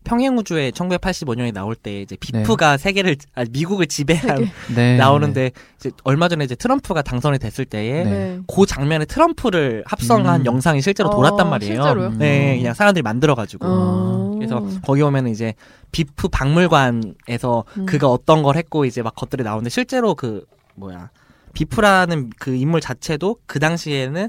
평행우주에 0.06 0.70
1985년에 0.70 1.52
나올 1.52 1.74
때 1.74 2.00
이제 2.00 2.16
비프가 2.16 2.76
세계를, 2.76 3.16
아, 3.34 3.44
미국을 3.50 3.86
지배한 3.86 4.48
네. 4.74 4.96
나오는데 4.96 5.50
이제 5.76 5.90
얼마 6.04 6.28
전에 6.28 6.44
이제 6.44 6.54
트럼프가 6.54 7.02
당선이 7.02 7.38
됐을 7.40 7.64
때에 7.64 8.04
네. 8.04 8.10
네. 8.10 8.40
그 8.46 8.66
장면에 8.66 9.04
트럼프를 9.04 9.82
합성한 9.84 10.42
음. 10.42 10.46
영상이 10.46 10.80
실제로 10.80 11.08
어, 11.08 11.16
돌았단 11.16 11.50
말이에요. 11.50 11.74
실제로요? 11.74 12.10
네, 12.18 12.56
그냥 12.56 12.72
사람들이 12.72 13.02
만들어 13.02 13.34
가지고. 13.34 13.66
어. 13.66 14.34
그래서 14.36 14.64
거기 14.82 15.02
오면 15.02 15.26
이제 15.28 15.54
비프 15.90 16.28
박물관에서 16.28 17.64
음. 17.78 17.86
그가 17.86 18.08
어떤 18.08 18.42
걸 18.42 18.56
했고 18.56 18.84
이제 18.84 19.02
막 19.02 19.14
것들이 19.16 19.42
나오는데 19.42 19.70
실제로 19.70 20.14
그 20.14 20.44
뭐야 20.76 21.10
비프라는 21.52 22.30
그 22.38 22.54
인물 22.54 22.80
자체도 22.80 23.38
그 23.46 23.58
당시에는 23.58 24.28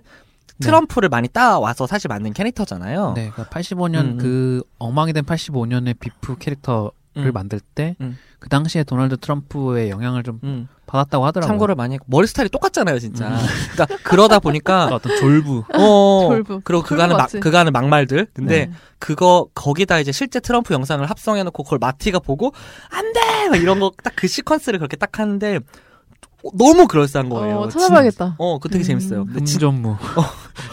트럼프를 0.60 1.10
많이 1.10 1.28
따와서 1.28 1.88
사실 1.88 2.08
만든 2.10 2.34
캐릭터잖아요. 2.34 3.14
네, 3.16 3.30
그러니까 3.34 3.46
85년 3.60 3.96
음, 4.14 4.18
그 4.18 4.64
엉망이 4.80 5.14
된 5.14 5.24
85년의 5.24 6.00
비프 6.00 6.38
캐릭터를 6.38 6.92
음, 7.18 7.32
만들 7.34 7.60
때그 7.60 7.96
음. 8.02 8.18
당시에 8.50 8.84
도널드 8.84 9.18
트럼프의 9.18 9.90
영향을 9.90 10.24
좀 10.24 10.40
음. 10.44 10.68
받았다고 10.86 11.26
하더라고요. 11.26 11.52
참고를 11.52 11.76
많이 11.76 11.96
했고 11.96 12.06
머리 12.08 12.28
스타일이 12.28 12.50
똑같잖아요, 12.50 12.98
진짜. 13.00 13.28
음. 13.28 13.38
그러니까 13.74 13.98
그러다 14.04 14.40
보니까 14.40 14.86
어떤 14.96 15.18
졸부. 15.18 15.64
어 15.74 16.28
졸부. 16.32 16.62
그리고 16.64 16.82
그가는 16.84 17.18
막. 17.18 17.30
그가는 17.30 17.72
막말들. 17.74 18.28
근데 18.34 18.68
네. 18.68 18.72
그거 19.00 19.48
거기다 19.54 20.00
이제 20.00 20.12
실제 20.14 20.40
트럼프 20.40 20.74
영상을 20.74 21.06
합성해 21.10 21.44
놓고 21.44 21.64
그걸 21.64 21.80
마티가 21.80 22.20
보고 22.20 22.54
안 22.90 23.14
돼 23.14 23.50
막 23.50 23.58
이런 23.62 23.80
거 23.80 23.92
딱 24.04 24.14
그 24.16 24.28
시퀀스를 24.28 24.78
그렇게 24.78 24.96
딱 24.98 25.20
하는데 25.20 25.60
너무 26.54 26.88
그럴싸한 26.88 27.30
거예요. 27.30 27.58
어, 27.58 27.70
찾아봐야겠다. 27.70 28.36
어, 28.38 28.60
그 28.60 28.70
되게 28.70 28.84
음. 28.84 28.86
재밌어요. 28.86 29.26
근데 29.26 29.44
진, 29.44 29.56
음전무. 29.62 29.98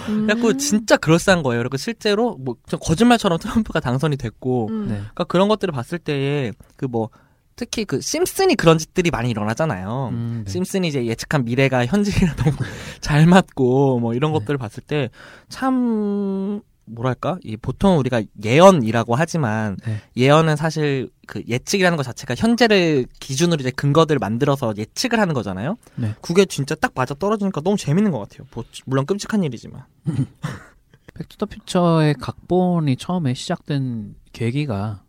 음. 0.08 0.26
그래갖고 0.26 0.56
진짜 0.56 0.96
그럴싸한 0.96 1.42
거예요. 1.42 1.62
그리고 1.62 1.76
실제로 1.76 2.36
뭐좀 2.36 2.78
거짓말처럼 2.80 3.38
트럼프가 3.38 3.80
당선이 3.80 4.16
됐고, 4.16 4.68
음. 4.70 4.82
네. 4.88 4.94
그러니까 4.96 5.24
그런 5.24 5.48
것들을 5.48 5.72
봤을 5.72 5.98
때에 5.98 6.52
그뭐 6.76 7.08
특히 7.56 7.84
그 7.84 8.00
심슨이 8.00 8.56
그런 8.56 8.78
짓들이 8.78 9.10
많이 9.10 9.30
일어나잖아요. 9.30 10.08
음, 10.12 10.42
네. 10.44 10.50
심슨이 10.50 10.88
이제 10.88 11.06
예측한 11.06 11.44
미래가 11.44 11.86
현실이랑 11.86 12.34
너무 12.36 12.56
잘 13.00 13.26
맞고 13.26 14.00
뭐 14.00 14.12
이런 14.14 14.32
네. 14.32 14.38
것들을 14.40 14.58
봤을 14.58 14.82
때 14.82 15.08
참 15.48 16.60
뭐랄까 16.86 17.38
이 17.42 17.56
보통 17.56 17.98
우리가 17.98 18.22
예언이라고 18.42 19.14
하지만 19.14 19.76
네. 19.86 20.00
예언은 20.16 20.56
사실 20.56 21.10
그 21.26 21.42
예측이라는 21.48 21.96
것 21.96 22.02
자체가 22.02 22.34
현재를 22.36 23.06
기준으로 23.20 23.60
이제 23.60 23.70
근거들 23.70 24.14
을 24.14 24.18
만들어서 24.18 24.74
예측을 24.76 25.18
하는 25.18 25.34
거잖아요. 25.34 25.76
네. 25.96 26.14
그게 26.20 26.44
진짜 26.44 26.74
딱 26.74 26.92
맞아 26.94 27.14
떨어지니까 27.14 27.60
너무 27.62 27.76
재밌는 27.76 28.10
것 28.10 28.18
같아요. 28.20 28.46
뭐, 28.52 28.64
물론 28.86 29.06
끔찍한 29.06 29.42
일이지만. 29.44 29.84
백투더퓨처의 31.14 32.14
각본이 32.14 32.96
처음에 32.96 33.34
시작된 33.34 34.16
계기가 34.32 35.04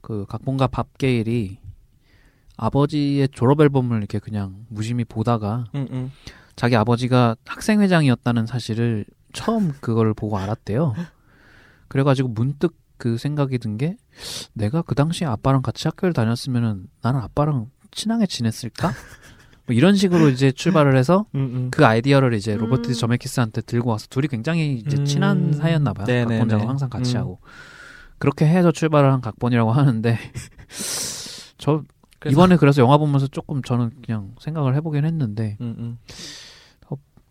그 0.00 0.24
각본가 0.28 0.68
밥 0.68 0.96
게일이 0.96 1.58
아버지의 2.56 3.28
졸업 3.32 3.60
앨범을 3.60 3.98
이렇게 3.98 4.18
그냥 4.18 4.66
무심히 4.68 5.04
보다가 5.04 5.64
응, 5.74 5.88
응. 5.90 6.10
자기 6.56 6.76
아버지가 6.76 7.36
학생회장이었다는 7.46 8.46
사실을 8.46 9.06
처음 9.32 9.72
그걸 9.80 10.14
보고 10.14 10.38
알았대요. 10.38 10.94
그래가지고 11.88 12.28
문득 12.30 12.76
그 12.96 13.16
생각이 13.18 13.58
든 13.58 13.76
게 13.78 13.96
내가 14.52 14.82
그 14.82 14.94
당시에 14.94 15.26
아빠랑 15.26 15.62
같이 15.62 15.88
학교를 15.88 16.12
다녔으면은 16.12 16.86
나는 17.02 17.20
아빠랑 17.20 17.70
친하게 17.90 18.26
지냈을까? 18.26 18.92
뭐 19.66 19.74
이런 19.74 19.94
식으로 19.96 20.28
이제 20.28 20.52
출발을 20.52 20.96
해서 20.96 21.26
응, 21.34 21.40
응. 21.54 21.70
그 21.70 21.86
아이디어를 21.86 22.34
이제 22.34 22.54
로버트 22.56 22.90
음. 22.90 22.92
저메키스한테 22.94 23.62
들고 23.62 23.90
와서 23.90 24.06
둘이 24.10 24.28
굉장히 24.28 24.74
이제 24.74 24.96
음. 24.98 25.04
친한 25.04 25.52
사이였나 25.52 25.92
봐요. 25.94 26.06
네네네. 26.06 26.38
각본 26.38 26.48
작업 26.50 26.68
항상 26.68 26.90
같이 26.90 27.16
음. 27.16 27.20
하고 27.20 27.40
그렇게 28.18 28.46
해서 28.46 28.70
출발을 28.72 29.10
한 29.12 29.20
각본이라고 29.22 29.72
하는데 29.72 30.18
저 31.58 31.82
그래서- 32.18 32.32
이번에 32.34 32.56
그래서 32.56 32.82
영화 32.82 32.98
보면서 32.98 33.26
조금 33.28 33.62
저는 33.62 33.92
그냥 34.04 34.34
생각을 34.40 34.74
해보긴 34.76 35.04
했는데 35.06 35.56
응, 35.60 35.74
응. 35.78 35.98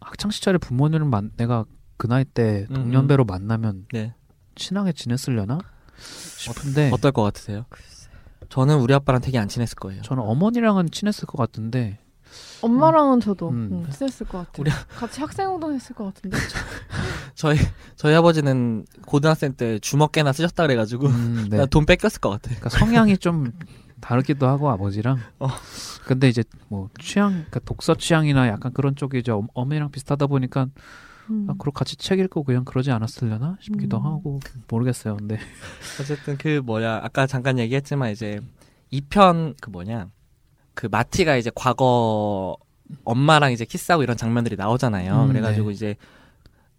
학창 0.02 0.32
시절에 0.32 0.58
부모님을 0.58 1.06
만 1.08 1.32
내가 1.38 1.66
그 2.00 2.08
나이 2.08 2.24
때 2.24 2.66
음, 2.72 2.76
동년배로 2.76 3.26
만나면 3.26 3.86
네. 3.92 4.16
친하게 4.56 4.94
지냈으려나 4.94 5.60
싶은데 6.00 6.92
어떨 6.94 7.12
것 7.12 7.24
같으세요? 7.24 7.66
저는 8.48 8.80
우리 8.80 8.94
아빠랑 8.94 9.20
되게 9.22 9.38
안 9.38 9.50
친했을 9.50 9.76
거예요. 9.76 10.02
저는 10.02 10.24
어머니랑은 10.24 10.92
친했을 10.92 11.26
것 11.28 11.38
같은데 11.38 12.00
엄마랑은 12.62 13.20
저도 13.20 13.50
음. 13.50 13.84
응, 13.86 13.92
친했을 13.92 14.26
것 14.28 14.38
같아요. 14.40 14.54
우리- 14.60 14.72
같이 14.98 15.20
학생운동 15.20 15.74
했을 15.74 15.94
것 15.94 16.06
같은데. 16.06 16.38
저희 17.36 17.58
저희 17.98 18.16
아버지는 18.16 18.86
고등학생 19.06 19.54
때 19.54 19.78
주먹개나 19.80 20.32
쓰셨다 20.32 20.64
그래가지고 20.68 21.08
음, 21.08 21.48
네. 21.50 21.58
나돈 21.58 21.86
뺏겼을 21.86 22.22
것 22.22 22.30
같아. 22.30 22.44
그러니까 22.50 22.70
성향이 22.70 23.18
좀 23.18 23.52
다르기도 24.00 24.48
하고 24.48 24.70
아버지랑. 24.70 25.20
어. 25.40 25.50
근데 26.06 26.30
이제 26.30 26.46
뭐 26.70 26.90
취향, 26.98 27.32
그러니까 27.32 27.60
독서 27.66 27.94
취향이나 27.94 28.48
약간 28.48 28.72
그런 28.72 28.96
쪽이 28.96 29.20
이제 29.20 29.34
엄- 29.34 29.50
어머니랑 29.54 29.92
비슷하다 29.92 30.28
보니까 30.28 30.68
음. 31.30 31.48
아, 31.50 31.54
그리고 31.58 31.72
같이 31.72 31.96
책 31.96 32.20
읽고 32.20 32.44
그냥 32.44 32.66
그러지 32.66 32.92
않았으려나 32.92 33.58
싶기도 33.62 33.98
음. 33.98 34.06
하고 34.06 34.40
모르겠어요. 34.68 35.18
근데 35.18 35.38
어쨌든 36.00 36.38
그 36.38 36.62
뭐냐 36.64 37.00
아까 37.04 37.28
잠깐 37.28 37.60
얘기했지만 37.60 38.12
이제 38.12 38.40
2편 38.92 39.56
그 39.62 39.70
뭐냐 39.70 40.10
그 40.74 40.88
마티가 40.90 41.36
이제 41.36 41.52
과거 41.54 42.58
엄마랑 43.04 43.52
이제 43.52 43.66
키스하고 43.66 44.04
이런 44.04 44.18
장면들이 44.18 44.56
나오잖아요. 44.56 45.24
음, 45.24 45.28
그래가지고 45.28 45.68
네. 45.68 45.74
이제 45.74 45.96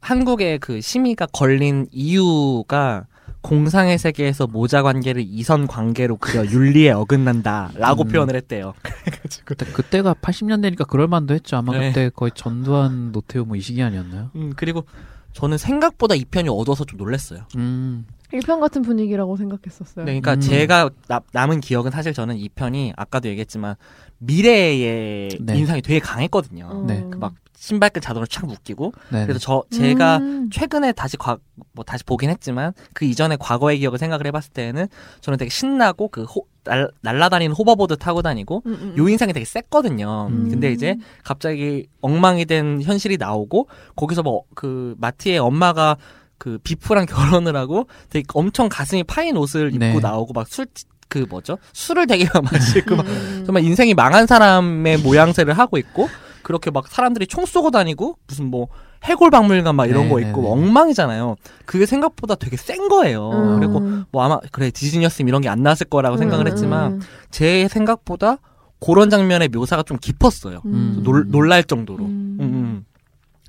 한국의 0.01 0.59
그 0.59 0.81
심의가 0.81 1.27
걸린 1.27 1.87
이유가 1.93 3.07
공상의 3.43 3.99
세계에서 3.99 4.47
모자 4.47 4.83
관계를 4.83 5.25
이선 5.27 5.67
관계로 5.67 6.17
그려 6.19 6.45
윤리에 6.45 6.91
어긋난다라고 6.91 8.03
음. 8.05 8.09
표현을 8.09 8.37
했대요. 8.37 8.75
그때 9.45 9.65
그때가 9.67 10.15
80년대니까 10.15 10.87
그럴 10.87 11.09
만도 11.09 11.35
했죠. 11.35 11.57
아마 11.57 11.73
네. 11.79 11.89
그때 11.89 12.11
거의 12.15 12.33
전두환 12.35 13.13
노태우 13.13 13.45
뭐 13.45 13.57
이 13.57 13.61
시기 13.61 13.83
아니었나요? 13.83 14.31
음, 14.37 14.53
그리고 14.57 14.85
저는 15.33 15.59
생각보다 15.59 16.15
이 16.15 16.25
편이 16.25 16.49
얻어서 16.49 16.85
좀 16.85 16.99
놀랐어요. 16.99 17.41
음. 17.57 18.05
일편 18.33 18.61
같은 18.61 18.83
분위기라고 18.83 19.37
생각했었어요. 19.37 20.05
네, 20.05 20.21
그러니까 20.21 20.35
음. 20.35 20.41
제가 20.41 20.91
나- 21.09 21.21
남은 21.33 21.61
기억은 21.61 21.91
사실 21.91 22.13
저는 22.13 22.37
이 22.37 22.49
편이 22.49 22.93
아까도 22.97 23.29
얘기했지만 23.29 23.75
미래의 24.19 25.31
네. 25.41 25.59
인상이 25.59 25.83
되게 25.83 25.99
강했거든요. 25.99 26.67
어. 26.71 26.85
네, 26.87 27.05
그 27.11 27.19
막 27.19 27.35
신발끈 27.61 28.01
자동으로 28.01 28.27
착 28.27 28.47
묶이고 28.47 28.93
네. 29.11 29.27
그래서 29.27 29.39
저 29.39 29.63
제가 29.71 30.17
음. 30.19 30.51
최근에 30.51 30.93
다시 30.93 31.17
과, 31.17 31.37
뭐 31.73 31.85
다시 31.85 32.05
보긴 32.05 32.31
했지만 32.31 32.73
그 32.95 33.05
이전의 33.05 33.37
과거의 33.39 33.79
기억을 33.79 33.99
생각을 33.99 34.27
해봤을 34.27 34.51
때는 34.55 34.89
저는 35.21 35.39
되게 35.39 35.51
신나고 35.51 36.09
그 36.09 36.25
호, 36.25 36.47
날, 36.65 36.91
날라다니는 37.03 37.55
호버보드 37.55 37.97
타고 37.99 38.23
다니고 38.23 38.63
음, 38.67 38.73
음, 38.73 38.95
요 38.99 39.09
인상이 39.09 39.33
되게 39.33 39.45
셌거든요. 39.45 40.29
음. 40.31 40.49
근데 40.51 40.73
이제 40.73 40.97
갑자기 41.23 41.87
엉망이 42.01 42.45
된 42.47 42.83
현실이 42.83 43.17
나오고 43.19 43.69
거기서 43.95 44.23
뭐 44.23 44.41
그 44.55 44.95
마티의 44.99 45.39
엄마가 45.39 45.97
그 46.39 46.59
비프랑 46.63 47.07
결혼을 47.09 47.57
하고 47.57 47.87
되게 48.09 48.25
엄청 48.35 48.69
가슴이 48.69 49.05
파인 49.05 49.37
옷을 49.37 49.69
입고 49.75 49.79
네. 49.79 49.99
나오고 50.01 50.33
막술 50.33 50.67
그 51.09 51.27
뭐죠 51.29 51.59
술을 51.73 52.07
되게 52.07 52.27
막 52.33 52.45
마시고 52.53 52.97
막 52.97 53.07
음. 53.07 53.43
정말 53.45 53.65
인생이 53.65 53.95
망한 53.95 54.27
사람의 54.27 54.99
모양새를 54.99 55.59
하고 55.59 55.79
있고 55.79 56.09
그렇게 56.43 56.71
막 56.71 56.89
사람들이 56.89 57.27
총 57.27 57.47
쏘고 57.47 57.71
다니고 57.71 58.17
무슨 58.27 58.47
뭐 58.47 58.69
해골박물관 59.05 59.75
막 59.75 59.87
이런 59.87 60.05
네, 60.05 60.09
거 60.11 60.21
네, 60.21 60.29
있고 60.29 60.43
네. 60.43 60.49
엉망이잖아요. 60.49 61.37
그게 61.65 61.87
생각보다 61.87 62.35
되게 62.35 62.57
센 62.57 62.89
거예요. 62.89 63.31
음. 63.31 63.59
그리고 63.59 63.81
뭐 64.13 64.23
아마 64.23 64.39
그래 64.53 64.71
디즈니였으면 64.71 65.29
이런 65.29 65.41
게 65.43 65.49
안 65.49 65.63
나왔을 65.63 65.87
거라고 65.89 66.17
생각을 66.17 66.47
음, 66.47 66.51
했지만 66.53 66.93
음, 66.95 67.01
제 67.31 67.67
생각보다 67.69 68.37
그런 68.85 69.11
장면의 69.11 69.49
묘사가 69.49 69.83
좀 69.83 69.99
깊었어요. 69.99 70.61
음. 70.67 71.01
놀, 71.03 71.29
놀랄 71.31 71.65
정도로. 71.65 72.05
음. 72.05 72.37
음, 72.41 72.45
음. 72.45 72.85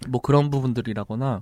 뭐 0.10 0.20
그런 0.22 0.50
부분들이라거나 0.50 1.42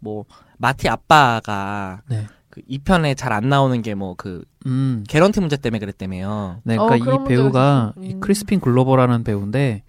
뭐 0.00 0.24
마티 0.58 0.88
아빠가 0.88 2.00
네. 2.08 2.26
그 2.50 2.60
2편에 2.62 3.16
잘 3.16 3.32
안 3.32 3.48
나오는 3.48 3.80
게 3.82 3.94
뭐그 3.94 4.42
음. 4.66 5.04
개런티 5.08 5.40
문제 5.40 5.56
때문에 5.56 5.78
그랬다며요. 5.78 6.60
네, 6.64 6.76
어, 6.76 6.84
그러니까 6.86 7.04
그런 7.04 7.24
이 7.24 7.28
배우가. 7.28 7.92
이 8.02 8.14
음. 8.14 8.20
크리스핀 8.20 8.60
글로버라는 8.60 9.22
배우인데 9.24 9.82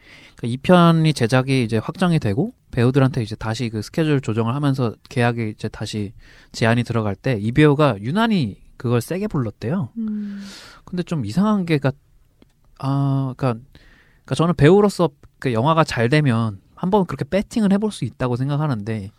이 0.44 0.58
편이 0.58 1.14
제작이 1.14 1.64
이제 1.64 1.78
확정이 1.78 2.20
되고 2.20 2.54
배우들한테 2.72 3.22
이제 3.22 3.36
다시 3.36 3.70
그 3.70 3.82
스케줄 3.82 4.22
조정을 4.22 4.56
하면서 4.56 4.96
계약이 5.10 5.50
이제 5.50 5.68
다시 5.70 6.14
제안이 6.52 6.84
들어갈 6.84 7.16
때 7.16 7.38
이 7.40 7.52
배우가 7.52 7.98
유난히 8.02 8.62
그걸 8.78 9.02
세게 9.02 9.28
불렀대요. 9.28 9.90
음. 9.98 10.42
근데 10.86 11.04
좀 11.04 11.26
이상한 11.26 11.66
게가 11.66 11.92
아, 12.80 13.34
그러니까, 13.38 13.62
그러니까 14.24 14.36
저는 14.36 14.56
배우로서 14.56 15.10
그 15.40 15.54
영화가 15.54 15.84
잘 15.84 16.10
되면 16.10 16.60
한번 16.76 17.06
그렇게 17.06 17.26
배팅을 17.26 17.72
해볼 17.74 17.92
수 17.92 18.06
있다고 18.06 18.36
생각하는데 18.38 19.12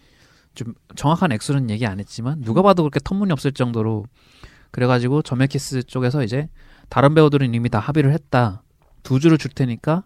좀 0.55 0.75
정확한 0.97 1.31
액수는 1.33 1.71
얘기 1.71 1.87
안 1.87 2.01
했지만 2.01 2.41
누가 2.43 2.63
봐도 2.63 2.83
그렇게 2.83 2.99
터무니없을 3.03 3.53
정도로 3.53 4.07
그래가지고 4.73 5.23
저메키스 5.23 5.85
쪽에서 5.85 6.25
이제 6.25 6.49
다른 6.89 7.15
배우들은 7.15 7.55
이미 7.55 7.69
다 7.69 7.79
합의를 7.79 8.13
했다 8.13 8.63
두 9.05 9.21
주를 9.21 9.39
줄 9.39 9.53
테니까 9.53 10.03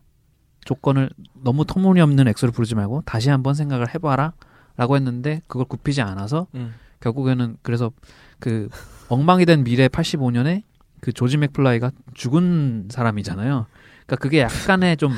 조건을 0.66 1.08
너무 1.42 1.64
터무니없는 1.64 2.28
액수를 2.28 2.52
부르지 2.52 2.74
말고 2.74 3.02
다시 3.06 3.30
한번 3.30 3.54
생각을 3.54 3.94
해봐라 3.94 4.32
라고 4.76 4.96
했는데 4.96 5.40
그걸 5.46 5.64
굽히지 5.66 6.02
않아서 6.02 6.48
음. 6.54 6.74
결국에는 7.00 7.56
그래서 7.62 7.90
그 8.40 8.68
엉망이 9.08 9.46
된 9.46 9.64
미래 9.64 9.88
85년에 9.88 10.62
그 11.00 11.12
조지 11.12 11.36
맥플라이가 11.38 11.92
죽은 12.14 12.88
사람이잖아요. 12.90 13.66
그러니까 14.06 14.16
그게 14.16 14.40
약간의 14.40 14.96
좀 14.98 15.12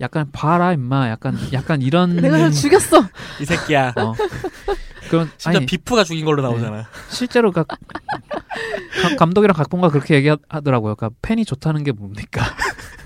약간 0.00 0.30
봐라 0.30 0.72
임마 0.72 1.08
약간 1.08 1.36
약간 1.52 1.82
이런 1.82 2.16
내가 2.22 2.38
날 2.38 2.52
죽였어. 2.52 3.02
이 3.40 3.44
새끼야. 3.44 3.92
어. 3.96 4.14
그런 5.10 5.28
진짜 5.36 5.58
아니 5.58 5.66
비프가 5.66 6.04
죽인 6.04 6.24
걸로 6.24 6.42
나오잖아. 6.42 6.86
실제로 7.08 7.50
그 7.50 7.64
가- 7.64 7.76
감독이랑 9.18 9.54
각본가 9.54 9.88
그렇게 9.88 10.14
얘기하더라고요. 10.14 10.94
그러니까 10.94 11.10
팬이 11.22 11.44
좋다는 11.44 11.82
게 11.82 11.92
뭡니까? 11.92 12.44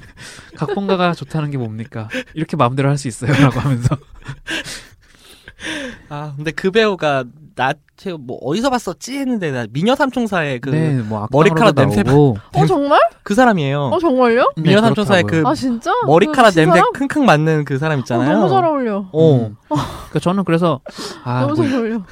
각본가가 0.66 1.12
좋다는 1.14 1.50
게 1.50 1.58
뭡니까? 1.58 2.08
이렇게 2.34 2.56
마음대로 2.56 2.88
할 2.88 2.98
수 3.00 3.08
있어요라고 3.08 3.60
하면서 3.60 3.96
아 6.10 6.32
근데 6.36 6.50
그 6.50 6.70
배우가 6.70 7.24
나체 7.54 8.12
뭐 8.18 8.38
어디서 8.42 8.70
봤었지 8.70 9.18
했는데 9.18 9.50
나 9.50 9.66
미녀 9.70 9.94
삼총사의 9.94 10.60
그그 10.60 10.74
네, 10.74 10.94
뭐 11.02 11.26
머리카락 11.30 11.74
냄새 11.74 12.02
나오고. 12.02 12.38
어 12.54 12.66
정말? 12.66 13.00
사람이에요. 13.34 13.90
어 13.92 13.98
정말요? 13.98 14.52
네, 14.56 14.62
미녀 14.62 14.80
삼총사의 14.80 15.24
그. 15.24 15.42
아 15.46 15.54
진짜? 15.54 15.92
머리카락 16.06 16.54
그 16.54 16.60
냄새 16.60 16.78
사람? 16.78 16.92
킁킁 16.92 17.24
맞는 17.26 17.64
그 17.64 17.78
사람 17.78 17.98
어, 17.98 18.00
있잖아요. 18.00 18.38
너무 18.38 18.48
잘 18.48 18.64
어울려. 18.64 19.08
어. 19.12 19.34
음. 19.36 19.56
그러니까 19.68 20.18
저는 20.20 20.44
그래서 20.44 20.80
아, 21.24 21.42
너무 21.42 21.54
뭐 21.54 21.64
잘 21.66 21.74
어울려. 21.78 22.02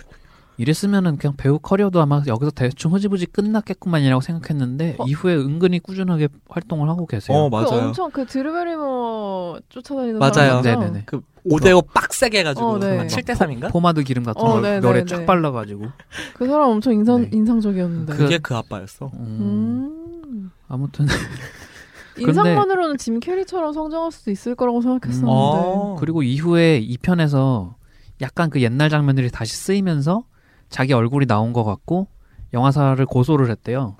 이랬으면은 0.58 1.16
그냥 1.18 1.34
배우 1.36 1.58
커리어도 1.60 2.00
아마 2.00 2.20
여기서 2.26 2.50
대충 2.50 2.92
흐지부지 2.92 3.26
끝났겠구만이라고 3.26 4.20
생각했는데 4.20 4.96
어. 4.98 5.04
이후에 5.06 5.36
은근히 5.36 5.78
꾸준하게 5.78 6.28
활동을 6.48 6.88
하고 6.88 7.06
계세요. 7.06 7.36
어그 7.38 7.54
맞아요. 7.54 7.86
엄청 7.86 8.10
그 8.10 8.26
드류 8.26 8.84
베리모어 8.84 9.60
쫓아다니는 9.68 10.18
맞아요. 10.18 10.32
사람 10.34 10.56
맞죠? 10.56 10.68
네네네. 10.80 11.02
그 11.06 11.20
5대5 11.48 11.86
빡세게 11.94 12.40
해가지고 12.40 12.66
어, 12.66 12.78
네. 12.78 13.06
7대 13.06 13.34
3인가? 13.36 13.70
포마드 13.70 14.02
기름 14.02 14.24
같은 14.24 14.42
어, 14.42 14.54
거 14.54 14.60
네, 14.60 14.80
머리에 14.80 15.00
네, 15.00 15.04
쫙 15.06 15.20
네. 15.20 15.26
발라가지고. 15.26 15.86
그 16.34 16.46
사람 16.46 16.70
엄청 16.70 16.92
인상 16.92 17.22
네. 17.22 17.30
인상적이었는데. 17.32 18.12
그- 18.12 18.18
그게 18.18 18.38
그 18.38 18.54
아빠였어. 18.56 19.10
음, 19.14 20.24
음. 20.26 20.50
아무튼 20.66 21.06
인상만으로는 22.18 22.98
짐 22.98 23.20
캐리처럼 23.20 23.72
성장할 23.72 24.10
수도 24.10 24.30
있을 24.32 24.56
거라고 24.56 24.82
생각했었는데. 24.82 25.30
어. 25.30 25.96
그리고 26.00 26.22
이후에 26.24 26.78
이 26.78 26.98
편에서 26.98 27.76
약간 28.20 28.50
그 28.50 28.60
옛날 28.60 28.90
장면들이 28.90 29.30
다시 29.30 29.54
쓰이면서 29.56 30.24
자기 30.68 30.92
얼굴이 30.92 31.26
나온 31.26 31.52
것 31.52 31.64
같고 31.64 32.08
영화사를 32.52 33.04
고소를 33.06 33.50
했대요. 33.50 33.96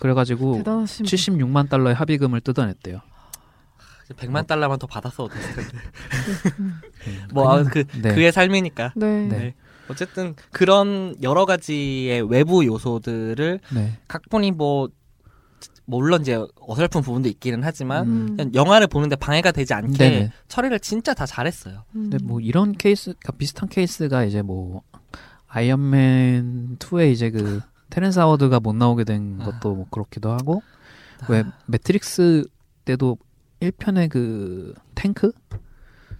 그래가지고 0.00 0.58
대단하신 0.58 1.06
분. 1.06 1.10
76만 1.10 1.68
달러의 1.68 1.94
합의금을 1.94 2.40
뜯어냈대요. 2.40 3.00
100만 4.16 4.46
달러만 4.46 4.78
더 4.78 4.86
받았어도 4.86 5.28
됐을 5.28 5.54
텐데. 5.54 5.78
음. 6.60 6.80
뭐, 7.32 7.52
아, 7.52 7.62
그, 7.62 7.84
네. 8.00 8.14
그의 8.14 8.32
삶이니까. 8.32 8.94
네. 8.96 9.26
네. 9.26 9.38
네. 9.38 9.54
어쨌든 9.88 10.34
그런 10.50 11.14
여러 11.22 11.44
가지의 11.44 12.22
외부 12.30 12.64
요소들을 12.64 13.60
네. 13.74 13.98
각본이 14.06 14.52
뭐 14.52 14.88
물론 15.86 16.20
이제 16.20 16.38
어설픈 16.60 17.00
부분도 17.00 17.30
있기는 17.30 17.62
하지만 17.64 18.06
음. 18.06 18.36
그냥 18.36 18.54
영화를 18.54 18.86
보는데 18.88 19.16
방해가 19.16 19.52
되지 19.52 19.72
않게 19.72 19.96
네네. 19.96 20.32
처리를 20.46 20.80
진짜 20.80 21.14
다 21.14 21.24
잘했어요. 21.24 21.84
음. 21.96 22.10
근데 22.10 22.18
뭐 22.22 22.40
이런 22.40 22.72
케이스, 22.72 23.14
가 23.24 23.32
비슷한 23.32 23.70
케이스가 23.70 24.24
이제 24.24 24.42
뭐 24.42 24.82
아이언맨 25.48 26.76
2에 26.78 27.10
이제 27.12 27.30
그 27.30 27.60
테렌스 27.90 28.18
하워드가 28.18 28.60
못 28.60 28.74
나오게 28.74 29.04
된 29.04 29.38
아. 29.40 29.44
것도 29.46 29.74
뭐 29.74 29.86
그렇기도 29.90 30.30
하고 30.30 30.62
왜 31.28 31.44
매트릭스 31.66 32.44
때도 32.84 33.16
1편의 33.60 34.08
그 34.08 34.74
탱크 34.94 35.32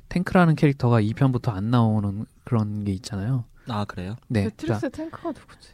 탱크라는 0.09 0.55
캐릭터가 0.57 1.01
2편부터 1.03 1.51
안 1.55 1.71
나오는 1.71 2.25
그런 2.45 2.85
게 2.85 2.93
있잖아요. 2.93 3.45
아 3.69 3.85
그래요? 3.85 4.17
네. 4.29 4.45
매트릭스의 4.45 4.91
탱크가 4.91 5.29
누구지? 5.33 5.69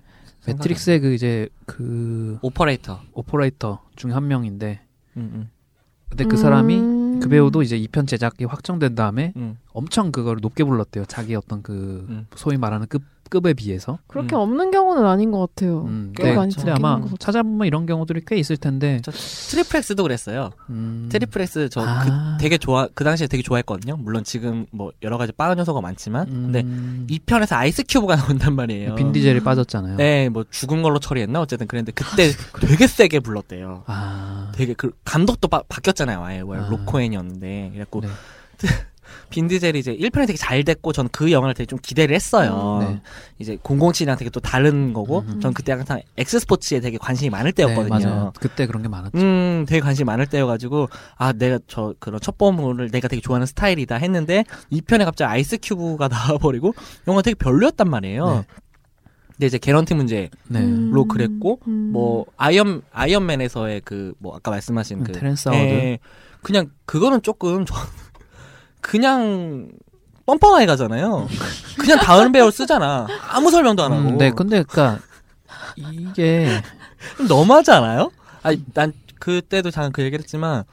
매트릭스의 0.46 1.00
그 1.00 1.14
이제 1.14 1.48
그 1.64 2.38
오퍼레이터. 2.42 3.00
오퍼레이터 3.12 3.80
중 3.96 4.10
한 4.12 4.26
명인데 4.26 4.80
음, 5.16 5.30
음, 5.34 5.50
근데 6.10 6.24
그 6.24 6.36
사람이 6.36 6.76
음. 6.78 7.20
그 7.20 7.28
배우도 7.28 7.62
이제 7.62 7.78
2편 7.78 8.06
제작이 8.08 8.44
확정된 8.44 8.94
다음에 8.96 9.32
음. 9.36 9.56
엄청 9.72 10.10
그걸 10.12 10.38
높게 10.42 10.64
불렀대요. 10.64 11.04
자기 11.06 11.34
어떤 11.36 11.62
그 11.62 12.04
음. 12.10 12.26
소위 12.34 12.56
말하는 12.58 12.88
급 12.88 13.02
급에 13.34 13.52
비해서. 13.52 13.98
그렇게 14.06 14.36
음. 14.36 14.40
없는 14.40 14.70
경우는 14.70 15.04
아닌 15.04 15.32
것 15.32 15.40
같아요. 15.40 15.82
음, 15.86 16.12
꽤 16.16 16.22
네, 16.22 16.34
많이 16.36 16.54
근데 16.54 16.72
근데 16.72 16.86
아마. 16.86 17.04
찾아보면 17.18 17.66
이런 17.66 17.84
경우들이 17.84 18.22
꽤 18.26 18.36
있을 18.36 18.56
텐데. 18.56 19.00
저 19.02 19.10
트리플엑스도 19.10 20.02
그랬어요. 20.04 20.50
음, 20.70 21.08
트리플엑스 21.10 21.68
저 21.68 21.80
아. 21.82 22.04
그 22.36 22.42
되게 22.42 22.56
좋아 22.58 22.88
그 22.94 23.02
당시에 23.02 23.26
되게 23.26 23.42
좋아했거든요. 23.42 23.96
물론 23.96 24.22
지금 24.22 24.66
뭐 24.70 24.92
여러 25.02 25.18
가지 25.18 25.32
빠른 25.32 25.58
요소가 25.58 25.80
많지만 25.80 26.26
근데 26.26 26.60
음, 26.60 27.06
2편에서 27.10 27.56
아이스 27.56 27.82
큐브가 27.88 28.14
나온단 28.16 28.54
말이에요. 28.54 28.94
빈 28.94 29.10
디젤이 29.12 29.40
빠졌잖아요. 29.40 29.96
네, 29.96 30.28
뭐 30.28 30.44
죽은 30.48 30.82
걸로 30.82 31.00
처리했나 31.00 31.40
어쨌든 31.40 31.66
그랬는데 31.66 31.92
그때 31.92 32.30
되게 32.60 32.86
세게 32.86 33.18
불렀대요. 33.20 33.82
아, 33.86 34.52
되게 34.54 34.74
그 34.74 34.92
감독도 35.04 35.48
바, 35.48 35.62
바뀌었잖아요. 35.68 36.22
아예 36.22 36.42
왜 36.46 36.58
아. 36.58 36.68
로코엔이었는데 36.70 37.70
그래갖고 37.72 38.00
네. 38.02 38.08
빈 39.30 39.48
디젤이 39.48 39.78
이제 39.78 39.96
1편이 39.96 40.26
되게 40.26 40.36
잘 40.36 40.64
됐고 40.64 40.92
저는 40.92 41.10
그 41.12 41.32
영화를 41.32 41.54
되게 41.54 41.66
좀 41.66 41.78
기대를 41.82 42.14
했어요. 42.14 42.78
네. 42.80 43.00
이제 43.38 43.56
007이랑 43.56 44.18
되게 44.18 44.30
또 44.30 44.40
다른 44.40 44.92
거고 44.92 45.24
음. 45.28 45.40
전 45.40 45.52
그때 45.54 45.72
항상 45.72 46.00
엑스스포츠에 46.16 46.80
되게 46.80 46.98
관심이 46.98 47.30
많을 47.30 47.52
때였거든요. 47.52 47.98
네, 47.98 48.04
맞아요. 48.06 48.32
그때 48.38 48.66
그런 48.66 48.82
게 48.82 48.88
많았죠. 48.88 49.18
음, 49.18 49.64
되게 49.68 49.80
관심이 49.80 50.04
많을 50.04 50.26
때여가지고, 50.26 50.88
아, 51.16 51.32
내가 51.32 51.58
저, 51.66 51.94
그런 51.98 52.20
첩보물을 52.20 52.90
내가 52.90 53.08
되게 53.08 53.20
좋아하는 53.20 53.46
스타일이다 53.46 53.96
했는데, 53.96 54.44
이 54.70 54.80
편에 54.80 55.04
갑자기 55.04 55.30
아이스 55.30 55.58
큐브가 55.62 56.08
나와버리고, 56.08 56.74
영화 57.08 57.22
되게 57.22 57.34
별로였단 57.34 57.88
말이에요. 57.88 58.26
네. 58.26 58.44
근데 59.32 59.46
이제 59.46 59.58
개런티 59.58 59.94
문제로 59.94 60.28
네. 60.48 60.60
음. 60.60 60.92
그랬고, 61.08 61.58
음. 61.66 61.90
뭐, 61.92 62.24
아이언, 62.36 62.82
아이언맨에서의 62.92 63.82
그, 63.84 64.14
뭐, 64.18 64.36
아까 64.36 64.50
말씀하신 64.52 64.98
음, 65.00 65.04
그. 65.04 65.12
테렌스 65.12 65.48
하워드. 65.48 65.64
예, 65.64 65.98
그냥, 66.42 66.70
그거는 66.86 67.20
조금, 67.22 67.64
저, 67.64 67.74
그냥, 68.84 69.68
뻔뻔하게 70.26 70.66
가잖아요. 70.66 71.26
그냥 71.78 71.98
다른 71.98 72.32
배우를 72.32 72.52
쓰잖아. 72.52 73.06
아무 73.30 73.50
설명도 73.50 73.82
안 73.82 73.92
하고. 73.92 74.02
음, 74.10 74.18
네, 74.18 74.30
근데 74.30 74.62
그니까 74.62 74.98
이게 75.76 76.48
좀 77.16 77.26
너무하지 77.26 77.70
않아요? 77.72 78.10
아니, 78.42 78.62
난 78.74 78.92
그때도 79.18 79.70
잠깐 79.70 79.92
그 79.92 80.02
얘기를 80.02 80.22
했지만, 80.22 80.64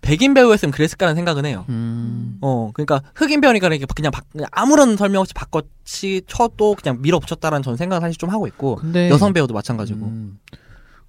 백인 0.00 0.32
배우였으면 0.34 0.72
그랬을까라는 0.72 1.14
생각은 1.16 1.44
해요. 1.44 1.64
음, 1.68 2.38
어, 2.40 2.70
그러니까 2.72 3.02
흑인 3.14 3.40
배우니까 3.40 3.66
이렇게 3.68 3.84
그냥, 3.94 4.10
바- 4.10 4.22
그냥 4.32 4.48
아무런 4.50 4.96
설명 4.96 5.20
없이 5.20 5.34
바꿔치 5.34 6.22
쳐도 6.26 6.74
그냥 6.82 7.00
밀어붙였다라는 7.02 7.62
저는 7.62 7.76
생각을 7.76 8.00
사실 8.00 8.16
좀 8.16 8.30
하고 8.30 8.46
있고, 8.46 8.76
근데 8.76 9.08
여성 9.10 9.32
배우도 9.32 9.54
마찬가지고. 9.54 10.06
음, 10.06 10.38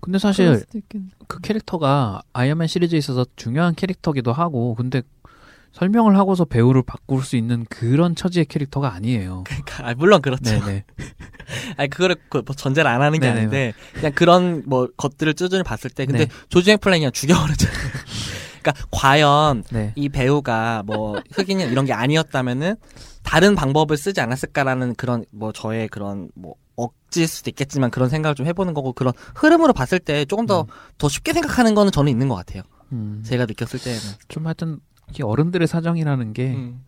근데 0.01 0.17
사실. 0.19 0.63
그 1.27 1.39
캐릭터가 1.41 2.21
아이언맨 2.33 2.67
시리즈에 2.67 2.97
있어서 2.97 3.25
중요한 3.35 3.75
캐릭터기도 3.75 4.33
하고 4.33 4.73
근데 4.75 5.03
설명을 5.73 6.17
하고서 6.17 6.45
배우를 6.45 6.83
바꿀 6.83 7.23
수 7.23 7.35
있는 7.35 7.65
그런 7.69 8.15
처지의 8.15 8.45
캐릭터가 8.45 8.93
아니에요. 8.93 9.43
그러니까, 9.45 9.87
아, 9.87 9.93
물론 9.95 10.21
그렇죠. 10.21 10.43
네네. 10.43 10.83
아니, 11.77 11.89
그거를 11.89 12.17
그, 12.29 12.41
뭐 12.45 12.55
전제를 12.55 12.89
안 12.89 13.01
하는 13.01 13.19
게 13.19 13.27
네네. 13.27 13.39
아닌데, 13.39 13.73
그냥 13.93 14.11
그런 14.13 14.63
뭐 14.65 14.87
것들을 14.97 15.33
쭈쭈히 15.33 15.63
봤을 15.63 15.89
때, 15.89 16.05
근데 16.05 16.25
네. 16.25 16.31
조주행 16.49 16.77
플랜이 16.77 16.99
그냥 17.01 17.11
죽여버렸잖아요. 17.11 17.77
그러니까, 18.61 18.87
과연 18.91 19.63
네. 19.71 19.93
이 19.95 20.09
배우가 20.09 20.83
뭐 20.85 21.21
흑인 21.31 21.61
이런 21.61 21.85
게 21.85 21.93
아니었다면은 21.93 22.75
다른 23.23 23.55
방법을 23.55 23.97
쓰지 23.97 24.21
않았을까라는 24.21 24.95
그런 24.95 25.25
뭐 25.31 25.51
저의 25.51 25.87
그런 25.87 26.29
뭐 26.35 26.55
억지일 26.75 27.27
수도 27.27 27.49
있겠지만 27.49 27.91
그런 27.91 28.09
생각을 28.09 28.35
좀 28.35 28.45
해보는 28.45 28.73
거고 28.73 28.93
그런 28.93 29.13
흐름으로 29.35 29.73
봤을 29.73 29.99
때 29.99 30.25
조금 30.25 30.45
더더 30.45 31.09
쉽게 31.09 31.33
생각하는 31.33 31.75
거는 31.75 31.91
저는 31.91 32.11
있는 32.11 32.27
것 32.27 32.35
같아요. 32.35 32.63
음, 32.91 33.23
제가 33.25 33.45
느꼈을 33.45 33.79
때는. 33.79 33.99
좀 34.27 34.45
하여튼 34.45 34.79
이게 35.11 35.23
어른들의 35.23 35.67
사정이라는 35.67 36.33
게 36.33 36.53
음. 36.53 36.81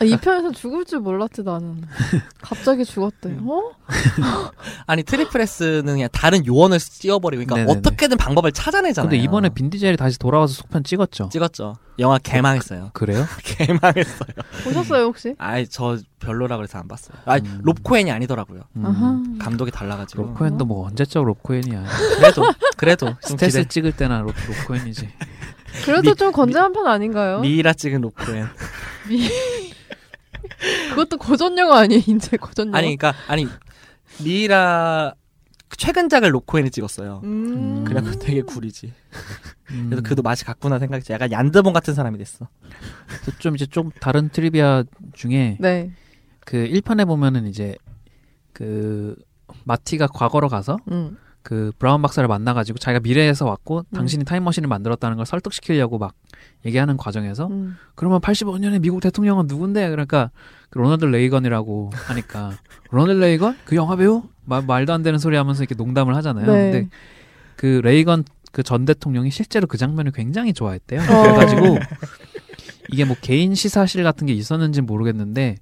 아, 0.00 0.04
이 0.04 0.16
편에서 0.16 0.50
죽을 0.50 0.84
줄 0.84 0.98
몰랐지 0.98 1.44
나는. 1.44 1.84
갑자기 2.42 2.84
죽었대. 2.84 3.28
음. 3.28 3.48
어? 3.48 3.70
아니 4.86 5.04
트리플스는 5.04 5.84
그냥 5.84 6.08
다른 6.10 6.44
요원을 6.44 6.80
씌워버리고 6.80 7.44
그러니까 7.44 7.56
네네네. 7.64 7.78
어떻게든 7.78 8.16
방법을 8.16 8.50
찾아내잖아요. 8.50 9.08
근데 9.08 9.22
이번에 9.22 9.48
빈 9.50 9.70
디젤이 9.70 9.96
다시 9.96 10.18
돌아와서 10.18 10.54
속편 10.54 10.82
찍었죠. 10.82 11.28
찍었죠. 11.30 11.76
영화 12.00 12.18
개망했어요. 12.18 12.90
그 12.94 13.04
래요? 13.04 13.24
개망했어요. 13.44 14.32
보셨어요 14.64 15.04
혹시? 15.04 15.36
아이 15.38 15.68
저 15.68 15.96
별로라 16.18 16.56
그래서 16.56 16.78
안 16.78 16.88
봤어요. 16.88 17.16
아 17.24 17.36
음. 17.36 17.60
롭코엔이 17.62 18.10
아니더라고요. 18.10 18.62
음. 18.76 19.38
감독이 19.38 19.70
달라가지고. 19.70 20.20
롭코엔도 20.24 20.64
뭐 20.64 20.88
언제적 20.88 21.24
롭코엔이야. 21.24 21.84
그래도 22.18 22.42
그래도 22.76 23.06
좀 23.06 23.36
스텔스 23.36 23.58
기대. 23.58 23.68
찍을 23.68 23.92
때나 23.92 24.20
롭, 24.22 24.34
롭코엔이지. 24.48 25.08
그래도 25.84 26.10
미- 26.10 26.16
좀 26.16 26.32
건재한 26.32 26.72
편 26.72 26.86
아닌가요? 26.86 27.40
미이라 27.40 27.72
찍은 27.72 28.00
롭코엔. 28.00 28.46
그것도 30.90 31.16
고전 31.18 31.56
영화 31.58 31.80
아니에요? 31.80 32.02
인제 32.06 32.36
고전 32.36 32.68
영화? 32.68 32.78
아니 32.78 32.96
그러니까 32.96 33.14
아니 33.28 33.46
미이라 34.22 35.14
최근작을 35.76 36.32
로코엔이 36.34 36.70
찍었어요. 36.70 37.22
음. 37.24 37.84
그래서 37.84 38.12
되게 38.18 38.42
구리지. 38.42 38.92
음, 39.70 39.86
그래서 39.88 40.02
그도 40.02 40.22
맛이 40.22 40.44
갔구나 40.44 40.78
생각했지. 40.78 41.12
약간 41.12 41.32
얀드본 41.32 41.72
같은 41.72 41.94
사람이 41.94 42.18
됐어. 42.18 42.46
그래서 43.06 43.38
좀 43.38 43.54
이제 43.56 43.66
좀 43.66 43.90
다른 43.98 44.28
트리비아 44.28 44.84
중에 45.14 45.56
네. 45.60 45.90
그 46.44 46.58
1편에 46.58 47.06
보면은 47.06 47.46
이제 47.46 47.74
그 48.52 49.16
마티가 49.64 50.08
과거로 50.08 50.48
가서 50.48 50.76
음. 50.90 51.16
그 51.42 51.72
브라운 51.78 52.02
박사를 52.02 52.26
만나가지고 52.28 52.78
자기가 52.78 53.00
미래에서 53.00 53.46
왔고 53.46 53.78
음. 53.80 53.96
당신이 53.96 54.24
타임머신을 54.24 54.68
만들었다는 54.68 55.16
걸 55.16 55.26
설득시키려고 55.26 55.98
막 55.98 56.14
얘기하는 56.64 56.96
과정에서 56.96 57.48
음. 57.48 57.76
그러면 57.94 58.20
85년에 58.20 58.80
미국 58.80 59.00
대통령은 59.00 59.46
누군데? 59.48 59.90
그러니까 59.90 60.30
그 60.70 60.78
로널드 60.78 61.04
레이건이라고 61.04 61.90
하니까 61.94 62.52
로널드 62.90 63.18
레이건? 63.20 63.56
그 63.64 63.76
영화 63.76 63.96
배우? 63.96 64.22
마- 64.44 64.60
말도 64.60 64.92
안 64.92 65.02
되는 65.02 65.18
소리 65.18 65.36
하면서 65.36 65.62
이렇게 65.62 65.74
농담을 65.74 66.14
하잖아요. 66.16 66.46
네. 66.46 66.70
근데 66.70 66.88
그 67.56 67.80
레이건 67.84 68.24
그 68.52 68.62
전 68.62 68.84
대통령이 68.84 69.30
실제로 69.30 69.66
그 69.66 69.78
장면을 69.78 70.12
굉장히 70.12 70.52
좋아했대요. 70.52 71.00
어. 71.00 71.22
그래가지고 71.22 71.78
이게 72.92 73.04
뭐 73.04 73.16
개인 73.20 73.54
시사실 73.54 74.02
같은 74.04 74.26
게 74.26 74.32
있었는지 74.34 74.80
는 74.80 74.86
모르겠는데 74.86 75.56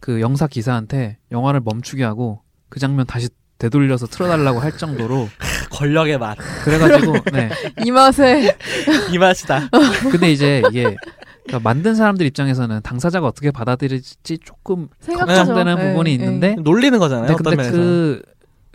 그 0.00 0.20
영사 0.20 0.46
기사한테 0.46 1.16
영화를 1.32 1.60
멈추게 1.64 2.04
하고 2.04 2.42
그 2.68 2.80
장면 2.80 3.06
다시 3.06 3.28
되돌려서 3.64 4.06
틀어달라고 4.06 4.60
할 4.60 4.72
정도로 4.76 5.28
권력의 5.72 6.18
맛. 6.18 6.36
그래가지고 6.64 7.12
네 7.32 7.50
이 7.84 7.90
맛에 7.90 8.54
이 9.12 9.18
맛이다. 9.18 9.68
근데 10.10 10.30
이제 10.32 10.62
이게 10.70 10.94
그러니까 11.44 11.60
만든 11.68 11.94
사람들 11.94 12.24
입장에서는 12.26 12.80
당사자가 12.82 13.26
어떻게 13.26 13.50
받아들일지 13.50 14.38
조금 14.38 14.88
생각하죠. 15.00 15.38
걱정되는 15.54 15.76
네, 15.76 15.88
부분이 15.92 16.16
네. 16.18 16.24
있는데 16.24 16.54
놀리는 16.62 16.98
거잖아요. 16.98 17.28
네, 17.28 17.34
근데 17.34 17.56
면에서. 17.56 17.72
그, 17.76 18.22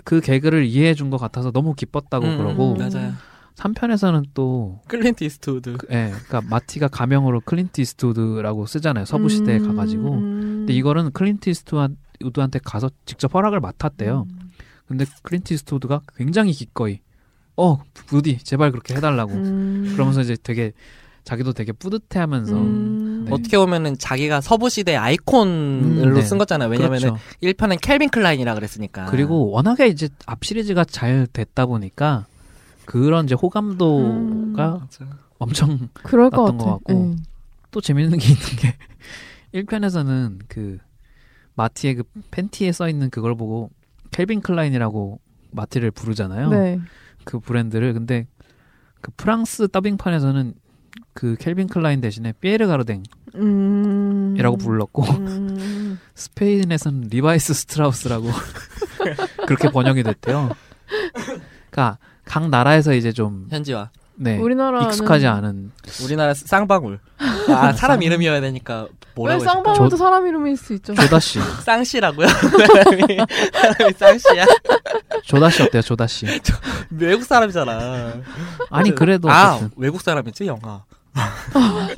그 0.04 0.22
개그를 0.22 0.66
이해해 0.66 0.94
준 0.96 1.10
것 1.10 1.18
같아서 1.18 1.52
너무 1.52 1.74
기뻤다고 1.76 2.26
음, 2.26 2.38
그러고 2.38 2.74
음. 2.74 2.78
맞아요. 2.78 3.14
3편에서는 3.56 4.24
또 4.34 4.80
클린트 4.88 5.24
이스트우드. 5.24 5.74
그, 5.78 5.88
예, 5.92 6.12
그러니까 6.28 6.42
마티가 6.50 6.88
가명으로 6.88 7.42
클린트 7.42 7.82
이스트우드라고 7.82 8.66
쓰잖아요. 8.66 9.06
서부 9.06 9.28
시대에 9.30 9.58
음. 9.58 9.68
가 9.68 9.74
가지고. 9.82 10.14
음. 10.14 10.40
근데 10.60 10.74
이거는 10.74 11.12
클린트 11.12 11.50
이스트우드한테 11.50 12.60
가서 12.64 12.90
직접 13.06 13.34
허락을 13.34 13.60
맡았대요. 13.60 14.28
음. 14.32 14.39
근데 14.90 15.06
클린트 15.22 15.54
이스트우드가 15.54 16.02
굉장히 16.18 16.52
기꺼이 16.52 17.00
어 17.56 17.82
부디 17.94 18.40
제발 18.40 18.72
그렇게 18.72 18.96
해달라고 18.96 19.32
음. 19.34 19.92
그러면서 19.94 20.22
이제 20.22 20.36
되게 20.42 20.74
자기도 21.24 21.54
되게 21.54 21.72
뿌듯해하면서 21.72 22.56
음. 22.56 23.26
네. 23.26 23.32
어떻게 23.32 23.58
보면은 23.58 23.98
자기가 24.00 24.42
서부 24.42 24.68
시대 24.70 24.96
아이콘으로 24.96 26.10
음, 26.10 26.14
네. 26.16 26.22
쓴 26.24 26.40
거잖아요. 26.40 26.70
왜냐면은 26.70 27.16
그렇죠. 27.16 27.20
1편은 27.44 27.80
캘빈 27.82 28.10
클라인이라 28.10 28.56
그랬으니까. 28.56 29.06
그리고 29.06 29.52
워낙에 29.52 29.88
이제 29.88 30.10
앞 30.26 30.44
시리즈가 30.44 30.84
잘 30.86 31.28
됐다 31.32 31.68
보니까 31.68 32.26
그런 32.86 33.26
이제 33.26 33.36
호감도가 33.36 34.82
음. 35.02 35.10
엄청 35.38 35.90
그럴 35.94 36.32
것 36.32 36.42
났던 36.46 36.58
같아. 36.58 36.70
것 36.70 36.72
같고. 36.78 36.94
네. 36.94 37.16
또 37.72 37.80
재밌는 37.82 38.18
게 38.18 38.26
있는 38.28 38.46
게 38.58 38.76
1편에서는 39.54 40.40
그 40.48 40.80
마티의 41.54 41.96
그 41.96 42.04
팬티에 42.32 42.72
써 42.72 42.90
있는 42.90 43.12
그걸 43.12 43.36
보고 43.36 43.70
캘빈 44.12 44.42
클라인이라고 44.42 45.20
마티를 45.52 45.92
부르잖아요. 45.92 46.50
네. 46.50 46.80
그 47.24 47.40
브랜드를 47.40 47.94
근데 47.94 48.28
그 49.02 49.12
프랑스 49.16 49.68
더빙판에서는 49.70 50.54
그 51.14 51.36
캘빈 51.40 51.68
클라인 51.68 52.02
대신에 52.02 52.34
피에르 52.34 52.68
가르댕이라고 52.68 53.08
음. 53.36 54.58
불렀고 54.60 55.04
음. 55.04 56.00
스페인에서는 56.16 57.10
리바이스 57.10 57.54
스트라우스라고 57.54 58.28
그렇게 59.48 59.70
번역이 59.70 60.04
됐대요. 60.04 60.50
그러니까 61.70 61.98
각 62.26 62.50
나라에서 62.50 62.94
이제 62.94 63.12
좀 63.12 63.48
현지화. 63.50 63.90
네, 64.16 64.38
우리나라는 64.38 64.88
익숙하지 64.88 65.28
않은 65.28 65.72
우리나라 66.04 66.34
쌍방울. 66.34 67.00
아 67.50 67.72
사람 67.72 68.02
이름이어야 68.04 68.42
되니까 68.42 68.88
왜? 69.18 69.40
쌍방울도 69.40 69.90
저- 69.90 69.98
사람 69.98 70.26
이름일 70.28 70.56
수 70.58 70.74
있죠. 70.74 70.94
조다 70.94 71.20
씨, 71.20 71.40
쌍씨라고요? 71.66 72.28
사람이, 72.28 73.18
사람이 73.54 73.94
쌍씨야? 73.98 74.46
조다쉬 75.24 75.64
어때요, 75.64 75.82
조다쉬? 75.82 76.26
외국 76.92 77.24
사람이잖아. 77.26 78.14
아니 78.70 78.94
그래도 78.96 79.30
아 79.30 79.56
어쨌든 79.56 79.72
외국 79.78 80.02
사람이지 80.02 80.48
영화. 80.48 80.84
아니, 81.14 81.92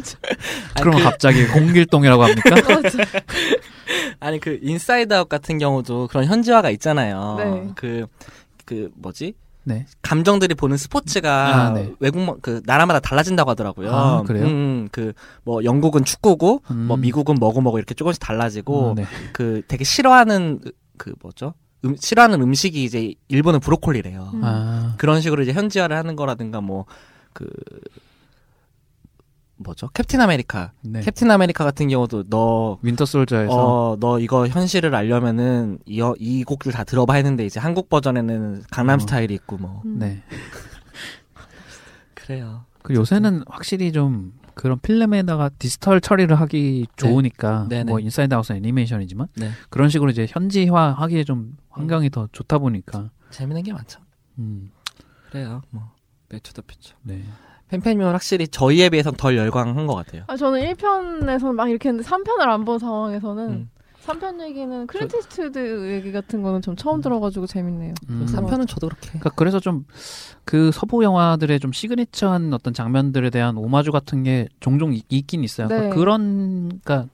그러면 0.75 0.99
그, 0.99 1.03
갑자기 1.03 1.45
공길동이라고 1.47 2.23
합니까? 2.23 2.55
아니 4.19 4.39
그 4.39 4.59
인사이드 4.61 5.13
아웃 5.13 5.27
같은 5.29 5.57
경우도 5.57 6.07
그런 6.07 6.25
현지화가 6.25 6.69
있잖아요. 6.71 7.35
네. 7.37 7.71
그, 7.75 8.07
그 8.65 8.89
뭐지? 8.95 9.33
네. 9.63 9.85
감정들이 10.01 10.55
보는 10.55 10.77
스포츠가 10.77 11.67
아, 11.67 11.69
네. 11.73 11.93
외국 11.99 12.41
그 12.41 12.61
나라마다 12.65 12.99
달라진다고 12.99 13.49
하더라고요. 13.51 13.91
아, 13.93 14.23
그래요? 14.23 14.45
음, 14.45 14.89
그뭐 14.91 15.63
영국은 15.63 16.03
축구고 16.03 16.63
음. 16.71 16.77
뭐 16.87 16.97
미국은 16.97 17.35
뭐고 17.35 17.61
뭐고 17.61 17.77
이렇게 17.77 17.93
조금씩 17.93 18.19
달라지고 18.21 18.91
어, 18.91 18.93
네. 18.95 19.05
그 19.33 19.61
되게 19.67 19.83
싫어하는 19.83 20.59
그- 20.63 20.71
그 20.97 21.13
뭐죠? 21.21 21.53
음, 21.85 21.95
싫어하는 21.99 22.41
음식이 22.41 22.83
이제 22.83 23.13
일본은 23.27 23.59
브로콜리래요. 23.59 24.31
음. 24.33 24.41
아, 24.43 24.95
그런 24.97 25.21
식으로 25.21 25.41
이제 25.43 25.51
현지화를 25.53 25.95
하는 25.95 26.15
거라든가 26.15 26.61
뭐그 26.61 27.45
뭐죠? 29.63 29.89
캡틴 29.93 30.21
아메리카. 30.21 30.71
네. 30.81 31.01
캡틴 31.01 31.29
아메리카 31.31 31.63
같은 31.63 31.87
경우도 31.89 32.25
너 32.29 32.77
윈터 32.81 33.05
솔저에서 33.05 33.53
어, 33.53 33.97
너 33.99 34.19
이거 34.19 34.47
현실을 34.47 34.93
알려면은 34.95 35.79
이, 35.85 36.01
이 36.19 36.43
곡들 36.43 36.71
다 36.71 36.83
들어봐 36.83 37.15
했는데 37.15 37.45
이제 37.45 37.59
한국 37.59 37.89
버전에는 37.89 38.63
강남 38.71 38.97
어. 38.97 38.99
스타일이 38.99 39.33
있고 39.33 39.57
뭐. 39.57 39.81
음. 39.85 39.99
네. 39.99 40.23
그래요. 42.13 42.65
그 42.83 42.93
요새는 42.93 43.43
확실히 43.47 43.91
좀 43.91 44.33
그런 44.53 44.79
필름에다가 44.79 45.49
디지털 45.49 46.01
처리를 46.01 46.39
하기 46.41 46.87
좋으니까 46.95 47.67
네네. 47.69 47.85
뭐 47.85 47.99
인사이드 47.99 48.33
아웃은 48.33 48.57
애니메이션이지만 48.57 49.27
네. 49.35 49.51
그런 49.69 49.89
식으로 49.89 50.11
이제 50.11 50.25
현지화 50.29 50.93
하기에 50.93 51.23
좀 51.23 51.57
환경이 51.69 52.09
더 52.09 52.27
좋다 52.31 52.57
보니까 52.57 53.09
재밌는 53.31 53.63
게 53.63 53.73
많죠. 53.73 54.01
음, 54.39 54.71
그래요. 55.29 55.61
뭐. 55.69 55.91
백투더 56.29 56.61
퓨처. 56.65 56.95
네. 57.03 57.23
팬팬님은 57.71 58.11
확실히 58.11 58.47
저희에 58.47 58.89
비해서는 58.89 59.17
덜 59.17 59.37
열광한 59.37 59.87
것 59.87 59.95
같아요. 59.95 60.23
아, 60.27 60.35
저는 60.37 60.61
1편에서는 60.73 61.53
막 61.53 61.69
이렇게 61.69 61.89
했는데 61.89 62.07
3편을 62.07 62.41
안 62.41 62.65
본 62.65 62.77
상황에서는 62.79 63.49
음. 63.49 63.69
3편 64.05 64.41
얘기는 64.41 64.87
클린트 64.87 65.15
이스트우드 65.17 65.93
얘기 65.93 66.11
같은 66.11 66.41
거는 66.41 66.61
좀 66.63 66.75
처음 66.75 67.01
들어가지고 67.01 67.45
재밌네요. 67.47 67.93
음. 68.09 68.25
3편은 68.27 68.67
저도 68.67 68.87
그렇게. 68.89 69.07
그러니까 69.09 69.29
그래서 69.35 69.59
좀 69.59 69.85
그 70.43 70.71
서부 70.71 71.03
영화들의 71.03 71.59
좀 71.59 71.71
signature한 71.71 72.51
어떤 72.53 72.73
장면들에 72.73 73.29
대한 73.29 73.57
오마주 73.57 73.91
같은 73.91 74.23
게 74.23 74.47
종종 74.59 74.91
있, 74.93 75.05
있긴 75.07 75.43
있어요. 75.43 75.67
네. 75.67 75.75
그러니까 75.75 75.95
그런 75.95 76.79
그러니까, 76.83 77.07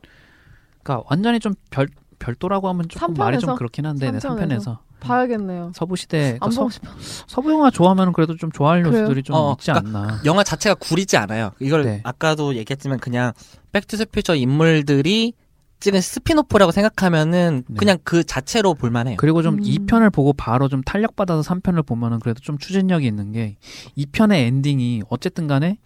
그러니까 0.81 1.07
완전히 1.09 1.39
좀 1.39 1.53
별 1.69 1.87
별도라고 2.19 2.67
하면 2.69 2.87
조금 2.89 3.13
말이 3.13 3.39
좀? 3.39 3.55
그렇긴 3.55 3.85
한데 3.85 4.11
네, 4.11 4.19
삼편에서? 4.19 4.73
3편에서 4.73 4.77
봐야겠네요. 4.99 5.71
서부 5.75 5.95
시대 5.95 6.37
안 6.41 6.49
그러니까 6.49 6.59
보고 6.61 6.69
서, 6.69 6.73
싶어. 6.73 6.89
서부 7.27 7.51
영화 7.51 7.69
좋아하면 7.69 8.13
그래도 8.13 8.35
좀 8.35 8.51
좋아할? 8.51 8.83
요소들이 8.85 9.23
좀 9.23 9.35
어, 9.35 9.53
있지 9.53 9.71
않나. 9.71 10.21
영화 10.25 10.43
자체가 10.43 10.75
구리지 10.75 11.17
않아요. 11.17 11.51
이걸 11.59 11.83
네. 11.83 12.01
아까도 12.03 12.55
얘기했지만 12.55 12.99
그냥 12.99 13.33
백투더퓨처 13.71 14.35
인물들이 14.35 15.33
찍은 15.79 16.01
spin-off라고 16.01 16.71
생각하면은 16.71 17.63
네. 17.67 17.75
그냥 17.77 17.97
그 18.03 18.23
자체로 18.23 18.73
볼만해요. 18.73 19.17
그리고 19.17 19.43
좀 19.43 19.55
음. 19.55 19.59
2편을 19.61 20.11
보고 20.11 20.33
바로 20.33 20.67
좀 20.67 20.81
탄력받아서 20.81 21.41
3편을 21.53 21.85
보면은 21.85 22.19
그래도 22.19 22.39
좀 22.39 22.57
추진력이 22.57 23.05
있는 23.05 23.31
게 23.31 23.57
2편의 23.97 24.47
엔딩이 24.47 25.03
어쨌든 25.09 25.45
간에 25.47 25.77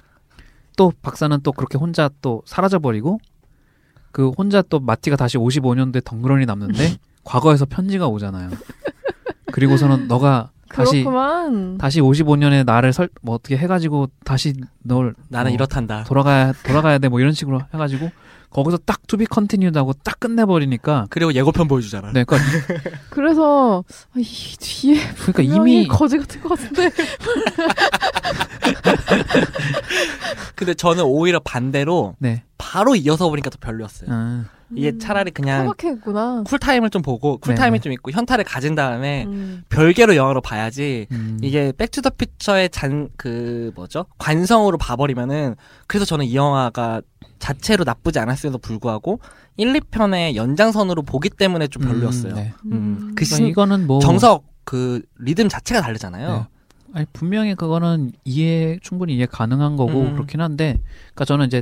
또 0.77 0.93
박사는 1.01 1.37
또 1.43 1.51
그렇게 1.51 1.77
혼자 1.77 2.09
또 2.21 2.41
사라져버리고 2.45 3.19
그 4.11 4.29
혼자 4.29 4.61
또 4.61 4.79
마티가 4.79 5.15
다시 5.15 5.37
55년도에 5.37 6.03
덩그러니 6.03 6.45
남는데 6.45 6.97
과거에서 7.23 7.65
편지가 7.65 8.07
오잖아요. 8.07 8.49
그리고서는 9.51 10.07
너가 10.07 10.49
다시 10.69 11.03
그렇구만. 11.03 11.77
다시 11.77 11.99
55년에 12.01 12.65
나를 12.65 12.93
설 12.93 13.09
뭐 13.21 13.35
어떻게 13.35 13.57
해가지고 13.57 14.07
다시 14.23 14.53
널 14.83 15.13
나는 15.29 15.51
어, 15.51 15.53
이렇단다. 15.53 16.03
돌아가야 16.05 16.53
돌아가야 16.63 16.97
돼 16.97 17.09
뭐 17.09 17.19
이런 17.19 17.33
식으로 17.33 17.61
해가지고 17.73 18.09
거기서 18.49 18.77
딱 18.85 19.05
to 19.07 19.16
be 19.16 19.25
continue하고 19.27 19.93
딱 20.03 20.19
끝내버리니까 20.19 21.07
그리고 21.09 21.33
예고편 21.33 21.67
보여주잖아. 21.69 22.11
네, 22.13 22.23
그러니까, 22.25 22.49
그래서 23.09 23.83
아, 24.13 24.17
이 24.17 24.23
뒤에 24.59 24.99
그러니까 25.25 25.43
이미 25.43 25.87
거지 25.87 26.17
같은 26.17 26.41
것 26.41 26.49
같은데 26.57 26.89
근데 30.55 30.73
저는 30.73 31.03
오히려 31.03 31.39
반대로 31.39 32.15
네. 32.19 32.43
바로 32.61 32.95
이어서 32.95 33.27
보니까 33.27 33.49
더 33.49 33.57
별로였어요. 33.59 34.09
아, 34.11 34.45
이게 34.75 34.97
차라리 34.99 35.31
그냥 35.31 35.65
소박했구나. 35.65 36.43
cool 36.45 36.62
time을 36.62 36.91
좀 36.91 37.01
보고 37.01 37.37
cool 37.39 37.57
time이 37.57 37.79
네네. 37.79 37.81
좀 37.81 37.91
있고 37.93 38.11
현타를 38.11 38.43
가진 38.45 38.75
다음에 38.75 39.25
음. 39.25 39.63
별개로 39.69 40.15
영화로 40.15 40.41
봐야지 40.41 41.07
음. 41.11 41.39
이게 41.41 41.73
백투더퓨처의 41.77 42.69
잔 42.69 43.09
그 43.17 43.71
뭐죠 43.75 44.05
관성으로 44.19 44.77
봐버리면은 44.77 45.55
그래서 45.87 46.05
저는 46.05 46.25
이 46.25 46.35
영화가 46.35 47.01
자체로 47.39 47.83
나쁘지 47.83 48.19
않았음에도 48.19 48.59
불구하고 48.59 49.19
1, 49.57 49.73
2편의 49.73 50.35
연장선으로 50.35 51.01
보기 51.01 51.29
때문에 51.31 51.67
좀 51.67 51.83
별로였어요. 51.83 52.33
음, 52.33 52.35
네. 52.35 52.53
음, 52.65 52.95
그 53.15 53.15
그러니까 53.15 53.25
신- 53.25 53.47
이거는 53.47 53.87
뭐 53.87 53.99
정석 53.99 54.45
그 54.63 55.01
리듬 55.19 55.49
자체가 55.49 55.81
다르잖아요. 55.81 56.29
네. 56.29 56.47
아니, 56.93 57.05
분명히 57.13 57.55
그거는 57.55 58.11
이해 58.25 58.77
충분히 58.81 59.15
이해 59.15 59.25
가능한 59.25 59.75
거고 59.77 60.01
음. 60.01 60.13
그렇긴 60.13 60.39
한데 60.41 60.79
그러니까 61.13 61.25
저는 61.25 61.47
이제 61.47 61.61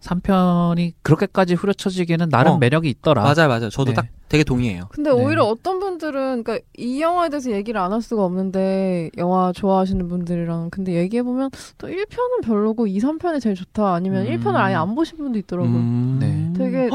3편이 0.00 0.94
그렇게까지 1.02 1.54
후려쳐지기에는 1.54 2.28
나름 2.30 2.52
어. 2.54 2.58
매력이 2.58 2.88
있더라. 2.88 3.22
맞아요, 3.22 3.48
맞아요. 3.48 3.70
저도 3.70 3.90
네. 3.90 3.94
딱 3.94 4.06
되게 4.28 4.44
동의해요. 4.44 4.84
근데 4.90 5.10
네. 5.10 5.16
오히려 5.16 5.44
어떤 5.44 5.78
분들은 5.80 6.42
그러니까 6.44 6.58
이 6.76 7.00
영화에 7.00 7.28
대해서 7.28 7.50
얘기를 7.50 7.80
안 7.80 7.90
할 7.92 8.00
수가 8.02 8.24
없는데 8.24 9.10
영화 9.18 9.50
좋아하시는 9.52 10.06
분들이랑 10.08 10.70
근데 10.70 10.92
얘기해 10.94 11.22
보면 11.24 11.50
또 11.78 11.88
1편은 11.88 12.44
별로고 12.44 12.86
2, 12.86 12.98
3편이 13.00 13.40
제일 13.40 13.56
좋다 13.56 13.94
아니면 13.94 14.26
음. 14.26 14.30
1편을 14.32 14.54
아예 14.54 14.74
안 14.74 14.94
보신 14.94 15.18
분도 15.18 15.38
있더라고요. 15.40 15.72
음. 15.74 16.18
네. 16.20 16.52
되게 16.56 16.88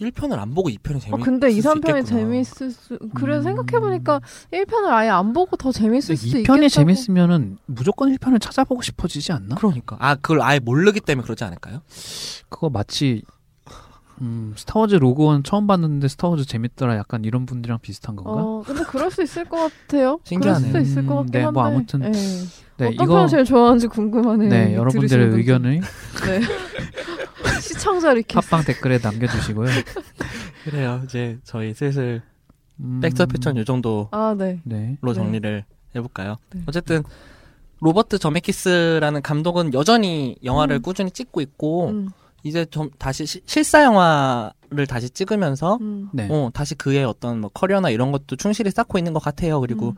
1편을 0.00 0.38
안 0.38 0.54
보고 0.54 0.68
2편이 0.70 1.00
재밌을 1.00 1.14
어 1.14 1.16
근데 1.24 1.50
2, 1.50 1.60
수 1.60 1.68
3편이 1.68 1.78
있겠구나. 1.98 2.04
재밌을 2.04 2.70
수 2.70 2.98
그래서 3.14 3.40
음. 3.40 3.44
생각해 3.44 3.80
보니까 3.80 4.20
1편을 4.52 4.88
아예 4.90 5.08
안 5.08 5.32
보고 5.32 5.56
더 5.56 5.72
재밌을 5.72 6.16
수도 6.16 6.38
2편이 6.38 6.40
있겠다고. 6.40 6.68
재밌으면은 6.68 7.58
무조건 7.66 8.14
1편을 8.14 8.40
찾아보고 8.40 8.82
싶어지지 8.82 9.32
않나? 9.32 9.56
그러니까 9.56 9.96
아 9.98 10.14
그걸 10.14 10.40
아예 10.42 10.60
모르기 10.60 11.00
때문에 11.00 11.24
그러지 11.24 11.42
않을까요? 11.44 11.82
그거 12.48 12.70
마치 12.70 13.22
음, 14.20 14.52
스타워즈 14.56 14.96
로그원 14.96 15.44
처음 15.44 15.66
봤는데 15.68 16.08
스타워즈 16.08 16.44
재밌더라 16.46 16.96
약간 16.96 17.24
이런 17.24 17.46
분들이랑 17.46 17.78
비슷한 17.80 18.16
건가? 18.16 18.42
어 18.44 18.62
근데 18.66 18.82
그럴 18.84 19.10
수 19.10 19.22
있을 19.22 19.44
것 19.44 19.72
같아요. 19.86 20.18
신기하네요. 20.24 20.72
그럴 20.72 20.84
수도 20.84 21.00
있을 21.00 21.06
것 21.06 21.14
음, 21.14 21.16
같긴 21.22 21.32
네, 21.32 21.44
한데. 21.44 21.54
뭐 21.60 21.64
아무튼 21.66 22.00
네. 22.00 22.10
네, 22.78 22.86
어떤 22.86 22.94
이거 22.94 23.14
편을 23.14 23.28
제일 23.28 23.44
좋아하는지 23.44 23.86
궁금하네요. 23.88 24.48
네, 24.50 24.70
이 24.70 24.74
여러분들의. 24.74 25.26
의견을 25.34 25.80
네. 25.80 26.40
시청자 27.60 28.12
request. 28.12 28.48
팟빵 28.50 28.64
댓글에 28.64 28.98
남겨주시고요. 29.02 29.68
그래요. 30.64 31.00
이제 31.04 31.38
저희 31.44 31.74
슬슬 31.74 32.22
음, 32.80 33.00
백투더퓨처는 33.00 33.60
요 33.60 33.64
정도로 33.64 34.08
아 34.12 34.34
네. 34.38 34.60
네. 34.64 34.96
정리를 35.02 35.64
해볼까요? 35.96 36.36
네. 36.54 36.62
어쨌든 36.66 37.02
로버트 37.80 38.18
저메키스라는 38.18 39.22
감독은 39.22 39.72
여전히 39.74 40.36
영화를 40.44 40.76
음. 40.76 40.82
꾸준히 40.82 41.10
찍고 41.10 41.40
있고 41.40 41.88
음, 41.90 42.10
이제 42.42 42.64
좀 42.66 42.90
다시 42.98 43.24
시- 43.26 43.42
실사 43.46 43.82
영화를 43.84 44.86
다시 44.88 45.10
찍으면서 45.10 45.78
음. 45.80 46.08
네. 46.12 46.28
어, 46.30 46.50
다시 46.52 46.74
그의 46.74 47.04
어떤 47.04 47.40
뭐 47.40 47.50
커리어나 47.52 47.90
이런 47.90 48.12
것도 48.12 48.36
충실히 48.36 48.70
쌓고 48.70 48.98
있는 48.98 49.12
것 49.12 49.20
같아요. 49.22 49.60
그리고 49.60 49.90
음. 49.90 49.94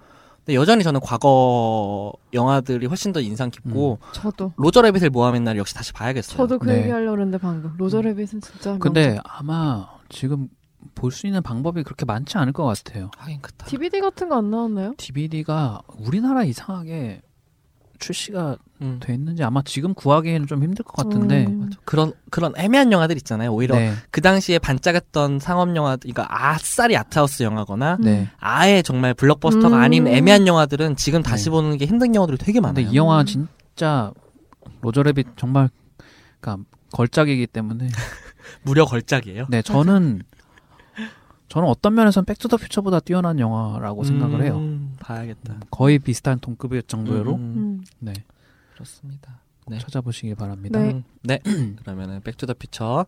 여전히 0.54 0.82
저는 0.84 1.00
과거 1.00 2.12
영화들이 2.32 2.86
훨씬 2.86 3.12
더 3.12 3.20
인상 3.20 3.50
깊고 3.50 3.98
저도 4.12 4.52
로저 4.56 4.82
레빗을 4.82 5.10
모함의 5.10 5.40
날 5.40 5.56
역시 5.58 5.74
다시 5.74 5.92
봐야겠어요. 5.92 6.36
저도 6.36 6.58
그 6.58 6.68
네. 6.68 6.78
얘기 6.80 6.90
하려고 6.90 7.16
했는데 7.18 7.38
방금 7.38 7.72
로저 7.78 8.00
레빗은 8.00 8.40
진짜 8.40 8.76
근데 8.78 9.18
아마 9.24 9.88
지금 10.08 10.48
볼 10.94 11.10
수 11.12 11.26
있는 11.26 11.42
방법이 11.42 11.82
그렇게 11.82 12.04
많지 12.06 12.38
않을 12.38 12.52
것 12.52 12.64
같아요. 12.64 13.10
하긴 13.18 13.40
그렇다. 13.42 13.66
DVD 13.66 14.00
같은 14.00 14.28
거 14.28 14.36
안 14.36 14.50
나왔나요? 14.50 14.94
DVD가 14.96 15.82
우리나라 15.98 16.42
이상하게 16.44 17.20
출시가 18.00 18.56
음. 18.82 18.98
됐는지 19.00 19.44
아마 19.44 19.62
지금 19.62 19.94
구하기에는 19.94 20.46
좀 20.46 20.62
힘들 20.62 20.84
것 20.84 20.96
같은데. 20.96 21.46
음. 21.46 21.70
그런 21.84 22.12
그런 22.30 22.52
애매한 22.56 22.90
영화들 22.90 23.16
있잖아요. 23.18 23.52
오히려 23.52 23.76
네. 23.76 23.92
그 24.10 24.20
당시에 24.20 24.58
반짝였던 24.58 25.38
상업 25.38 25.76
영화, 25.76 25.96
그러니까 25.96 26.26
아싸리 26.28 26.96
아트하우스 26.96 27.42
영화거나 27.42 27.98
네. 28.00 28.28
아예 28.38 28.82
정말 28.82 29.14
블록버스터가 29.14 29.76
음. 29.76 29.80
아닌 29.80 30.08
애매한 30.08 30.46
영화들은 30.46 30.96
지금 30.96 31.22
다시 31.22 31.44
네. 31.44 31.50
보는 31.50 31.78
게 31.78 31.86
힘든 31.86 32.14
영화들이 32.14 32.38
되게 32.38 32.60
많아요. 32.60 32.74
근데 32.74 32.90
이 32.90 32.96
영화 32.96 33.22
진, 33.24 33.46
진짜 33.68 34.12
로저 34.80 35.02
래빗 35.02 35.28
정말 35.36 35.68
그러니까 36.40 36.64
걸작이기 36.92 37.46
때문에 37.46 37.88
무려 38.62 38.84
걸작이에요. 38.84 39.46
네 39.50 39.62
저는 39.62 40.22
저는 41.50 41.68
어떤 41.68 41.94
면에서는 41.94 42.24
백투더퓨처보다 42.26 43.00
뛰어난 43.00 43.38
영화라고 43.40 44.04
생각을 44.04 44.42
해요. 44.44 44.56
음, 44.58 44.94
봐야겠다. 45.00 45.56
거의 45.70 45.98
비슷한 45.98 46.38
동급일 46.38 46.82
정도로 46.84 47.34
음, 47.34 47.40
음. 47.56 47.84
네 47.98 48.12
그렇습니다. 48.74 49.40
네. 49.66 49.78
찾아보시기 49.78 50.34
바랍니다. 50.36 50.78
네. 50.80 50.92
음, 50.92 51.04
네. 51.22 51.40
그러면은 51.82 52.20
백투더퓨처 52.22 53.04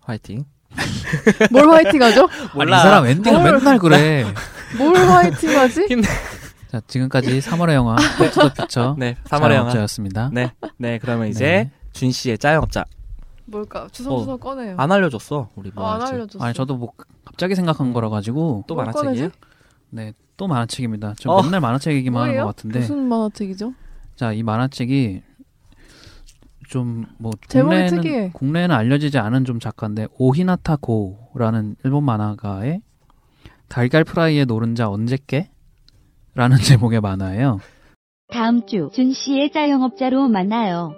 화이팅. 0.00 0.44
뭘 1.52 1.68
화이팅하죠? 1.68 2.28
아니, 2.54 2.70
이 2.70 2.74
사람 2.74 3.06
엔딩을 3.06 3.40
뭘- 3.40 3.52
맨날 3.52 3.78
그래. 3.78 4.24
뭘 4.78 4.96
화이팅하지? 4.96 5.86
자 6.70 6.80
지금까지 6.86 7.40
3월의 7.40 7.74
영화 7.74 7.96
백투더퓨처 8.18 8.94
네, 8.98 9.16
3월의 9.24 9.42
영화. 9.42 9.48
자영업자였습니다. 9.48 10.30
네, 10.32 10.52
네. 10.78 10.98
그러면 10.98 11.26
이제 11.28 11.44
네. 11.44 11.70
준 11.92 12.10
씨의 12.12 12.38
짜영업자 12.38 12.84
뭘까? 13.46 13.88
주섬주섬 13.92 14.38
꺼내요. 14.40 14.74
안 14.78 14.92
알려줬어. 14.92 15.50
우리 15.56 15.70
뭐 15.74 15.84
아, 15.86 15.94
안. 15.94 16.02
알려줬어. 16.02 16.44
아니 16.44 16.54
저도 16.54 16.76
뭐 16.76 16.92
갑자기 17.24 17.54
생각한 17.54 17.92
거라 17.92 18.08
가지고 18.08 18.64
또뭘 18.66 18.86
만화책이에요? 18.86 19.30
네 19.90 20.12
또 20.38 20.48
만화책입니다. 20.48 21.14
저 21.18 21.30
어. 21.30 21.42
맨날 21.42 21.60
만화책 21.60 21.94
얘기만 21.94 22.22
하는 22.22 22.32
뭐예요? 22.32 22.44
것 22.46 22.56
같은데 22.56 22.80
무슨 22.80 23.06
만화책이죠? 23.08 23.74
자 24.16 24.32
이 24.32 24.42
만화책이 24.42 25.22
좀뭐 26.68 27.32
특이해. 27.48 28.30
국내에는 28.32 28.74
알려지지 28.74 29.18
않은 29.18 29.44
좀 29.44 29.60
작가인데 29.60 30.06
오히나타 30.18 30.76
고라는 30.76 31.76
일본 31.84 32.04
만화가의 32.04 32.80
달걀 33.68 34.04
프라이의 34.04 34.46
노른자 34.46 34.88
언제께? 34.88 35.50
라는 36.34 36.56
제목의 36.90 37.00
만화예요. 37.02 37.60
다음 38.32 38.66
주 38.66 38.88
준 38.94 39.12
씨의 39.12 39.52
짜영업자로 39.52 40.28
만나요. 40.28 40.94